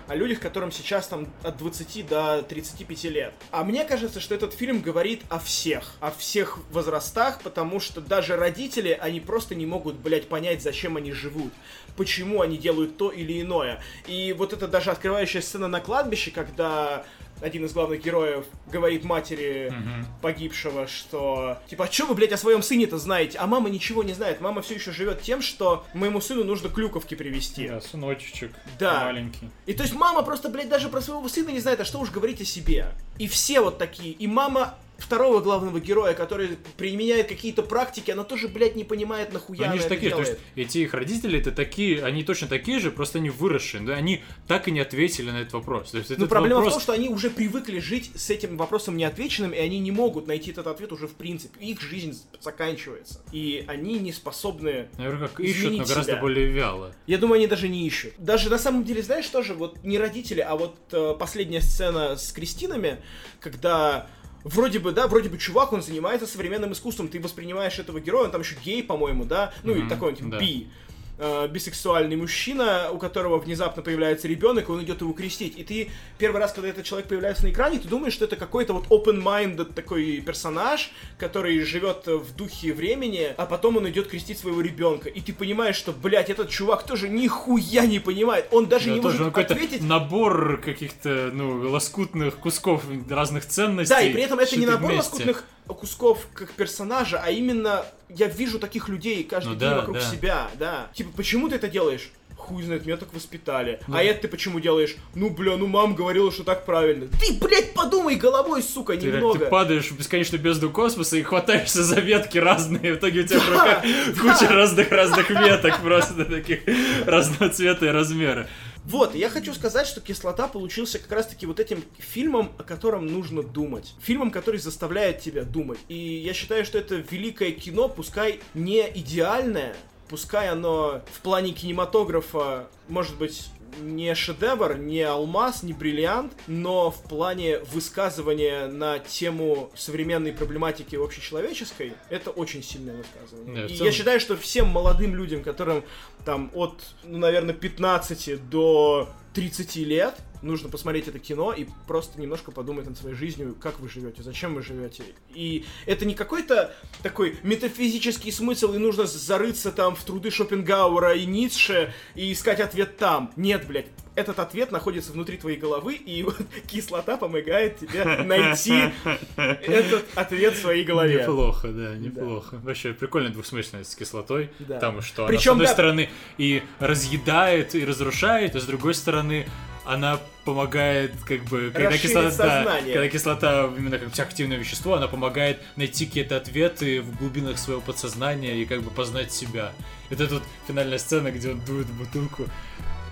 [0.07, 3.33] о людях, которым сейчас там от 20 до 35 лет.
[3.51, 8.35] А мне кажется, что этот фильм говорит о всех, о всех возрастах, потому что даже
[8.35, 11.53] родители, они просто не могут, блядь, понять, зачем они живут,
[11.97, 13.81] почему они делают то или иное.
[14.07, 17.03] И вот это даже открывающая сцена на кладбище, когда
[17.41, 20.07] один из главных героев говорит матери угу.
[20.21, 23.37] погибшего, что типа, а что вы, блядь, о своем сыне-то знаете?
[23.37, 24.41] А мама ничего не знает.
[24.41, 27.67] Мама все еще живет тем, что моему сыну нужно клюковки привезти.
[27.67, 29.05] Да, сыночек да.
[29.05, 29.49] маленький.
[29.65, 32.11] И то есть мама просто, блядь, даже про своего сына не знает, а что уж
[32.11, 32.87] говорить о себе.
[33.17, 34.11] И все вот такие.
[34.11, 39.65] И мама второго главного героя, который применяет какие-то практики, она тоже, блядь, не понимает, нахуя
[39.65, 40.39] Они она же такие, то делает.
[40.55, 44.23] есть эти их родители, это такие, они точно такие же, просто они выросшие, да, они
[44.47, 45.91] так и не ответили на этот вопрос.
[45.91, 46.73] То есть Но этот проблема вопрос...
[46.73, 50.27] в том, что они уже привыкли жить с этим вопросом неотвеченным, и они не могут
[50.27, 51.63] найти этот ответ уже в принципе.
[51.65, 53.21] Их жизнь заканчивается.
[53.31, 56.21] И они не способны Наверное, как ищут, но изменить гораздо себя.
[56.21, 56.93] более вяло.
[57.07, 58.13] Я думаю, они даже не ищут.
[58.17, 62.31] Даже на самом деле, знаешь, тоже вот не родители, а вот э, последняя сцена с
[62.31, 62.97] Кристинами,
[63.39, 64.07] когда
[64.45, 68.31] вроде бы, да, вроде бы чувак, он занимается современным искусством, ты воспринимаешь этого героя, он
[68.31, 70.39] там еще гей, по-моему, да, ну и Мгм, такой он, типа, да.
[70.39, 70.69] би
[71.17, 75.57] э, бисексуальный мужчина, у которого внезапно появляется ребенок, и он идет его крестить.
[75.57, 78.73] И ты первый раз, когда этот человек появляется на экране, ты думаешь, что это какой-то
[78.73, 84.61] вот open-minded такой персонаж, который живет в духе времени, а потом он идет крестить своего
[84.61, 85.09] ребенка.
[85.09, 88.47] И ты понимаешь, что, блядь, этот чувак тоже нихуя не понимает.
[88.51, 89.81] Он даже Да, не тоже может какой-то ответить.
[89.83, 93.93] набор каких-то, ну, лоскутных кусков разных ценностей.
[93.93, 95.09] Да, и при этом это не набор вместе.
[95.11, 95.43] лоскутных
[95.73, 100.01] кусков как персонажа, а именно я вижу таких людей каждый Ну день да, вокруг да.
[100.01, 100.87] себя, да.
[100.93, 102.11] Типа, почему ты это делаешь?
[102.37, 103.79] Хуй знает, меня так воспитали.
[103.87, 103.95] Ну.
[103.95, 104.95] А это ты почему делаешь?
[105.15, 107.07] Ну, бля, ну мама говорила, что так правильно.
[107.19, 109.39] Ты, блядь, подумай головой, сука, Ты, немного.
[109.39, 113.39] ты падаешь в бесконечную бездну космоса и хватаешься за ветки разные, в итоге у тебя
[113.39, 114.21] в Да, руках да.
[114.21, 116.59] куча разных-разных веток просто таких
[117.07, 118.47] разного цвета и размера.
[118.85, 123.41] Вот, я хочу сказать, что «Кислота» получился как раз-таки вот этим фильмом, о котором нужно
[123.41, 123.95] думать.
[123.99, 125.79] Фильмом, который заставляет тебя думать.
[125.87, 129.75] И я считаю, что это великое кино, пускай не идеальное,
[130.07, 133.47] пускай оно в плане кинематографа, может быть,
[133.81, 141.93] не шедевр, не алмаз, не бриллиант, но в плане высказывания на тему современной проблематики общечеловеческой,
[142.09, 143.55] это очень сильное высказывание.
[143.67, 145.83] Да, И целом- я считаю, что всем молодым людям, которым
[146.25, 152.51] там от, ну, наверное, 15 до 30 лет, нужно посмотреть это кино и просто немножко
[152.51, 155.03] подумать над своей жизнью, как вы живете, зачем вы живете.
[155.33, 161.25] И это не какой-то такой метафизический смысл, и нужно зарыться там в труды Шопенгауэра и
[161.25, 163.31] Ницше и искать ответ там.
[163.35, 163.87] Нет, блядь.
[164.15, 166.37] Этот ответ находится внутри твоей головы, и вот
[166.67, 168.93] кислота помогает тебе найти
[169.35, 171.21] этот ответ в своей голове.
[171.21, 172.59] Неплохо, да, неплохо.
[172.63, 174.51] Вообще прикольная двусмысленность с кислотой.
[174.59, 174.75] Да.
[174.75, 178.93] Потому что она, Причем, с одной да- стороны, и разъедает, и разрушает, а с другой
[178.93, 179.47] стороны,
[179.85, 185.07] она помогает, как бы, когда Расширить кислота, да, когда кислота именно как психоактивное вещество, она
[185.07, 189.71] помогает найти какие-то ответы в глубинах своего подсознания и как бы познать себя.
[190.09, 192.45] Это тут финальная сцена, где он дует бутылку.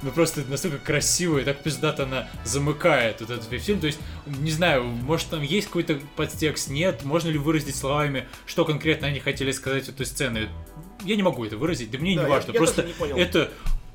[0.02, 3.80] Ну просто настолько красиво и так пиздато она замыкает вот этот фильм.
[3.80, 8.66] То есть, не знаю, может там есть какой-то подтекст, нет, можно ли выразить словами, что
[8.66, 10.50] конкретно они хотели сказать этой сцене.
[11.06, 12.52] Я не могу это выразить, да мне Да, не я- важно.
[12.52, 13.18] я Просто тоже не понял.
[13.18, 13.52] это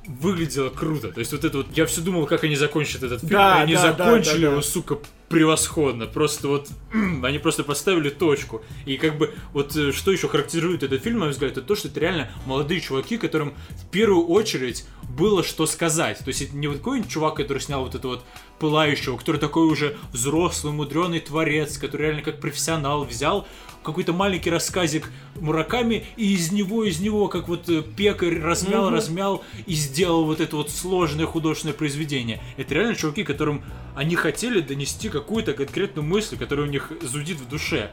[0.09, 1.13] выглядело круто.
[1.13, 3.63] То есть вот это вот, я все думал, как они закончат этот фильм, Да, и
[3.65, 4.53] они да, да, закончили да, да.
[4.53, 4.99] его, сука,
[5.29, 6.07] превосходно.
[6.07, 6.69] Просто вот
[7.23, 8.65] они просто поставили точку.
[8.87, 11.75] И как бы вот э, что еще характеризует этот фильм, на мой взгляд, это то,
[11.75, 16.19] что это реально молодые чуваки, которым в первую очередь было что сказать.
[16.19, 18.25] То есть это не вот какой-нибудь чувак, который снял вот это вот
[18.59, 23.47] пылающего, который такой уже взрослый, мудренный творец, который реально как профессионал взял
[23.89, 25.11] какой-то маленький рассказик
[25.41, 28.95] Мураками, и из него, из него, как вот э, пекарь размял, Мгм.
[28.95, 32.41] размял и сделал вот это вот сложное художественное произведение.
[32.57, 33.63] Это реально чуваки, которым
[33.97, 37.91] они хотели донести какую-то конкретную мысль, которая у них зудит в душе.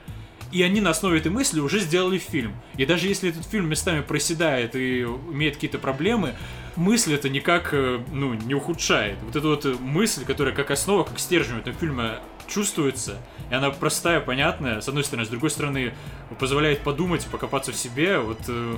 [0.51, 2.53] И они на основе этой мысли уже сделали фильм.
[2.77, 6.33] И даже если этот фильм местами проседает и имеет какие-то проблемы,
[6.75, 9.17] мысль это никак, э, ну, не ухудшает.
[9.23, 13.17] Вот эта вот э, мысль, которая как основа, как стержень в этом фильме чувствуется,
[13.49, 15.93] и она простая, понятная, с одной стороны, с другой стороны,
[16.39, 18.77] позволяет подумать, покопаться в себе, вот э,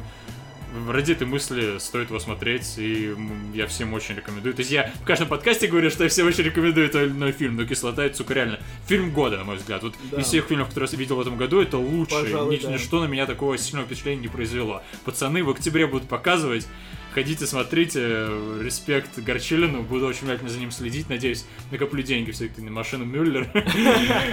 [0.89, 3.15] ради этой мысли стоит его смотреть, и
[3.53, 4.53] я всем очень рекомендую.
[4.53, 7.31] То есть я в каждом подкасте говорю, что я всем очень рекомендую тот или иной
[7.31, 9.84] фильм, но «Кислота» это, сука, реально фильм года, на мой взгляд.
[9.84, 10.19] Вот Да.
[10.22, 12.23] из всех фильмов, которые я видел в этом году, это лучший.
[12.23, 12.72] Пожалуй, Ни- да.
[12.73, 14.84] Ничто на меня такого сильного впечатления не произвело.
[15.06, 16.68] Пацаны в октябре будут показывать.
[17.18, 18.27] Ходите, смотрите.
[18.61, 19.81] Респект Горчилину.
[19.81, 21.10] Буду очень внимательно за ним следить.
[21.10, 23.49] Надеюсь, накоплю деньги все-таки на машину Мюллер.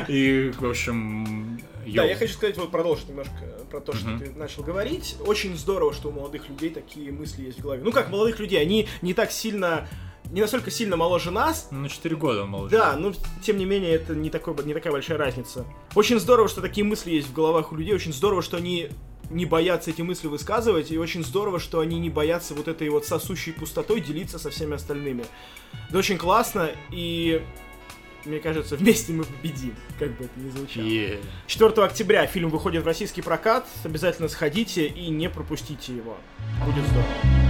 [0.08, 2.06] И, в общем, Да, йоу.
[2.06, 3.32] я хочу сказать, вот продолжить немножко
[3.70, 4.18] про то, что Мгм.
[4.18, 5.16] ты начал говорить.
[5.24, 7.80] Очень здорово, что у молодых людей такие мысли есть в голове.
[7.82, 9.88] Ну как молодых людей, они не так сильно,
[10.30, 12.76] не настолько сильно моложе нас, Ну, на 4 года он моложе.
[12.76, 15.64] да, но тем не менее это не, такой, не такая большая разница.
[15.94, 18.90] Очень здорово, что такие мысли есть в головах у людей, очень здорово, что они
[19.30, 23.06] не боятся эти мысли высказывать, и очень здорово, что они не боятся вот этой вот
[23.06, 25.24] сосущей пустотой делиться со всеми остальными.
[25.88, 27.42] Это очень классно, и
[28.24, 30.84] мне кажется, вместе мы победим, как бы это ни звучало.
[30.84, 31.20] Е.
[31.46, 33.66] 4 октября фильм выходит в российский прокат.
[33.84, 36.16] Обязательно сходите и не пропустите его.
[36.64, 37.43] Будет здорово.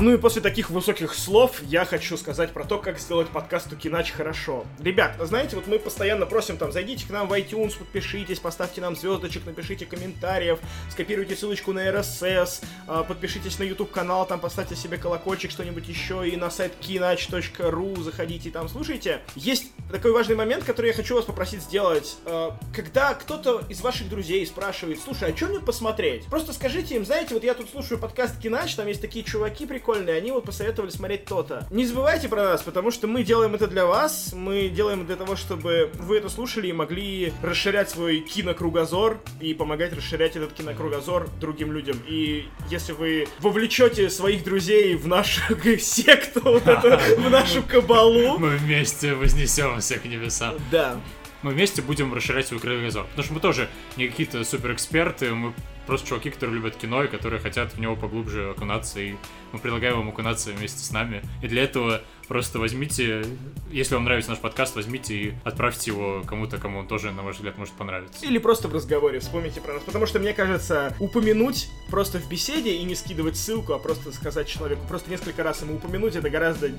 [0.00, 3.76] Ну и после таких высоких слов я хочу сказать про то, как сделать подкаст у
[3.76, 4.64] Кинач хорошо.
[4.82, 8.96] Ребят, знаете, вот мы постоянно просим там, зайдите к нам в iTunes, подпишитесь, поставьте нам
[8.96, 10.58] звездочек, напишите комментариев,
[10.90, 16.26] скопируйте ссылочку на RSS, а, подпишитесь на YouTube канал, там поставьте себе колокольчик, что-нибудь еще,
[16.26, 19.20] и на сайт kinach.ru заходите там слушайте.
[19.34, 22.16] Есть такой важный момент, который я хочу вас попросить сделать.
[22.24, 26.24] А, когда кто-то из ваших друзей спрашивает, слушай, а что мне посмотреть?
[26.24, 29.89] Просто скажите им, знаете, вот я тут слушаю подкаст Кинач, там есть такие чуваки прикольные,
[29.92, 31.66] они вот посоветовали смотреть то-то.
[31.70, 35.16] Не забывайте про нас, потому что мы делаем это для вас, мы делаем это для
[35.16, 41.28] того, чтобы вы это слушали и могли расширять свой кинокругозор и помогать расширять этот кинокругозор
[41.40, 41.98] другим людям.
[42.06, 45.40] И если вы вовлечете своих друзей в нашу
[45.78, 50.54] секту, вот эту, в нашу кабалу, Мы вместе вознесемся к небесам.
[50.70, 51.00] да,
[51.42, 53.04] Мы вместе будем расширять свой кругозор.
[53.06, 55.54] Потому что мы тоже не какие-то суперэксперты, мы
[55.86, 59.14] просто чуваки, которые любят кино и которые хотят в него поглубже окунаться, и
[59.52, 61.22] мы предлагаем вам окунаться вместе с нами.
[61.42, 63.24] И для этого просто возьмите,
[63.72, 67.36] если вам нравится наш подкаст, возьмите и отправьте его кому-то, кому он тоже, на ваш
[67.36, 68.24] взгляд, может понравиться.
[68.24, 69.82] Или просто в разговоре вспомните про нас.
[69.82, 74.46] Потому что, мне кажется, упомянуть просто в беседе и не скидывать ссылку, а просто сказать
[74.46, 76.70] человеку, просто несколько раз ему упомянуть, это гораздо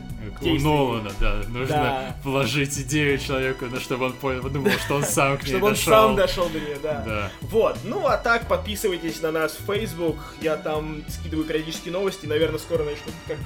[0.42, 0.56] У.
[0.56, 2.18] Нолана, да, нужно Да.
[2.24, 5.76] вложить идею человеку, но чтобы он понял, подумал, что он сам к ней Чтобы он
[5.76, 7.04] сам дошел до нее, да.
[7.06, 7.32] Да.
[7.42, 12.58] Вот, ну а так подписывайтесь на нас в Facebook, я там скидываю периодически новости, наверное,
[12.58, 13.38] скоро начну, как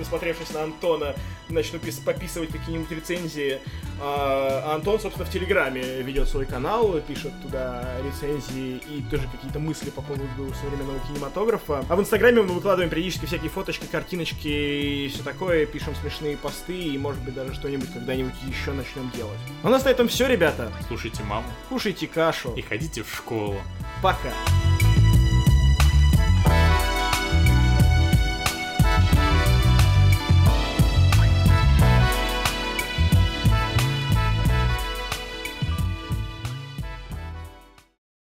[0.00, 1.14] насмотревшись на Антона,
[1.48, 3.58] начну пис- подписывать какие-нибудь рецензии.
[4.00, 9.58] А, а Антон, собственно, в Телеграме ведет свой канал, пишет туда рецензии и тоже какие-то
[9.58, 11.84] мысли по поводу современного кинематографа.
[11.88, 16.78] А в Инстаграме мы выкладываем периодически всякие фоточки, картиночки и все такое, пишем смешные посты
[16.78, 19.38] и, может быть, даже что-нибудь когда-нибудь еще начнем делать.
[19.62, 20.72] У нас на этом все, ребята.
[20.88, 22.52] Слушайте маму Кушайте кашу.
[22.54, 23.56] и ходите в школу.
[24.02, 24.32] Пока.